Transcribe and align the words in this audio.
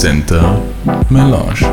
Center 0.00 0.42
Melange. 1.10 1.66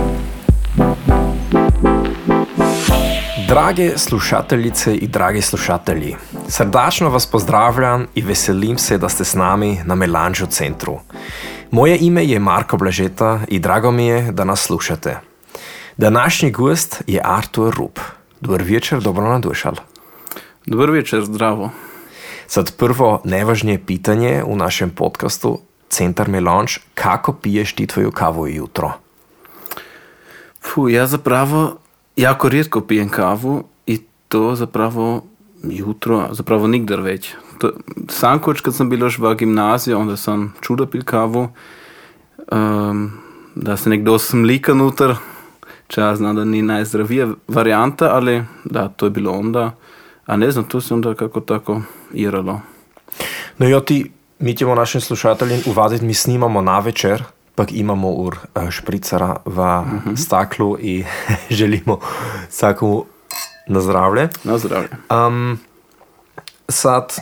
Drage 3.48 3.98
slušateljice 3.98 4.98
in 4.98 5.12
dragi 5.12 5.42
slušatelji, 5.42 6.16
srdačno 6.48 7.10
vas 7.10 7.26
pozdravljam 7.26 8.08
in 8.16 8.26
veselim 8.28 8.78
se, 8.78 8.98
da 8.98 9.10
ste 9.10 9.24
s 9.24 9.34
nami 9.34 9.80
na 9.86 9.96
Melanžu 9.96 10.46
centru. 10.46 11.00
Moje 11.72 11.98
ime 12.02 12.26
je 12.26 12.40
Marko 12.40 12.78
Blažeta 12.78 13.40
in 13.48 13.62
drago 13.62 13.92
mi 13.92 14.08
je, 14.08 14.32
da 14.32 14.44
nas 14.44 14.62
slušate. 14.62 15.20
Današnji 15.98 16.52
gost 16.52 17.04
je 17.08 17.22
Artur 17.24 17.76
Rup. 17.76 18.00
Dobar 18.42 18.64
večer, 18.64 19.02
dobro 19.02 19.30
nadušal. 19.30 19.74
Dobar 20.66 20.92
večer, 20.92 21.26
zdravo. 21.26 21.70
Sad 22.48 22.76
prvo 22.76 23.22
nevažnije 23.24 23.86
pitanje 23.86 24.44
u 24.46 24.56
našem 24.56 24.90
podcastu 24.90 25.60
Centar 25.90 26.30
Melange, 26.30 26.74
kako 26.94 27.34
piješ 27.34 27.74
ti 27.76 27.88
tvoju 27.88 28.12
kavu 28.12 28.48
jutro? 28.48 28.92
Fu, 30.62 30.90
ja 30.90 31.08
zapravo 31.08 31.78
jako 32.16 32.50
rijetko 32.50 32.82
pijem 32.82 33.10
kavu 33.10 33.64
i 33.88 34.02
to 34.28 34.56
zapravo 34.56 35.24
jutro, 35.64 36.28
zapravo 36.32 36.68
nigdar 36.68 37.02
već. 37.02 37.34
To, 37.58 37.72
sankoč 38.10 38.62
kad 38.62 38.76
sam 38.76 38.90
bil 38.90 39.00
još 39.00 39.20
v 39.20 39.36
gimnaziji, 39.36 39.94
onda 39.94 40.18
sam 40.18 40.54
čudo 40.62 40.86
pil 40.86 41.04
kavu, 41.04 41.50
um, 42.52 43.12
da 43.56 43.78
se 43.78 43.90
nekdo 43.90 44.20
smlika 44.20 44.74
nutar, 44.74 45.16
če 45.88 46.02
ja 46.02 46.16
znam 46.16 46.36
da 46.36 46.46
ni 46.46 46.62
najzdravija 46.62 47.28
varijanta, 47.48 48.10
ali 48.12 48.44
da, 48.64 48.88
to 48.88 49.06
je 49.06 49.10
bilo 49.10 49.32
onda. 49.32 49.72
A 50.26 50.38
ne 50.38 50.52
znam, 50.52 50.66
to 50.66 50.82
se 50.82 50.94
onda 50.94 51.14
kako 51.14 51.40
tako 51.40 51.82
iralo. 52.14 52.62
No 53.58 53.68
jo 53.68 53.80
ti, 53.80 54.12
mi 54.46 54.56
ćemo 54.56 54.76
našim 54.76 55.02
slušateljim 55.02 55.62
uvaditi, 55.66 56.06
mi 56.06 56.14
snimamo 56.14 56.62
na 56.62 56.80
večer, 56.80 57.24
pak 57.56 57.72
imamo 57.72 58.10
ur 58.10 58.38
uh, 58.56 58.70
špricara 58.70 59.36
v 59.46 59.82
Mhm. 59.82 60.16
staklu 60.16 60.78
i 60.80 61.04
želimo 61.50 62.00
svakomu 62.50 63.06
na 63.68 63.82
zdravlje. 63.82 64.30
Na 64.44 64.58
zdravlje. 64.58 64.90
Um, 65.10 65.60
sad, 66.70 67.16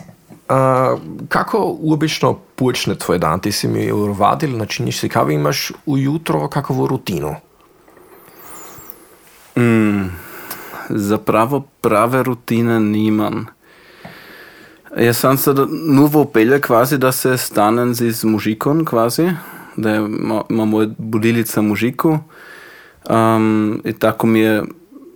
uh, 0.49 0.99
kako 1.29 1.77
uobično 1.79 2.33
počne 2.55 2.95
tvoj 2.95 3.19
dan? 3.19 3.39
Ti 3.39 3.51
si 3.51 3.67
mi 3.67 3.91
urvadil, 3.91 4.57
načiniš 4.57 4.99
si 4.99 5.09
kavu, 5.09 5.31
imaš 5.31 5.71
ujutro 5.85 6.47
kakvu 6.47 6.87
rutinu? 6.87 7.35
Mm, 9.57 10.09
zapravo 10.89 11.63
prave 11.81 12.23
rutine 12.23 12.79
nimam. 12.79 13.45
Jaz 14.97 15.17
sam 15.17 15.37
se 15.37 15.53
novo 15.87 16.21
upelja 16.21 16.59
kvazi, 16.59 16.97
da 16.97 17.11
se 17.11 17.37
stanem 17.37 17.93
z 17.93 18.23
mužikom 18.23 18.85
kvazi, 18.85 19.29
da 19.75 19.95
ima 20.49 20.65
moja 20.65 20.87
budilica 20.97 21.61
mužiku. 21.61 22.19
Um, 23.09 23.81
in 23.83 23.93
tako 23.93 24.27
mi 24.27 24.39
je, 24.39 24.63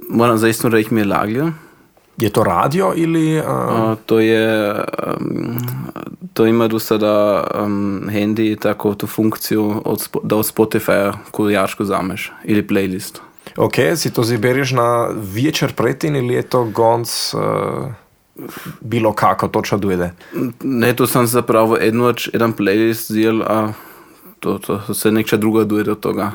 moram 0.09 0.37
zaistno 0.37 0.69
reči, 0.69 0.93
mi 0.93 1.01
je 1.01 1.05
laglja. 1.05 1.51
Je 2.17 2.29
to 2.29 2.43
radio 2.43 2.93
ili... 2.95 3.39
Uh, 3.39 3.45
A, 3.47 3.95
to 4.05 4.19
je, 4.19 4.73
um, 4.73 5.57
to 6.33 6.45
ima 6.45 6.67
do 6.67 6.79
sada 6.79 7.43
um, 7.63 8.09
handy 8.09 8.59
tako 8.59 8.95
tu 8.95 9.07
funkciju 9.07 9.81
od, 9.85 10.09
da 10.23 10.35
od 10.35 10.53
Spotify 10.55 11.13
kujačko 11.31 11.85
zameš 11.85 12.31
ili 12.43 12.67
playlist. 12.67 13.19
ok, 13.57 13.73
si 13.95 14.13
to 14.13 14.23
ziberiš 14.23 14.71
na 14.71 15.09
večer 15.35 15.73
pretin 15.73 16.15
ili 16.15 16.33
je 16.33 16.41
to 16.41 16.63
gonc 16.63 17.33
uh, 17.33 17.41
bilo 18.81 19.13
kako, 19.13 19.47
točno 19.47 19.77
dojde? 19.77 20.11
Ne, 20.63 20.93
to 20.95 21.07
sam 21.07 21.27
zapravo 21.27 21.77
enoč, 21.81 22.29
jedan 22.33 22.53
playlist 22.53 23.11
zjel, 23.11 23.41
a 23.41 23.73
to, 24.39 24.57
to 24.57 24.93
se 24.93 25.11
nekša 25.11 25.37
druga 25.37 25.63
duje 25.63 25.83
do 25.83 25.95
toga. 25.95 26.31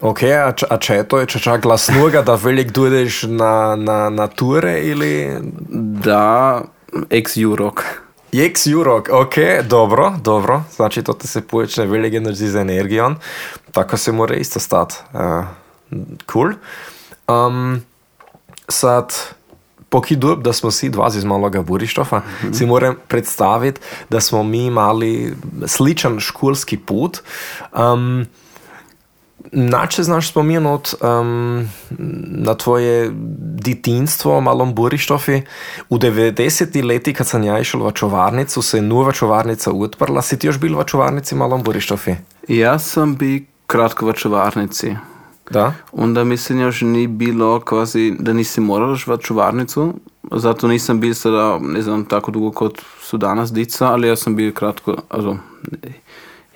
Ok, 0.00 0.22
a, 0.22 0.52
č, 0.56 0.64
a 0.70 0.78
če 0.80 0.94
je 0.94 1.08
to, 1.08 1.18
je 1.20 1.26
če 1.26 1.40
čak 1.44 1.62
glasnuga, 1.62 2.22
da 2.24 2.34
velik 2.40 2.70
dojdeš 2.72 3.22
na, 3.28 3.76
na, 3.76 4.08
na 4.10 4.26
ture 4.32 4.78
ili... 4.80 5.36
Da, 6.00 6.62
ex 7.10 7.36
Jurok. 7.36 7.84
Jeks 8.32 8.66
Jurok, 8.66 9.08
ok, 9.12 9.34
dobro, 9.68 10.14
dobro. 10.22 10.62
Znači, 10.76 11.02
to 11.02 11.12
te 11.12 11.26
se 11.26 11.40
počne 11.40 11.86
velik 11.86 12.14
energiji 12.14 12.48
z 12.48 12.56
energijo. 12.56 13.14
Tako 13.72 13.96
se 13.96 14.12
mora 14.12 14.34
isto 14.34 14.60
stati. 14.60 14.94
Uh, 15.12 15.44
cool. 16.32 16.52
Um, 17.28 17.82
sad, 18.68 19.12
pokidub, 19.90 20.42
da 20.42 20.52
smo 20.52 20.70
si 20.70 20.88
dva 20.88 21.10
iz 21.16 21.24
maloga 21.24 21.62
Burištofa, 21.62 22.18
mm 22.18 22.22
-hmm. 22.22 22.58
si 22.58 22.66
moram 22.66 22.96
predstaviti, 23.08 23.80
da 24.10 24.20
smo 24.20 24.42
mi 24.42 24.66
imeli 24.66 25.36
sličan 25.66 26.20
školski 26.20 26.76
put. 26.76 27.22
Um, 27.72 28.26
Nače 29.52 30.02
znaš 30.02 30.30
spomenuti 30.30 30.90
um, 31.00 31.68
na 32.28 32.54
tvoje 32.54 33.10
detinstvo 33.64 34.38
v 34.38 34.40
Malom 34.40 34.74
Burištofi. 34.74 35.42
V 35.90 35.98
90-ih 35.98 36.84
letih, 36.84 37.16
kad 37.16 37.26
sem 37.26 37.44
ja 37.44 37.58
išel 37.58 37.82
v 37.86 37.92
čovarnico, 37.92 38.62
se 38.62 38.78
je 38.78 38.82
nova 38.82 39.12
čovarnica 39.12 39.72
odprla. 39.72 40.22
Si 40.22 40.38
ti 40.38 40.46
još 40.46 40.58
bil 40.58 40.78
v 40.78 40.84
čovarnici 40.84 41.34
v 41.34 41.38
Malom 41.38 41.62
Burištofi? 41.62 42.14
Jaz 42.48 42.84
sem 42.92 43.16
bil 43.16 43.40
kratko 43.66 44.06
v 44.06 44.12
čuvarnici. 44.12 44.96
Da? 45.50 45.72
Onda 45.92 46.24
mislim, 46.24 46.60
još 46.60 46.80
ni 46.80 47.06
bilo 47.06 47.60
kvazi, 47.60 48.16
da 48.18 48.32
nisi 48.32 48.60
moral 48.60 48.96
v 49.06 49.16
čuvarnicu, 49.16 49.94
zato 50.32 50.68
nisam 50.68 51.00
bil 51.00 51.14
sada, 51.14 51.58
ne 51.58 51.82
znam, 51.82 52.04
tako 52.04 52.30
dugo 52.30 52.50
kot 52.52 52.80
su 53.00 53.16
danas 53.16 53.52
dica, 53.52 53.86
ali 53.86 54.08
ja 54.08 54.16
sam 54.16 54.36
bil 54.36 54.52
kratko, 54.52 54.96
also, 55.08 55.36
ne, 55.70 55.88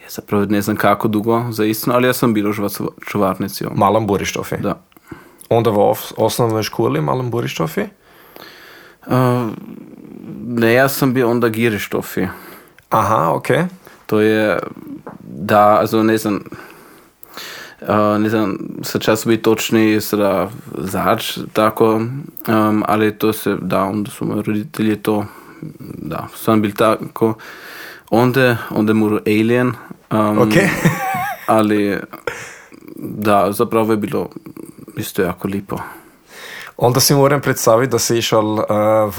ja 0.03 0.09
zapravo 0.09 0.45
ne 0.45 0.63
znam 0.63 0.77
kako 0.77 1.09
dugo 1.09 1.45
za 1.51 1.65
istinu, 1.65 1.97
ali 1.97 2.07
ja 2.07 2.13
sam 2.13 2.35
bil 2.35 2.49
už 2.51 2.59
v 2.59 2.65
ču- 2.65 2.91
čuvarnici. 3.07 3.65
Malom 3.75 4.07
Burištofi. 4.07 4.57
Da. 4.57 4.81
Onda 5.49 5.71
v 5.71 5.79
os- 5.79 6.13
osnovnoj 6.17 6.63
školi 6.63 7.01
Malom 7.01 7.31
Burištofi? 7.31 7.83
Uh, 9.07 9.13
ne, 10.47 10.73
ja 10.73 10.89
sam 10.89 11.15
bio 11.15 11.31
onda 11.31 11.49
Girištofi. 11.49 12.27
Aha, 12.91 13.31
ok. 13.35 13.47
To 14.07 14.21
je, 14.21 14.59
da, 15.21 15.79
also 15.81 16.03
ne 16.03 16.19
znam, 16.19 16.41
uh, 17.89 18.21
ne 18.21 18.29
znam, 18.29 18.59
sa 18.83 18.99
časom 18.99 19.31
biti 19.31 19.43
točni, 19.43 20.01
sada 20.01 20.51
zač, 20.79 21.39
tako, 21.53 21.95
um, 22.49 22.85
ali 22.89 23.19
to 23.19 23.33
se, 23.33 23.57
da, 23.61 23.83
onda 23.85 24.11
su 24.11 24.25
moji 24.25 24.43
roditelji 24.43 24.97
to, 24.97 25.27
da, 25.81 26.29
sam 26.37 26.63
bil 26.63 26.73
tako, 26.77 27.35
onda, 28.11 28.57
onda 28.71 28.93
moru 28.93 29.19
Alien, 29.27 29.73
um, 30.11 30.39
Ok. 30.39 30.53
ali, 31.47 31.99
da, 32.97 33.53
zapravo 33.53 33.93
je 33.93 33.97
bilo 33.97 34.29
isto 34.97 35.23
jako 35.23 35.49
lipo. 35.49 35.79
Onda 36.77 37.01
si 37.01 37.15
moram 37.15 37.41
predstaviti, 37.41 37.91
da 37.91 37.99
si 37.99 38.19
išel 38.19 38.47
uh, 38.47 38.65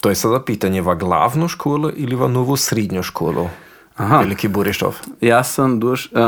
to 0.00 0.08
je 0.08 0.14
sada 0.14 0.40
pitanje, 0.40 0.82
v 0.82 0.94
glavno 0.94 1.48
školo 1.48 1.90
ili 1.96 2.16
v 2.16 2.28
novo 2.28 2.56
srednjo 2.56 3.02
školo? 3.02 3.50
Aha. 3.96 4.18
Veliki 4.18 4.48
Burištov. 4.48 4.96
Ja 5.20 5.44
sam 5.44 5.80
duš, 5.80 6.06
uh, 6.06 6.18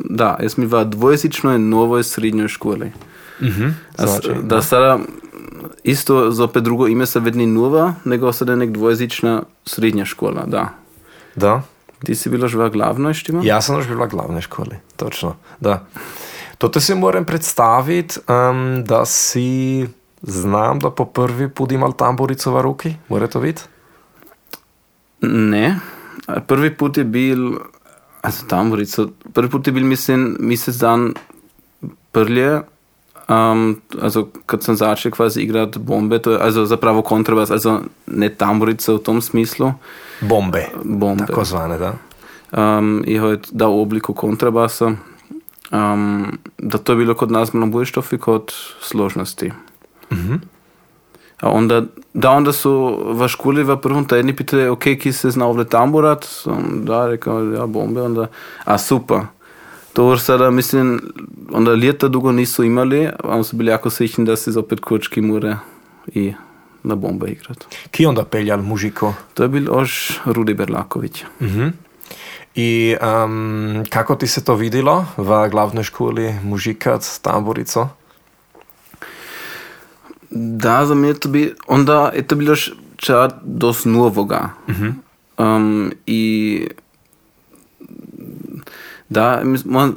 da, 0.00 0.36
jaz 0.38 0.58
mi 0.58 0.66
v 0.66 0.84
dvojezičnoj 0.86 1.58
novoj 1.58 2.04
srednjoj 2.04 2.48
školi. 2.48 2.92
Mhm. 3.40 3.64
A 3.98 4.06
s- 4.06 4.10
Znači, 4.10 4.30
da 4.42 4.62
sada 4.62 4.98
isto 5.84 6.30
zopet 6.30 6.62
drugo 6.62 6.86
ime 6.86 7.06
se 7.06 7.20
vedni 7.20 7.46
nova, 7.46 7.94
nego 8.04 8.32
sada 8.32 8.56
nek 8.56 8.70
dvojezična 8.70 9.42
srednja 9.64 10.04
škola, 10.04 10.44
da. 10.46 10.68
Da. 11.36 11.62
Ti 12.00 12.14
si 12.14 12.28
bilo 12.28 12.48
že 12.48 12.58
v 12.58 12.70
glavnoj 12.70 13.14
štima? 13.14 13.40
Ja 13.44 13.60
sam 13.60 13.76
još 13.76 13.88
bila 13.88 14.04
v 14.04 14.10
glavnoj 14.10 14.40
školi, 14.40 14.76
točno, 14.96 15.36
da. 15.60 15.86
Toto 16.58 16.80
si 16.80 16.94
moram 16.94 17.24
predstaviti, 17.24 18.18
um, 18.22 18.84
da 18.84 19.04
si, 19.04 19.88
znam 20.22 20.78
da 20.78 20.90
po 20.90 21.04
prvi 21.04 21.48
put 21.48 21.72
imal 21.72 21.92
tamburico 21.92 22.50
v 22.50 22.62
ruki, 22.62 22.94
mora 23.08 23.26
to 23.26 23.40
biti? 23.40 23.62
Ne. 25.22 25.78
Prvi 26.46 26.70
put 26.76 26.98
je 26.98 27.04
bil, 27.04 27.58
also 28.22 28.46
tamburico, 28.46 29.08
prvi 29.32 29.50
put 29.50 29.66
je 29.66 29.72
bil, 29.72 29.84
mislim, 29.84 30.36
mesec 30.40 30.76
dan 30.76 31.14
prlje, 32.12 32.62
um, 33.28 33.80
also 34.02 34.28
kad 34.46 34.62
sam 34.62 34.76
začel 34.76 35.12
kvazi 35.12 35.40
igrat 35.40 35.78
bombe, 35.78 36.18
to 36.18 36.32
je, 36.32 36.38
also 36.38 36.66
zapravo 36.66 37.02
kontrabas, 37.02 37.50
also 37.50 37.80
ne 38.06 38.28
tamburico 38.28 38.96
v 38.96 39.02
tom 39.02 39.22
smislu, 39.22 39.72
Bombe, 40.20 40.68
bombe. 40.84 41.26
tako 41.26 41.44
zvane, 41.44 41.78
da. 41.78 41.94
um, 42.52 43.02
je 43.06 43.20
halt 43.20 43.48
dal 43.52 43.80
obliku 43.80 44.14
kontrabasa, 44.14 44.92
um, 45.70 46.38
da 46.58 46.78
to 46.78 46.92
je 46.92 46.96
bilo 46.96 47.14
kod 47.14 47.30
nas 47.30 47.52
na 47.52 47.66
Bujštofi 47.66 48.18
kot 48.18 48.52
složnosti. 48.80 49.52
A 50.10 50.14
onda, 51.42 51.82
da 52.14 52.30
onda 52.30 52.52
su 52.52 52.98
v 53.06 53.28
školi 53.28 53.64
v 53.64 53.76
prvom 53.76 54.04
tedni 54.04 54.36
pitali, 54.36 54.68
ok, 54.68 54.84
ki 55.00 55.12
se 55.12 55.30
zna 55.30 55.46
ovdje 55.46 55.64
tamburat, 55.64 56.24
sam 56.24 56.82
da, 56.84 57.06
rekao, 57.06 57.44
ja, 57.44 57.66
bombe, 57.66 58.02
onda, 58.02 58.26
a 58.64 58.78
super. 58.78 59.20
To 59.92 60.18
sada, 60.18 60.50
mislim, 60.50 61.00
onda 61.52 61.74
ljeta 61.74 62.08
dugo 62.08 62.32
nisu 62.32 62.64
imali, 62.64 63.08
ali 63.24 63.44
su 63.44 63.56
bili 63.56 63.70
jako 63.70 63.90
srećni 63.90 64.24
da 64.24 64.36
se 64.36 64.58
opet 64.58 64.80
kočki 64.80 65.20
mure 65.20 65.56
i 66.06 66.32
na 66.82 66.94
bombe 66.94 67.30
igrat. 67.30 67.66
Ki 67.90 68.06
onda 68.06 68.24
peljal 68.24 68.62
mužiko? 68.62 69.14
To 69.34 69.42
je 69.42 69.48
bil 69.48 69.74
ož 69.74 69.92
Rudi 70.24 70.54
Berlaković. 70.54 71.24
Mhm. 71.40 71.68
I 72.54 72.96
um, 73.24 73.84
kako 73.90 74.14
ti 74.14 74.26
se 74.26 74.44
to 74.44 74.54
videlo 74.54 75.06
v 75.16 75.48
glavnoj 75.50 75.84
školi 75.84 76.34
mužikat 76.42 77.18
tamburico? 77.22 77.88
Da, 80.32 80.86
za 80.86 80.94
mě 80.94 81.14
to 81.14 81.28
by, 81.28 81.54
onda 81.66 82.10
je 82.14 82.22
to 82.22 82.36
bylo 82.36 82.52
š- 82.52 82.72
ča 82.96 83.28
dost 83.42 83.84
novoga. 83.84 84.54
Um, 85.38 85.90
I 86.06 86.66
da, 89.10 89.42
moram 89.64 89.94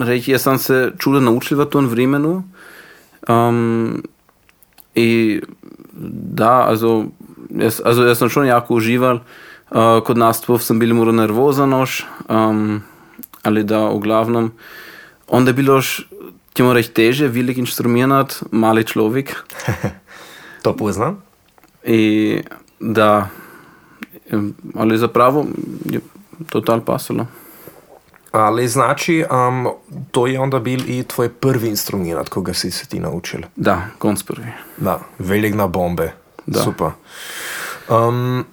reći, 0.00 0.30
ja 0.30 0.38
sam 0.38 0.58
se 0.58 0.92
čudo 0.98 1.20
naučil 1.20 1.58
v 1.58 1.66
tom 1.66 1.86
vremenu. 1.88 2.44
Um, 3.28 4.02
I 4.94 5.40
da, 6.34 6.62
also, 6.62 7.04
jaz, 7.50 7.80
also 7.84 8.02
jaz 8.02 8.18
sam 8.18 8.28
schon 8.28 8.46
jako 8.46 8.74
užival. 8.74 9.20
Uh, 9.70 10.00
kod 10.06 10.18
nastup 10.18 10.60
sam 10.62 10.78
bil 10.78 10.94
malo 10.94 11.12
nervozan 11.12 11.72
um, 11.72 12.82
ali 13.42 13.62
da, 13.64 13.90
u 13.90 13.98
glavnom. 13.98 14.52
Onda 15.26 15.50
je 15.50 15.54
bilo 15.54 15.80
još, 16.50 16.54
ćemo 16.54 16.72
reći, 16.72 16.90
teže, 16.90 17.28
velik 17.28 17.58
instrumentat, 17.58 18.42
mali 18.50 18.84
človek. 18.84 19.34
To 20.62 20.76
poznam. 20.76 21.22
I 21.84 22.42
da, 22.80 23.28
em, 24.30 24.54
ali 24.74 24.98
zapravo 24.98 25.46
je 25.84 26.00
total 26.48 26.80
pasalo. 26.80 27.26
Ali 28.32 28.68
znači, 28.68 29.24
um, 29.30 29.68
to 30.10 30.26
je 30.26 30.40
onda 30.40 30.58
bil 30.58 30.80
i 30.86 31.02
tvoj 31.02 31.28
prvi 31.28 31.68
instrument, 31.68 32.28
koga 32.28 32.54
si 32.54 32.70
se 32.70 32.86
ti 32.86 33.00
naučil? 33.00 33.40
Da, 33.56 33.86
konc 33.98 34.22
prvi. 34.22 34.52
Da, 34.76 35.00
velik 35.18 35.54
na 35.54 35.66
bombe. 35.66 36.12
Da. 36.46 36.60
Super. 36.62 36.90
Um, 37.88 38.44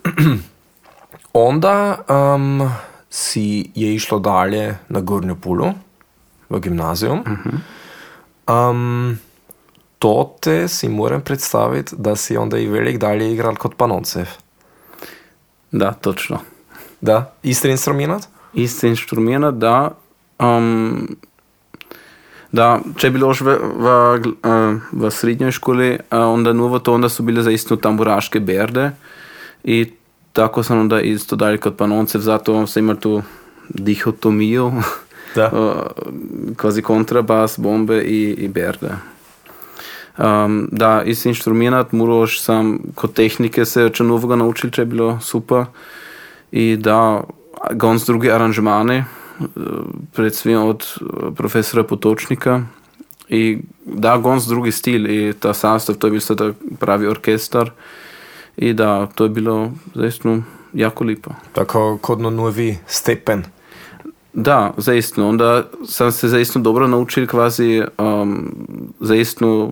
onda 1.34 2.06
um, 2.10 2.72
si 3.10 3.72
je 3.76 3.96
išlo 3.96 4.20
dalje 4.20 4.78
na 4.90 5.02
Gornjo 5.02 5.36
Pulu, 5.36 5.74
v 6.50 6.60
gimnazijum. 6.60 7.24
Um, 8.48 9.20
to 10.00 10.36
te 10.42 10.68
si 10.68 10.90
moram 10.90 11.22
predstaviti, 11.22 11.96
da 11.98 12.16
si 12.16 12.38
onda 12.38 12.58
i 12.58 12.68
velik 12.68 12.98
dalje 12.98 13.34
igral 13.34 13.56
kot 13.56 13.76
Panoncev. 13.78 14.26
Da, 15.72 15.92
točno. 15.94 16.40
Da, 17.02 17.34
isti 17.44 17.70
instrument? 17.70 18.24
Isti 18.54 18.88
instrument, 18.88 19.56
da, 19.56 19.92
um, 20.40 21.18
da, 22.52 22.80
če 22.98 23.08
je 23.08 23.12
bilo 23.12 23.28
još 23.28 23.42
v, 23.42 23.58
v, 23.76 23.88
eh, 24.44 24.80
v 24.92 25.12
srednjoj 25.12 25.52
školi, 25.52 25.92
uh, 25.94 26.20
onda 26.20 26.54
novo 26.54 26.80
to, 26.80 26.94
onda 26.94 27.10
su 27.10 27.24
bile 27.24 27.44
zaistno 27.44 27.76
tamburaške 27.76 28.40
berde 28.40 28.92
i 29.64 29.92
tako 30.34 30.64
sam 30.64 30.80
onda 30.80 31.02
isto 31.02 31.36
dalje 31.36 31.58
kod 31.58 31.76
panoncev, 31.76 32.22
zato 32.22 32.68
sam 32.68 32.84
imao 32.84 32.96
tu 32.96 33.22
dihotomiju, 33.70 34.72
Da. 35.36 35.50
uh, 35.54 36.56
kvazi 36.56 36.82
kontrabas, 36.82 37.58
bombe 37.60 38.02
i, 38.04 38.22
i 38.32 38.48
berde. 38.48 38.96
Um, 40.18 40.70
da, 40.72 41.04
isti 41.06 41.30
instrument, 41.30 41.92
moraš 41.92 42.42
sam 42.42 42.80
kod 42.96 43.14
tehnike 43.14 43.66
se 43.66 43.90
če 43.94 44.04
novega 44.04 44.36
naučil, 44.36 44.72
če 44.74 44.82
je 44.82 44.90
bilo 44.90 45.20
super. 45.22 45.68
I 46.52 46.78
da, 46.82 47.22
gonc 47.78 48.06
druge 48.06 48.32
aranžmane, 48.34 48.98
eh, 48.98 49.46
predvsem 50.16 50.58
od 50.58 50.82
eh, 50.82 51.30
profesora 51.38 51.84
Potočnika. 51.84 52.64
I 53.30 53.60
da, 53.86 54.18
gonc 54.18 54.48
drugi 54.48 54.72
stil 54.72 55.06
i 55.12 55.34
ta 55.34 55.54
sastav, 55.54 55.96
to 55.96 56.08
je 56.08 56.12
bil 56.12 56.24
sada 56.24 56.52
pravi 56.80 57.08
orkestar. 57.08 57.72
I 58.58 58.74
da, 58.74 59.06
to 59.16 59.24
je 59.24 59.30
bilo 59.30 59.72
zaistno 59.94 60.42
jako 60.74 61.04
lipo. 61.04 61.36
Tako 61.54 61.98
kot 62.02 62.20
na 62.20 62.30
novi 62.30 62.78
stepen. 62.88 63.44
Da, 64.40 64.74
zaistno. 64.78 65.30
Onda 65.30 65.64
sam 65.86 66.12
se 66.12 66.28
zaistno 66.28 66.62
dobro 66.62 66.88
naučil 66.88 67.28
kvazi 67.28 67.84
um, 67.98 68.56
zaistno 69.00 69.72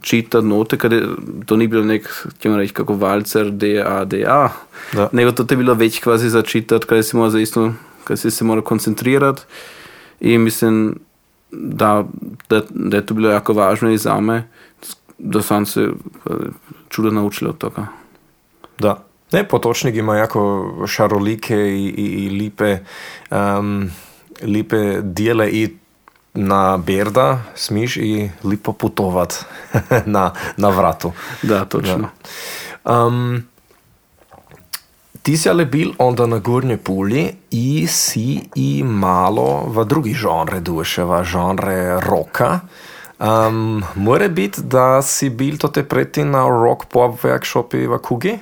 čitati 0.00 0.46
note, 0.46 0.78
kad 0.78 0.92
je, 0.92 1.06
to 1.46 1.56
ni 1.56 1.66
bilo 1.66 1.84
nek, 1.84 2.26
ćemo 2.38 2.56
reći, 2.56 2.74
kako 2.74 2.94
valcer, 2.94 3.50
D, 3.50 3.82
A, 3.86 4.04
D, 4.04 4.24
A, 4.28 4.48
Da. 4.92 5.08
nego 5.12 5.32
to 5.32 5.46
je 5.50 5.56
bilo 5.56 5.74
već 5.74 6.00
kvazi 6.00 6.28
za 6.28 6.42
čitati, 6.42 6.86
kada 6.86 7.02
si 7.02 7.16
mora 7.16 7.30
zaistno, 7.30 7.74
kada 8.04 8.16
si 8.16 8.30
se 8.30 8.44
mora 8.44 8.60
koncentrirati 8.60 9.42
i 10.20 10.38
mislim 10.38 10.98
da, 11.50 12.04
da, 12.48 12.62
da 12.70 12.96
je 12.96 13.06
to 13.06 13.14
bilo 13.14 13.30
jako 13.30 13.52
važno 13.52 13.90
i 13.90 13.98
za 13.98 14.20
me, 14.20 14.48
da 15.18 15.42
sam 15.42 15.66
se 15.66 15.88
čudo 16.88 17.10
naučil 17.10 17.48
od 17.48 17.58
toga. 17.58 17.86
Da. 18.78 19.07
Ne, 19.32 19.48
potočnik 19.48 19.96
ima 19.96 20.16
jako 20.16 20.72
šarolike 20.86 21.56
i, 21.56 21.84
i, 21.88 22.24
i 22.24 22.28
lipe, 22.28 22.78
um, 23.30 23.90
lipe 24.42 25.00
dijele 25.02 25.50
i 25.50 25.76
na 26.34 26.76
Berda 26.76 27.42
smiš 27.54 27.96
i 27.96 28.30
lipo 28.44 28.72
putovat 28.72 29.44
na, 30.06 30.32
na 30.56 30.68
vratu. 30.68 31.12
Da, 31.42 31.64
točno. 31.64 32.08
Um, 32.84 33.44
ti 35.22 35.36
si 35.36 35.50
ali 35.50 35.64
bil 35.64 35.90
onda 35.98 36.26
na 36.26 36.38
Gornje 36.38 36.76
Puli 36.76 37.32
i 37.50 37.86
si 37.86 38.40
i 38.54 38.82
malo 38.84 39.64
v 39.66 39.84
drugi 39.84 40.14
žanre 40.14 40.60
duše, 40.60 41.04
v 41.04 41.24
žanre 41.24 42.00
roka. 42.00 42.60
Um, 43.18 43.84
Mora 43.94 44.28
biti, 44.28 44.62
da 44.62 45.02
si 45.02 45.30
bil 45.30 45.58
to 45.58 45.68
te 45.68 45.82
preti 45.82 46.24
na 46.24 46.46
rock 46.48 46.86
pop 46.86 47.18
workshopi 47.24 47.86
v 47.88 47.98
Kugi? 47.98 48.38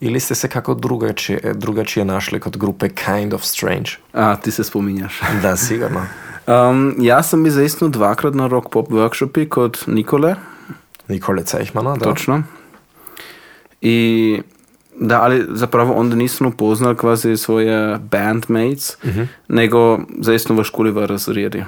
Ili 0.00 0.20
ste 0.20 0.34
se 0.34 0.48
kako 0.48 0.74
drugačije, 0.74 1.54
drugačije 1.54 2.04
našli 2.04 2.40
kot 2.40 2.56
grupe 2.56 2.88
Kind 2.88 3.34
of 3.34 3.44
Strange? 3.44 3.90
A, 4.12 4.36
ti 4.36 4.50
se 4.50 4.64
spominjaš. 4.64 5.20
Da, 5.42 5.56
sigurno. 5.56 6.06
Um, 6.46 6.94
ja 6.98 7.22
sam 7.22 7.42
bil 7.42 7.52
zaistno 7.52 7.88
dvakrat 7.88 8.34
na 8.34 8.46
rock 8.46 8.68
pop 8.70 8.88
workshopi 8.88 9.48
kod 9.48 9.84
Nikole, 9.86 10.34
Nikole 11.08 11.44
Cejhmana, 11.44 11.96
da. 11.96 12.04
točno. 12.04 12.42
I 13.80 14.40
da, 15.00 15.22
ali 15.22 15.46
zapravo 15.48 15.94
onda 15.94 16.16
nisam 16.16 16.46
upoznal 16.46 16.94
kvazi 16.94 17.36
svoje 17.36 17.98
bandmates, 17.98 18.96
nego 19.48 19.98
zaistno 20.20 20.54
v 20.54 20.64
školi 20.64 20.90
v 20.90 21.06
razredi. 21.06 21.64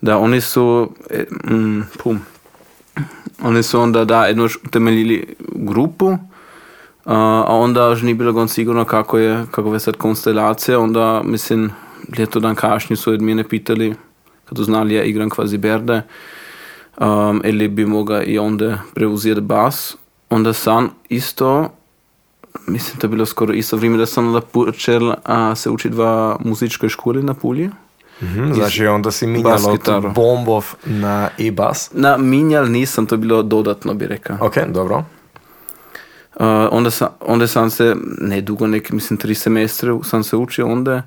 Da, 0.00 0.18
oni 0.18 0.40
su, 0.40 0.92
e, 1.10 1.24
mm, 1.50 1.82
pum, 1.98 2.20
oni 3.42 3.62
su 3.62 3.80
onda 3.80 4.04
da 4.04 4.26
jednož 4.26 4.56
utemeljili 4.64 5.34
grupu, 5.54 6.18
uh, 7.04 7.12
a 7.12 7.56
onda 7.56 7.86
još 7.86 8.02
nije 8.02 8.14
bilo 8.14 8.32
gon 8.32 8.48
sigurno 8.48 8.84
kako 8.84 9.18
je, 9.18 9.44
kako 9.50 9.74
je 9.74 9.80
sad 9.80 9.96
konstelacija, 9.96 10.80
onda 10.80 11.22
mislim, 11.24 11.70
ljeto 12.18 12.40
dan 12.40 12.54
kašnji 12.54 12.96
su 12.96 13.12
od 13.12 13.22
mene 13.22 13.48
pitali, 13.48 13.94
kad 14.44 14.58
znali 14.58 14.94
ja 14.94 15.02
igram 15.02 15.30
kvazi 15.30 15.58
berde, 15.58 16.02
um, 17.00 17.42
ili 17.44 17.68
bi 17.68 17.86
mogao 17.86 18.22
i 18.22 18.38
onda 18.38 18.78
preuzeti 18.94 19.40
bas, 19.40 19.96
onda 20.30 20.52
sam 20.52 20.90
isto, 21.08 21.68
mislim 22.66 22.98
to 22.98 23.06
je 23.06 23.08
bilo 23.08 23.26
skoro 23.26 23.52
isto 23.52 23.76
vrijeme 23.76 23.98
da 23.98 24.06
sam 24.06 24.26
onda 24.26 24.40
počel 24.40 25.12
a, 25.24 25.54
se 25.54 25.70
učiti 25.70 25.94
v 25.94 26.34
muzičkoj 26.40 26.88
školi 26.88 27.22
na 27.22 27.34
Pulji. 27.34 27.70
Mhm, 28.22 28.52
znači 28.52 28.86
onda 28.86 29.10
si 29.10 29.26
minjal 29.26 29.58
od 29.70 30.12
bombov 30.14 30.74
na 30.84 31.28
e-bas. 31.38 31.90
Na 31.94 32.16
minjal 32.16 32.70
nisam, 32.70 33.06
to 33.06 33.14
je 33.14 33.18
bilo 33.18 33.42
dodatno 33.42 33.94
bi 33.94 34.06
rekao. 34.06 34.36
Ok, 34.40 34.54
dobro. 34.68 35.04
Uh, 36.40 36.46
onda, 36.70 36.90
sam, 36.90 37.08
onda 37.20 37.46
sam 37.46 37.70
se, 37.70 37.96
ne 38.20 38.40
dugo, 38.40 38.66
neki, 38.66 38.94
mislim, 38.94 39.16
tri 39.16 39.34
semestre 39.34 39.92
sam 40.04 40.22
se 40.22 40.36
učio 40.36 40.66
onda. 40.66 41.02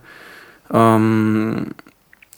Um, 0.70 1.56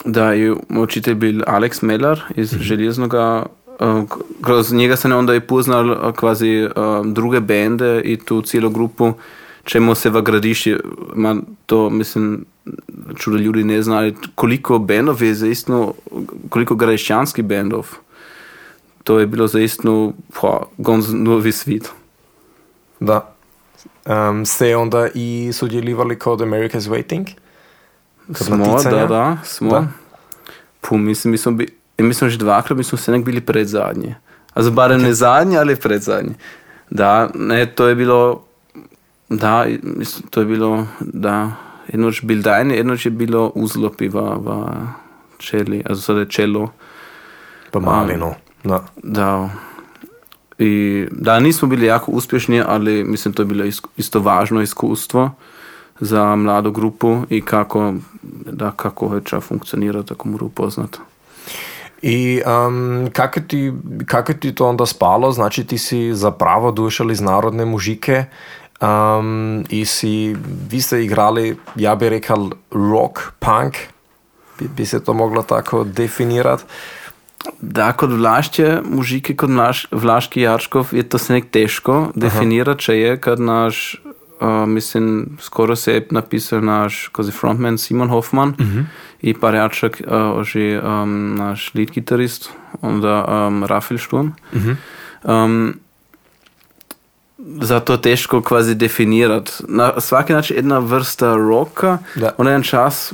da 0.05 0.31
je 0.33 0.55
učitelj 0.69 1.15
bil 1.15 1.41
Alex 1.47 1.83
Meller 1.83 2.21
iz 2.35 2.55
Željeznoga. 2.59 3.45
Uh, 3.79 4.03
kroz 4.41 4.73
njega 4.73 4.95
sam 4.95 5.11
onda 5.11 5.35
i 5.35 5.39
poznal 5.39 5.91
uh, 5.91 6.15
kvazi 6.15 6.67
um, 6.75 7.13
druge 7.13 7.39
bende 7.39 8.01
i 8.01 8.17
tu 8.17 8.41
cijelu 8.41 8.69
grupu 8.69 9.13
čemu 9.65 9.95
se 9.95 10.09
v 10.09 10.21
gradišti, 10.21 10.75
ma 11.15 11.35
to 11.65 11.89
mislim, 11.89 12.45
čudo 13.17 13.37
ljudi 13.37 13.63
ne 13.63 13.81
znali, 13.81 14.15
koliko 14.35 14.79
bendov 14.79 15.23
je 15.23 15.33
zaistno, 15.33 15.93
koliko 16.49 16.75
gradišćanskih 16.75 17.45
bendov. 17.45 17.87
To 19.03 19.19
je 19.19 19.27
bilo 19.27 19.47
zaistno, 19.47 20.13
pa, 20.41 20.63
gonz 20.77 21.13
novi 21.13 21.51
svijet. 21.51 21.91
Da. 22.99 23.31
Um, 24.05 24.45
ste 24.45 24.77
onda 24.77 25.07
i 25.13 25.51
sudjelovali 25.53 26.19
kod 26.19 26.39
America's 26.39 26.89
Waiting? 26.89 27.25
Kod 28.27 28.37
Smo, 28.37 28.55
naticanja? 28.55 28.95
da, 28.95 29.07
da, 29.07 29.37
smo. 29.43 29.69
Da. 29.69 29.87
Puh, 30.81 30.97
mislim, 30.97 31.31
mi 31.31 31.37
smo, 31.37 31.51
bi, 31.51 31.67
mi 31.97 32.13
smo 32.13 32.29
že 32.29 32.37
dvakrat, 32.37 32.77
mi 32.77 32.83
smo 32.83 32.97
se 32.97 33.11
nek 33.11 33.25
bili 33.25 33.41
predzadnji. 33.41 34.15
Also 34.53 34.71
barem 34.71 35.01
ne 35.01 35.13
zadnji, 35.13 35.57
ali 35.57 35.75
predzadnji. 35.75 36.33
Da, 36.89 37.29
ne, 37.35 37.65
to 37.65 37.87
je 37.87 37.95
bilo, 37.95 38.43
da, 39.29 39.65
mislim, 39.83 40.27
to 40.29 40.39
je 40.39 40.45
bilo, 40.45 40.87
da, 40.99 41.51
jednoč 41.87 42.21
bil 42.23 42.41
dajni, 42.41 42.75
jednoč 42.75 43.05
je 43.05 43.11
bilo 43.11 43.51
uzlopi 43.55 44.07
v, 44.07 44.21
v 44.21 44.77
čeli, 45.37 45.83
sada 45.95 46.19
je 46.19 46.29
čelo, 46.29 46.71
Pa 47.71 47.79
malino. 47.79 48.35
Da. 48.63 48.83
da, 49.03 49.49
i, 50.59 51.05
da, 51.11 51.39
nismo 51.39 51.67
bili 51.67 51.85
jako 51.85 52.11
uspješni, 52.11 52.61
ali 52.67 53.03
mislim, 53.03 53.33
to 53.33 53.41
je 53.41 53.45
bilo 53.45 53.65
isto 53.97 54.19
važno 54.19 54.61
iskustvo, 54.61 55.31
za 55.99 56.35
mladu 56.35 56.71
grupu 56.71 57.21
i 57.29 57.41
kako, 57.41 57.93
da, 58.51 58.71
kako 58.71 59.07
hoće 59.07 59.39
funkcionira, 59.39 60.03
tako 60.03 60.27
moru 60.27 60.45
upoznat. 60.45 60.97
I 62.01 62.41
um, 62.67 63.09
kako, 63.13 63.39
ti, 63.39 63.73
kako 64.05 64.33
ti 64.33 64.55
to 64.55 64.67
onda 64.67 64.85
spalo? 64.85 65.31
Znači 65.31 65.63
ti 65.63 65.77
si 65.77 66.13
zapravo 66.13 66.71
došel 66.71 67.11
iz 67.11 67.21
narodne 67.21 67.65
muzike 67.65 68.25
um, 68.81 69.65
i 69.69 69.85
si, 69.85 70.35
vi 70.69 70.81
ste 70.81 71.03
igrali, 71.03 71.57
ja 71.75 71.95
bi 71.95 72.09
rekal, 72.09 72.49
rock, 72.71 73.19
punk, 73.39 73.75
bi, 74.59 74.67
bi 74.67 74.85
se 74.85 75.03
to 75.03 75.13
moglo 75.13 75.43
tako 75.43 75.83
definirati. 75.83 76.63
Da, 77.61 77.91
kot 77.97 78.11
vlašče 78.11 78.81
muzike, 78.85 79.35
kot 79.35 79.49
naš 79.49 79.85
vlaški 79.91 80.41
Jarškov, 80.41 80.93
je 80.95 81.03
to 81.03 81.17
se 81.21 81.33
nek 81.33 81.49
težko 81.53 82.11
definirati, 82.15 82.87
če 82.87 82.97
je, 82.97 83.13
kad 83.21 83.39
naš, 83.39 83.97
uh, 84.05 84.65
mislim, 84.69 85.37
skoro 85.41 85.75
se 85.75 85.93
je 85.93 86.05
napisal 86.11 86.63
naš, 86.65 87.07
kozi 87.15 87.31
frontman 87.31 87.77
Simon 87.77 88.09
Hoffman 88.09 88.55
i 89.21 89.33
par 89.33 89.55
jačak, 89.55 90.01
uh, 90.01 90.43
že 90.43 90.81
um, 90.81 91.35
naš 91.35 91.71
lead 91.75 91.91
gitarist, 91.91 92.51
onda 92.81 93.23
um, 93.25 93.63
Rafael 93.63 93.99
Sturm. 93.99 94.33
Um, 95.23 95.73
zato 97.61 97.93
je 97.93 98.01
težko 98.01 98.41
kvazi 98.41 98.75
definirati. 98.75 99.51
Na 99.67 100.01
svaki 100.01 100.33
način 100.33 100.55
jedna 100.55 100.79
vrsta 100.79 101.35
roka, 101.35 101.97
Da. 102.15 102.31
ona 102.37 102.49
jedan 102.49 102.63
čas, 102.63 103.13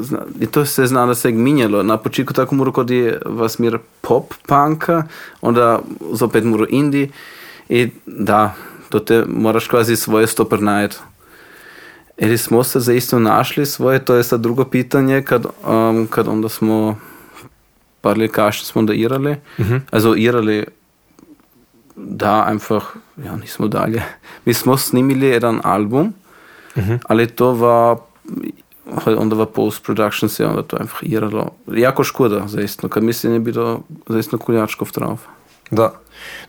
zna, 0.00 0.18
i 0.40 0.46
to 0.46 0.66
se 0.66 0.86
zna 0.86 1.06
da 1.06 1.14
se 1.14 1.28
je 1.28 1.32
minjalo. 1.34 1.82
Na 1.82 1.96
početku 1.96 2.34
tako 2.34 2.54
mora 2.54 2.72
kod 2.72 2.90
je 2.90 3.20
v 3.26 3.48
smer 3.48 3.78
pop 4.00 4.34
punka, 4.46 5.02
onda 5.40 5.80
zopet 6.12 6.44
mora 6.44 6.66
indie 6.68 7.08
i 7.68 7.88
da, 8.06 8.54
to 8.88 8.98
te 8.98 9.24
moraš 9.28 9.66
kvazi 9.66 9.96
svoje 9.96 10.26
stoper 10.26 10.62
najeti. 10.62 10.96
Ili 12.18 12.38
smo 12.38 12.64
se 12.64 12.80
zaista 12.80 13.18
našli 13.18 13.66
svoje, 13.66 14.04
to 14.04 14.14
je 14.14 14.24
sad 14.24 14.40
drugo 14.40 14.64
pitanje, 14.64 15.22
kad, 15.22 15.46
um, 15.68 16.06
kad 16.10 16.28
onda 16.28 16.48
smo 16.48 16.98
par 18.00 18.18
let 18.18 18.32
kasnije 18.32 18.64
smo 18.66 18.82
da 18.82 18.94
irali, 18.94 19.36
also 19.90 20.14
irali 20.16 20.64
da 21.98 22.44
einfach, 22.48 22.84
ja, 23.24 23.36
nismo 23.36 23.68
dalje. 23.68 24.02
Mi 24.44 24.54
smo 24.54 24.76
snimili 24.76 25.26
jedan 25.26 25.60
album, 25.64 26.12
ali 27.08 27.26
to 27.26 27.52
va 27.52 27.96
onda 29.18 29.36
va 29.36 29.46
post-production 29.46 30.28
se 30.28 30.46
onda 30.46 30.62
to 30.62 30.76
einfach 30.76 31.02
iralo. 31.02 31.50
Jako 31.66 32.04
škoda, 32.04 32.42
zaistno, 32.46 32.88
kad 32.88 33.02
mislim 33.02 33.32
je 33.32 33.40
bilo 33.40 33.80
zaistno 34.08 34.38
kuljačkov 34.38 34.88
drauf. 34.94 35.20
Da. 35.70 35.92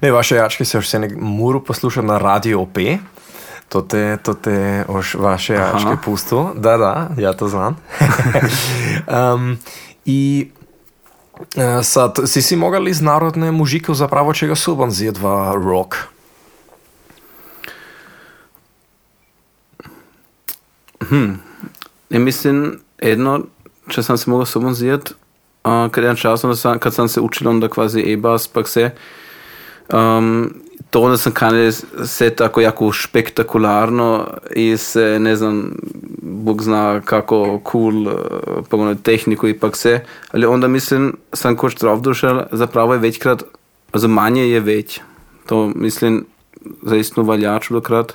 Ne, 0.02 0.12
vaše 0.12 0.36
jačke 0.36 0.66
se 0.66 0.82
še 0.82 1.00
ne 1.00 1.10
moram 1.16 1.64
poslušati 1.64 2.08
na 2.08 2.18
radio 2.18 2.62
OP. 2.62 2.78
To 3.70 3.82
te, 3.82 4.18
to 4.24 4.34
te 4.34 4.86
oš 4.88 5.14
vaše 5.14 5.54
jačke 5.54 5.98
pusto. 6.06 6.52
Da, 6.56 6.78
da, 6.78 7.10
ja 7.18 7.34
to 7.34 7.48
znam. 7.48 7.78
um, 9.36 9.58
I 10.06 10.50
sad, 11.84 12.20
si 12.26 12.42
si 12.42 12.56
mogli 12.56 12.92
iz 12.92 13.02
narodne 13.02 13.52
muzike 13.52 13.94
zapravo 13.94 14.34
čega 14.34 14.56
suban 14.56 14.92
zjedva 14.92 15.54
rock? 15.56 15.96
Ja 22.10 22.20
mislim, 22.20 22.80
jedno, 23.02 23.40
če 23.90 24.04
sam 24.04 24.18
se 24.18 24.30
mogao 24.30 24.46
sobom 24.46 24.74
zjet, 24.74 25.12
uh, 25.64 25.92
kad 25.92 26.04
jedan 26.04 26.16
čas, 26.16 26.44
onda 26.44 26.56
sam, 26.56 26.80
kad 26.80 26.94
sam 26.94 27.08
se 27.08 27.22
učil 27.22 27.50
onda 27.50 27.70
kvazi 27.70 28.02
e-bas, 28.14 28.48
pak 28.48 28.68
se, 28.68 28.92
um, 29.94 30.54
to 30.90 31.02
onda 31.02 31.18
sam 31.18 31.32
kanal 31.32 31.72
se 32.06 32.30
tako 32.30 32.62
jako 32.62 32.94
spektakularno 32.94 34.28
i 34.56 34.78
se, 34.78 35.20
ne 35.20 35.36
znam, 35.36 35.72
Bog 36.22 36.64
zna 36.64 37.02
kako 37.06 37.62
cool, 37.72 38.08
uh, 38.08 38.14
pa 38.70 38.78
ono 38.78 38.96
tehniku 38.96 39.48
i 39.48 39.60
pak 39.60 39.76
se, 39.76 40.00
ali 40.32 40.46
onda 40.46 40.68
mislim, 40.68 41.18
sam 41.34 41.56
koč 41.56 41.76
drav 41.76 42.02
došel, 42.02 42.42
zapravo 42.52 42.94
je 42.94 43.00
večkrat, 43.00 43.44
also 43.92 44.08
manje 44.08 44.50
je 44.50 44.60
već. 44.60 45.00
To 45.46 45.72
mislim, 45.76 46.26
zaistno 46.82 47.24
valjač 47.24 47.70
dokrat. 47.70 48.14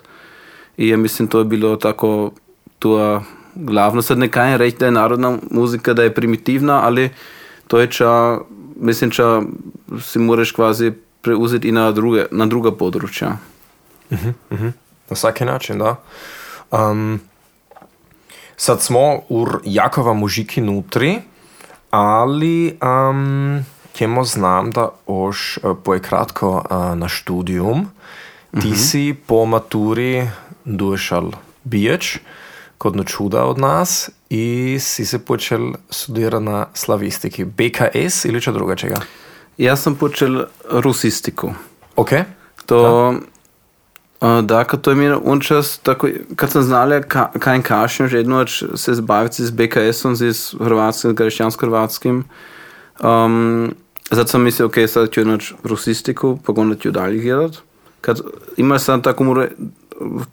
I 0.77 0.89
ja 0.89 0.97
mislim, 0.97 1.29
to 1.29 1.39
je 1.39 1.45
bilo 1.45 1.77
tako 1.77 2.31
to 2.79 3.23
glavno. 3.55 4.03
Sad 4.03 4.19
ne 4.19 4.29
kajem 4.29 4.59
reći 4.59 4.77
da 4.77 4.87
je 4.87 4.93
narodna 4.93 5.39
muzika, 5.51 5.93
da 5.93 6.03
je 6.03 6.15
primitivna, 6.15 6.81
ali 6.85 7.11
to 7.67 7.81
je 7.81 7.91
ča, 7.91 8.39
mislim, 8.77 9.11
ča 9.11 9.43
si 10.01 10.19
moraš 10.19 10.53
kvazi 10.53 10.93
preuzeti 11.25 11.73
na, 11.73 11.91
druge, 11.93 12.27
na 12.31 12.47
druga 12.47 12.73
područja. 12.73 13.37
Na 15.11 15.17
svaki 15.17 15.45
način, 15.45 15.79
da. 15.79 15.97
Um, 16.71 17.21
sad 18.57 18.83
smo 18.83 19.21
u 19.29 19.47
Jakova 19.65 20.13
mužiki 20.13 20.61
nutri, 20.61 21.19
ali 21.91 22.79
um, 22.83 23.65
kjemo 23.93 24.25
znam 24.25 24.71
da 24.71 24.89
oš 25.07 25.59
uh, 25.63 25.77
poje 25.85 26.01
kratko 26.01 26.49
uh, 26.51 26.99
na 26.99 27.09
študijum. 27.09 27.87
Ti 28.63 28.77
si 28.77 29.15
po 29.27 29.47
maturi 29.47 30.29
došel 30.65 31.31
biječ 31.65 32.19
kod 32.79 32.97
no 32.97 33.05
čuda 33.05 33.45
od 33.45 33.59
nas 33.59 34.11
i 34.31 34.77
si 34.81 35.07
se 35.07 35.19
počel 35.19 35.73
studirati 35.91 36.45
na 36.45 36.67
slavistiki. 36.75 37.45
BKS 37.45 38.25
ili 38.25 38.41
če 38.41 38.53
drugačega? 38.53 39.01
Ja 39.59 39.77
sam 39.77 39.95
počel 39.95 40.45
rusistiku. 40.71 41.53
Ok? 41.97 42.11
To, 42.67 43.15
da, 44.21 44.43
da 44.43 44.65
kad 44.65 44.81
to 44.81 44.91
je 44.91 44.97
mi 44.97 45.11
un 45.25 45.41
čas, 45.41 45.79
tako, 45.79 46.09
kad 46.37 46.51
sam 46.51 46.63
znala 46.63 47.01
ka, 47.01 47.31
kaj 47.39 47.63
kašnjo, 47.63 48.07
že 48.07 48.17
jedno 48.17 48.47
se 48.75 48.95
zbaviti 48.95 49.45
z 49.45 49.51
BKS-om, 49.51 50.17
z 50.17 50.55
hrvatskim, 50.59 51.17
kršćansko-hrvatskim, 51.17 52.25
um, 53.03 53.75
zato 54.11 54.29
sam 54.29 54.43
mislio, 54.43 54.67
ok, 54.67 54.75
sad 54.89 55.11
ću 55.11 55.21
jedno 55.21 55.39
rusistiku, 55.65 56.39
pa 56.47 56.53
onda 56.57 56.77
ću 56.77 56.91
dalje 56.91 57.19
gledat. 57.19 57.57
Kad 58.01 58.21
imao 58.57 58.79
sam 58.79 59.03
tako 59.03 59.25
mora, 59.25 59.49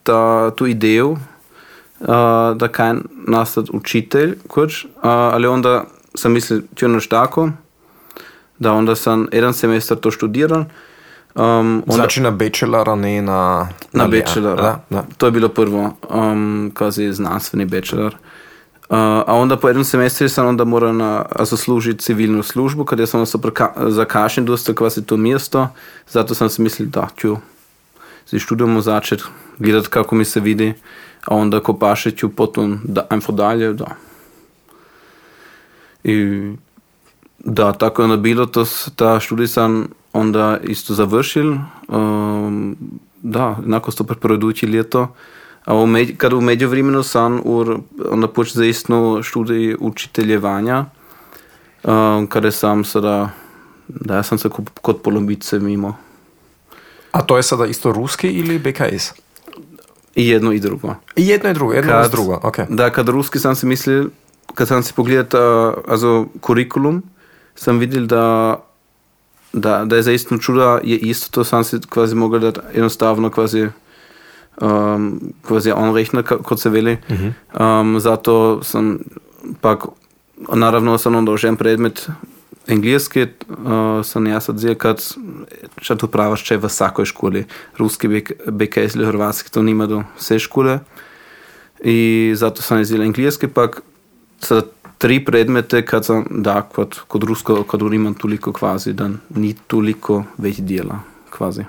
ta, 0.04 0.52
tu 0.56 0.68
ideju, 0.68 1.10
uh, 1.12 2.08
da 2.56 2.68
kaj 2.72 2.94
nastat 3.28 3.66
učitelj, 3.74 4.38
kuć, 4.48 4.86
uh, 4.86 4.90
ali 5.04 5.48
onda 5.48 5.84
sam 6.16 6.32
mislio, 6.32 6.62
ću 6.76 6.86
jedno 6.86 7.00
tako, 7.10 7.50
da 8.62 8.74
onda 8.74 8.96
sam 8.96 9.28
jedan 9.32 9.54
semestar 9.54 9.98
to 9.98 10.12
študiral. 10.12 10.64
Um, 11.36 11.84
onda, 11.88 11.94
Znači 11.96 12.22
na 12.22 12.32
bachelora, 12.32 12.96
ne 12.96 13.22
na... 13.22 13.70
na 13.94 14.04
lijea. 14.04 14.24
bachelora. 14.24 14.62
Da, 14.62 14.84
da. 14.90 15.06
To 15.18 15.26
je 15.26 15.32
bilo 15.32 15.50
prvo, 15.50 15.94
um, 16.10 16.72
kvazi 16.74 17.14
znanstveni 17.14 17.66
bachelor. 17.66 18.14
Uh, 18.14 18.98
a 18.98 19.34
onda 19.34 19.58
po 19.58 19.70
jednom 19.70 19.86
semestru 19.86 20.30
sam 20.30 20.48
onda 20.48 20.64
morao 20.64 20.94
na, 20.94 21.26
also 21.36 21.58
služiti 21.58 22.04
civilnu 22.04 22.44
službu, 22.44 22.86
kad 22.86 23.00
ja 23.00 23.06
sam 23.06 23.26
se 23.26 23.38
zakašen 23.88 24.46
dosta 24.46 24.74
kvazi 24.74 25.06
to 25.06 25.18
mjesto, 25.18 25.68
zato 26.10 26.36
sam 26.36 26.50
si 26.50 26.62
mislil, 26.62 26.90
da 26.90 27.08
ću 27.18 27.38
z 28.26 28.40
študijom 28.40 28.82
začeti 28.82 29.24
gledati 29.60 29.90
kako 29.90 30.16
mi 30.16 30.26
se 30.26 30.40
vidi, 30.40 30.74
a 31.26 31.36
onda 31.36 31.60
ko 31.60 31.74
paše 31.74 32.12
ću 32.12 32.30
potom 32.30 32.80
da, 32.84 33.08
dalje, 33.30 33.74
da. 33.74 33.96
I 36.04 36.42
da, 37.46 37.74
tako 37.74 38.02
je 38.02 38.04
onda 38.04 38.18
bilo, 38.18 38.46
to, 38.46 38.66
ta 38.96 39.20
študij 39.20 39.48
sam 39.48 39.88
onda 40.14 40.58
isto 40.64 40.94
završil, 40.94 41.56
um, 41.88 42.78
da, 43.22 43.58
enako 43.66 43.92
sto 43.92 44.04
preporučujoče 44.04 44.68
leto. 44.68 45.08
A 45.66 45.74
v 45.74 45.86
med, 45.86 46.18
kad 46.18 46.34
v 46.34 46.42
međuvremenu 46.42 47.04
sam 47.04 47.42
ur, 47.44 47.78
onda 48.10 48.28
počel 48.28 48.54
za 48.54 48.66
istno 48.66 49.24
študij 49.24 49.76
učiteljevanja, 49.80 50.86
um, 51.84 52.28
kada 52.28 52.52
sam 52.52 52.84
sada, 52.84 53.30
da, 53.88 54.16
ja 54.16 54.24
sam 54.24 54.38
se 54.38 54.50
kot, 54.50 54.70
kot 54.82 55.04
polovice 55.04 55.60
mimo. 55.60 55.98
A 57.12 57.22
to 57.22 57.38
je 57.38 57.44
sada 57.44 57.66
isto 57.66 57.92
ruski 57.92 58.28
ili 58.28 58.60
BKS? 58.60 59.14
I 60.16 60.28
jedno 60.28 60.52
i 60.52 60.60
drugo. 60.60 60.96
I 61.16 61.28
jedno 61.28 61.50
i 61.50 61.54
drugo, 61.54 61.74
jedno 61.74 61.92
Kad- 61.92 62.06
uz 62.06 62.12
drugo, 62.12 62.40
ok. 62.44 62.58
Da, 62.70 62.90
kad 62.90 63.10
ruski 63.10 63.40
sam 63.40 63.56
si 63.56 63.66
mislil, 63.66 64.10
kad 64.56 64.68
sam 64.68 64.84
si 64.84 64.94
pogledal 64.94 65.70
uh, 65.70 65.76
also, 65.88 66.26
kurikulum, 66.42 67.04
sam 67.56 67.80
videl, 67.80 68.06
da, 68.06 68.58
da, 69.54 69.86
da 69.86 69.96
je 69.96 70.04
zaistno 70.04 70.38
čuda, 70.38 70.80
je 70.84 70.98
isto, 70.98 71.32
to 71.32 71.44
sam 71.44 71.64
si 71.64 71.80
kvazi 71.90 72.16
mogel 72.16 72.40
dati 72.40 72.60
enostavno 72.74 73.30
kvazi 73.30 73.68
um, 74.62 75.34
kvazi 75.48 75.72
onrechner, 75.72 76.24
ka- 76.24 76.42
kot 76.44 76.60
se 76.60 76.70
veli. 76.70 76.98
Um, 77.60 78.00
zato 78.00 78.60
sam 78.64 79.00
pak, 79.62 79.86
naravno 80.54 80.98
sam 80.98 81.16
onda 81.16 81.32
už 81.32 81.44
en 81.44 81.56
predmet 81.58 82.10
engleski, 82.68 83.22
uh, 83.50 84.06
sam 84.06 84.28
jaz 84.28 84.50
odziv, 84.50 84.76
kad 84.78 85.02
še 85.82 85.96
to 85.98 86.08
pravaš, 86.08 86.44
če 86.46 86.54
je 86.54 86.62
v 86.62 86.70
vsakoj 86.70 87.06
školi, 87.06 87.46
ruski, 87.78 88.08
BK, 88.08 88.32
BKS 88.48 88.96
ili 88.96 89.06
hrvatski, 89.10 89.52
to 89.52 89.64
nima 89.64 89.88
do 89.88 90.04
vse 90.18 90.40
škole. 90.40 90.80
I 91.84 92.32
zato 92.38 92.62
sam 92.62 92.82
izdelal 92.82 93.10
engleski, 93.10 93.48
pak 93.48 93.82
sada 94.40 94.68
tri 95.02 95.26
predmete, 95.26 95.86
kad 95.86 96.06
sam, 96.06 96.26
da, 96.30 96.62
kod, 96.62 97.00
kod 97.08 97.24
rusko, 97.24 97.64
kod 97.64 97.82
imam 97.94 98.14
toliko 98.14 98.54
kvazi, 98.54 98.94
da 98.94 99.10
ni 99.30 99.54
toliko 99.68 100.24
već 100.38 100.60
dijela, 100.60 101.00
kvazi. 101.30 101.64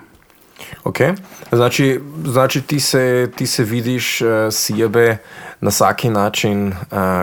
Okay. 0.85 1.17
Znači, 1.53 2.01
znači 2.25 2.63
ti, 2.63 2.81
se, 2.81 3.31
ti 3.37 3.47
se 3.47 3.65
vidiš 3.65 4.21
uh, 4.21 4.29
sebe 4.51 5.17
na 5.61 5.69
vsaki 5.69 6.11
način 6.11 6.69
uh, 6.69 6.75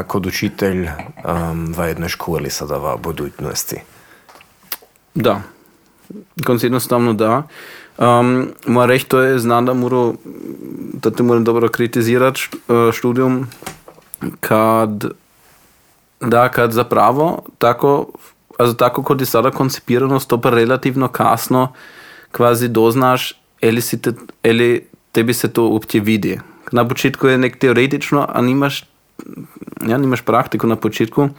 kot 0.07 0.25
učitelj 0.25 0.87
um, 0.87 1.73
v 1.77 1.87
jednoj 1.87 2.09
šoli, 2.09 2.49
sada 2.49 2.77
v 2.77 2.97
budućnosti. 3.03 3.77
Da, 5.15 5.41
ganz 6.35 6.63
jednostavno 6.63 7.13
da. 7.13 7.43
Um, 7.97 8.49
Moram 8.65 8.89
reči, 8.89 9.05
to 9.05 9.21
je 9.21 9.39
znano, 9.39 9.65
da, 9.65 9.73
mora, 9.73 10.13
da 10.93 11.11
te 11.11 11.23
moram 11.23 11.43
dobro 11.43 11.69
kritizirati 11.69 12.49
uh, 12.67 12.91
študijum, 12.93 13.47
kad, 14.39 15.05
da, 16.21 16.49
kad 16.49 16.71
zapravo 16.71 17.43
tako, 17.57 18.05
also 18.57 18.73
tako 18.73 19.03
kot 19.03 19.19
je 19.19 19.25
sada 19.25 19.51
koncipirano, 19.51 20.19
to 20.19 20.41
pa 20.41 20.49
relativno 20.49 21.07
kasno 21.07 21.73
kvazi 22.31 22.67
doznaš, 22.67 23.33
ali, 23.63 23.81
si 23.81 24.01
te, 24.01 24.13
ali 24.43 24.87
tebi 25.11 25.33
se 25.33 25.53
to 25.53 25.67
uopće 25.67 25.99
vidi. 25.99 26.39
Na 26.71 26.87
početku 26.87 27.27
je 27.27 27.37
nek 27.37 27.57
teoretično, 27.59 28.25
a 28.29 28.41
nimaš, 28.41 28.85
ja, 29.87 29.97
nimaš 29.97 30.21
praktiko 30.21 30.67
na 30.67 30.75
početku. 30.75 31.29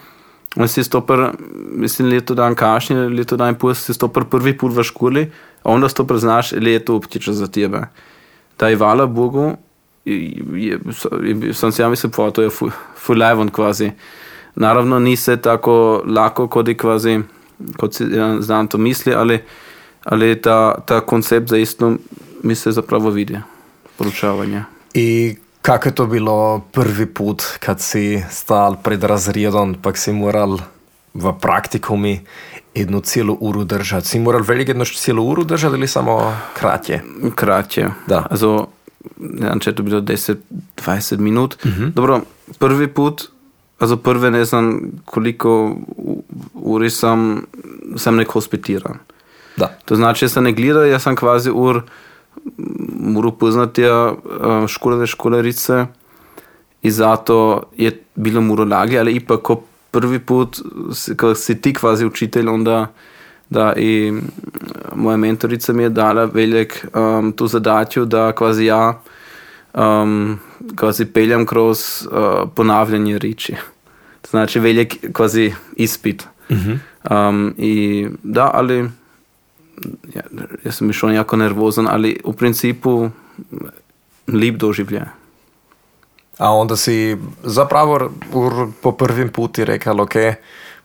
Si 0.66 0.84
stopar, 0.84 1.30
mislim, 1.72 2.08
leto 2.08 2.34
dan 2.34 2.54
kašnje, 2.54 2.96
leto 2.96 3.36
dan 3.36 3.54
pol 3.54 3.74
si 3.74 3.94
stopar 3.94 4.24
prvi 4.24 4.56
put 4.58 4.74
v 4.74 4.82
školi, 4.82 5.30
a 5.62 5.70
onda 5.70 5.88
stopar 5.88 6.18
znaš, 6.18 6.52
ali 6.52 6.72
je 6.72 6.84
to 6.84 6.92
uopće 6.92 7.32
za 7.32 7.46
tebe. 7.46 7.86
Da 8.58 8.68
je 8.68 8.76
hvala 8.76 9.06
Bogu, 9.06 9.56
je, 10.04 10.42
je, 10.54 11.54
sam 11.54 11.72
si 11.72 11.82
ja 11.82 11.88
mislim, 11.88 12.12
pa 12.12 12.30
to 12.30 12.42
je 12.42 12.50
fulajvon 12.96 13.48
kvazi. 13.48 13.92
Naravno, 14.54 14.98
ni 14.98 15.16
se 15.16 15.36
tako 15.36 16.02
lako, 16.06 16.48
kot 16.48 16.68
je 16.68 16.76
kvazi, 16.76 17.20
kot 17.76 17.94
si 17.94 18.04
ja, 18.04 18.40
znam 18.40 18.68
to 18.68 18.78
misli, 18.78 19.14
ali 19.14 19.38
ali 20.04 20.42
ta, 20.42 20.80
ta 20.86 21.00
koncept 21.00 21.48
zaistno 21.48 21.96
mi 22.42 22.54
se 22.54 22.72
zapravo 22.72 23.10
vidi, 23.10 23.38
proučavanje. 23.98 24.62
I 24.94 25.36
kako 25.62 25.88
je 25.88 25.94
to 25.94 26.06
bilo 26.06 26.60
prvi 26.72 27.06
put, 27.06 27.42
kad 27.60 27.80
si 27.80 28.22
stal 28.30 28.76
pred 28.82 29.04
razredom, 29.04 29.74
pa 29.82 29.94
si 29.94 30.12
moral 30.12 30.58
v 31.14 31.32
praktikumi 31.40 32.20
jednu 32.74 33.00
celu 33.00 33.36
uru 33.40 33.64
držati? 33.64 34.08
Si 34.08 34.18
moral 34.18 34.42
veliko 34.42 34.70
jednu 34.70 34.84
celu 34.84 35.28
uru 35.28 35.44
držati 35.44 35.74
ali 35.74 35.88
samo 35.88 36.36
kratje? 36.54 37.02
Kratje. 37.34 37.90
Da. 38.06 38.26
Also, 38.30 38.66
ja, 39.40 39.58
če 39.60 39.70
je 39.70 39.76
to 39.76 39.82
bilo 39.82 40.00
10-20 40.00 41.18
minut. 41.18 41.56
Uh 41.64 41.70
-huh. 41.70 41.92
Dobro, 41.92 42.20
prvi 42.58 42.88
put, 42.88 43.28
also 43.80 43.96
prve 43.96 44.30
ne 44.30 44.44
znam 44.44 44.80
koliko 45.04 45.76
uri 46.54 46.90
sam, 46.90 47.46
sam 47.96 48.16
nek 48.16 48.28
hospitiran. 48.28 48.98
Da. 49.56 49.66
To 49.84 49.96
znači, 49.96 50.24
jaz 50.24 50.32
se 50.32 50.40
ne 50.40 50.52
gledam, 50.52 50.88
jaz 50.88 51.02
sem 51.02 51.16
kvazi 51.16 51.50
ur, 51.50 51.82
moram 53.00 53.36
poznati 53.38 53.82
školove 54.68 55.06
školarice 55.06 55.86
in 56.82 56.92
zato 56.92 57.62
je 57.76 58.02
bilo 58.14 58.40
muro 58.40 58.64
lage, 58.64 58.98
ali 58.98 59.12
ipak 59.12 59.42
ko 59.42 59.62
prvi 59.90 60.18
put, 60.18 60.60
ko 61.16 61.34
si 61.34 61.60
ti 61.60 61.74
kvazi 61.74 62.06
učitelj, 62.06 62.48
onda 62.48 62.86
da 63.50 63.72
i 63.76 64.12
moja 64.94 65.16
mentorica 65.16 65.72
mi 65.72 65.82
je 65.82 65.88
dala 65.88 66.24
velik 66.24 66.86
um, 66.94 67.32
tu 67.32 67.46
zadatju 67.46 68.04
da 68.04 68.32
kvazi 68.32 68.64
ja 68.64 69.00
um, 69.74 70.38
kvazi 70.76 71.04
peljem 71.04 71.46
kroz 71.46 71.78
uh, 72.06 72.48
ponavljanje 72.54 73.18
riči. 73.18 73.54
To 74.22 74.28
znači 74.30 74.58
velik 74.58 75.12
kvazi 75.12 75.52
ispit. 75.76 76.26
Uh 76.48 76.56
-huh. 76.56 76.78
um, 77.28 77.54
I 77.58 78.06
da, 78.22 78.50
ali 78.54 78.90
ja, 80.14 80.22
jaz 80.64 80.74
sem 80.74 80.92
šel 80.92 81.12
jako 81.12 81.36
nervozen, 81.36 81.88
ali 81.88 82.20
v 82.24 82.32
principu 82.32 83.10
lep 84.28 84.56
doživljaj. 84.56 85.04
A 86.38 86.52
onda 86.54 86.76
si 86.76 87.16
zapravo 87.44 88.10
po 88.82 88.92
prvim 88.92 89.28
puti 89.28 89.64
rekel, 89.64 90.00
ok, 90.00 90.14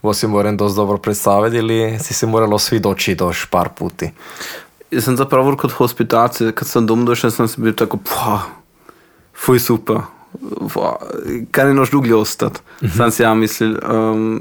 bo 0.01 0.13
si 0.13 0.27
moram 0.27 0.57
dosti 0.57 0.75
dobro 0.75 0.97
predstaviti 0.97 1.57
ili 1.57 1.99
si 1.99 2.13
se 2.13 2.27
moralo 2.27 2.59
svi 2.59 2.79
doći 2.79 3.15
doš 3.15 3.45
par 3.45 3.69
puti? 3.77 4.11
Jaz 4.91 5.03
sem 5.03 5.17
zapravo 5.17 5.55
kot 5.57 5.71
hospitacija, 5.71 6.51
kad 6.51 6.67
sem 6.67 6.85
dom 6.85 7.05
došel, 7.05 7.31
sem 7.31 7.47
se 7.47 7.61
bil 7.61 7.73
tako, 7.73 7.97
pa, 7.97 8.41
fuj 9.35 9.59
super. 9.59 10.03
Kaj 11.51 11.65
ne 11.65 11.73
noš 11.73 11.91
duglje 11.91 12.15
ostati? 12.15 12.59
Uh 12.81 12.89
-huh. 12.89 12.97
Sam 12.97 13.11
si 13.11 13.23
ja 13.23 13.33
mislil, 13.33 13.77
um, 13.91 14.39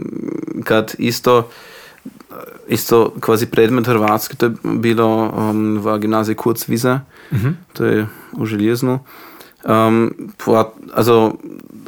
kad 0.65 0.95
isto 0.99 1.49
isto 2.69 3.13
kvazi 3.21 3.47
predmet 3.47 3.87
Hrvatske, 3.87 4.37
to 4.37 4.47
je 4.47 4.53
bilo 4.63 5.33
um, 5.37 5.79
v 5.79 5.99
gimnaziji 5.99 6.37
Kurzwiese, 6.37 7.01
uh 7.31 7.39
-huh. 7.39 7.53
to 7.73 7.85
je 7.85 8.07
v 8.33 8.47
Željeznu. 8.47 8.99
Um, 9.65 10.15
pa, 10.45 10.73
also, 10.95 11.35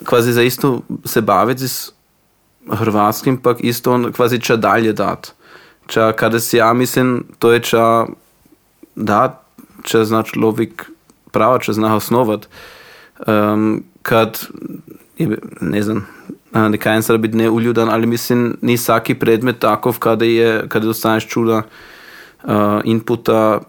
kvazi 0.04 0.32
za 0.32 0.42
isto 0.42 0.80
se 1.04 1.20
baviti 1.20 1.68
s 1.68 1.92
Hrvatskim, 2.70 3.36
pa 3.36 3.54
isto 3.58 4.10
kvazi 4.12 4.40
če 4.40 4.56
dalje 4.56 4.92
dati. 4.92 5.30
Če 5.86 6.12
kada 6.16 6.40
si 6.40 6.56
ja 6.56 6.72
mislim, 6.72 7.24
to 7.38 7.52
je 7.52 7.60
če 7.60 8.06
da, 8.94 9.42
če 9.82 10.04
zna 10.04 10.22
človek 10.22 10.90
prava, 11.32 11.58
če 11.58 11.72
zna 11.72 11.94
osnovati. 11.96 12.46
Um, 13.26 13.84
kad, 14.02 14.40
ne 15.60 15.82
znam, 15.82 16.06
ne 16.52 16.78
kajem 16.78 17.02
se 17.02 17.18
biti 17.18 17.36
neuljudan, 17.36 17.88
ali 17.88 18.06
mislim, 18.06 18.56
ni 18.62 18.74
vsaki 18.74 19.14
predmet 19.14 19.58
takov, 19.58 19.98
kada, 19.98 20.24
je, 20.24 20.68
kada 20.68 20.86
dostaneš 20.86 21.26
čuda 21.28 21.62
uh, 22.44 22.52
inputa, 22.84 23.60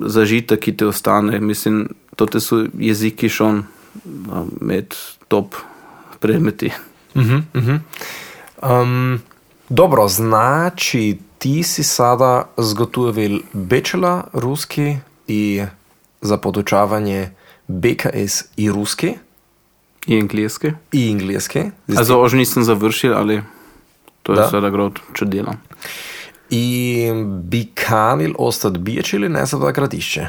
zažitek, 0.00 0.60
ki 0.60 0.76
te 0.76 0.86
ostane. 0.86 1.40
Mislim, 1.40 1.88
to 2.16 2.40
so 2.40 2.64
jeziki 2.78 3.28
šon 3.28 3.58
uh, 3.58 4.46
med 4.60 4.94
top 5.28 5.54
predmeti. 6.20 6.72
Uh 7.14 7.22
-huh, 7.22 7.42
uh 7.54 7.62
-huh. 7.62 7.78
Um, 8.62 9.20
dobro, 9.68 10.08
znači 10.08 11.18
ti 11.38 11.62
si 11.62 11.82
sada 11.82 12.48
zgotovil 12.56 13.40
bečela 13.52 14.24
ruski 14.32 14.96
in 15.26 15.66
za 16.20 16.36
podučavanje 16.36 17.30
BKS 17.68 18.44
i 18.56 18.70
ruski. 18.70 19.14
I 20.06 20.20
angliški. 20.20 20.72
I 20.92 21.10
angliški. 21.12 21.70
Also, 21.96 22.22
už 22.22 22.32
nisem 22.32 22.64
završil, 22.64 23.14
ali 23.14 23.42
to 24.22 24.34
je 24.34 24.48
seveda 24.50 24.70
grot, 24.70 25.00
če 25.14 25.26
delam. 25.30 25.58
In 26.54 27.24
bi 27.50 27.64
kanil 27.74 28.34
ostati 28.38 28.78
biječ 28.78 29.14
ali 29.14 29.28
ne 29.28 29.46
za 29.46 29.58
gradišče? 29.58 30.28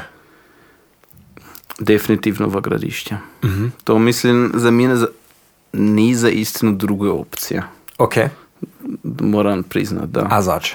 Definitivno 1.78 2.48
v 2.48 2.60
gradišče. 2.60 3.16
Uh 3.42 3.50
-huh. 3.50 3.70
To 3.84 3.98
mislim, 3.98 4.50
za 4.54 4.70
mene 4.70 4.96
za, 4.96 5.08
ni 5.72 6.14
za 6.14 6.28
istino 6.28 6.72
druge 6.72 7.08
opcije. 7.08 7.62
Ok. 7.98 8.14
Moram 9.20 9.62
priznati, 9.62 10.12
da. 10.12 10.26
A 10.30 10.42
zač? 10.42 10.74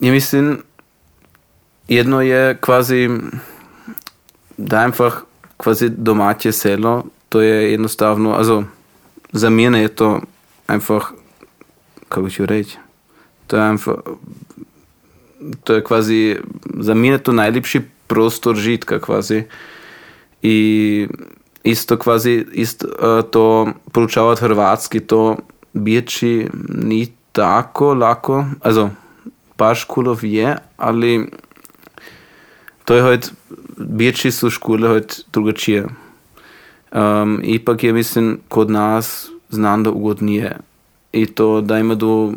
Ja 0.00 0.12
mislim, 0.12 0.62
jedno 1.88 2.20
je 2.22 2.56
kvazi, 2.60 3.10
da 4.56 4.84
einfach 4.84 5.24
quasi 5.56 5.88
domače 5.88 6.52
selo, 6.52 7.04
to 7.28 7.40
je 7.40 7.70
jednostavno, 7.72 8.34
also 8.34 8.64
za 9.32 9.50
mene 9.50 9.82
je 9.82 9.88
to 9.88 10.20
einfach, 10.66 11.02
kako 12.08 12.30
ću 12.30 12.46
reći, 12.46 12.78
to 13.46 13.56
je 13.56 13.62
einfach, 13.62 13.96
to 15.64 15.74
je 15.74 15.84
kvazi, 15.84 16.36
za 16.80 16.94
mene 16.94 17.18
to 17.18 17.32
najljepši 17.32 17.80
prostor 18.06 18.56
žitka 18.56 19.00
kvazi. 19.00 19.42
I 20.42 21.08
isto 21.64 21.96
kvazi, 21.98 22.46
isto 22.52 22.86
uh, 22.86 23.30
to 23.30 23.68
proučavati 23.92 24.40
hrvatski, 24.40 25.00
to 25.00 25.36
bijeći 25.72 26.46
ni 26.68 27.12
tako 27.32 27.94
lako, 27.94 28.44
also 28.60 28.90
par 29.56 29.76
školov 29.76 30.24
je, 30.24 30.56
ali 30.76 31.30
to 32.84 32.94
je 32.94 33.02
heute 33.02 33.28
Birči 33.76 34.30
su 34.30 34.50
škole 34.50 34.88
heute 34.88 35.14
drugačije. 35.32 35.86
Um, 36.92 37.40
ipak 37.42 37.84
je, 37.84 37.92
mislim, 37.92 38.38
kod 38.48 38.70
nas 38.70 39.30
znam 39.50 39.82
da 39.82 39.90
ugodnije. 39.90 40.56
I 41.12 41.26
to 41.26 41.60
da 41.60 41.78
ima 41.78 41.94
do, 41.94 42.32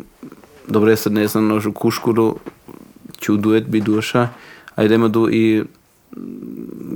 dobro, 0.68 0.96
sad 0.96 1.12
ne 1.12 1.28
znam, 1.28 1.46
nožu 1.46 1.72
kuškuru, 1.72 2.36
čudujet 3.18 3.68
bi 3.68 3.80
duša, 3.80 4.28
a 4.74 4.88
da 4.88 4.94
ima 4.94 5.08
do 5.08 5.28
i 5.30 5.64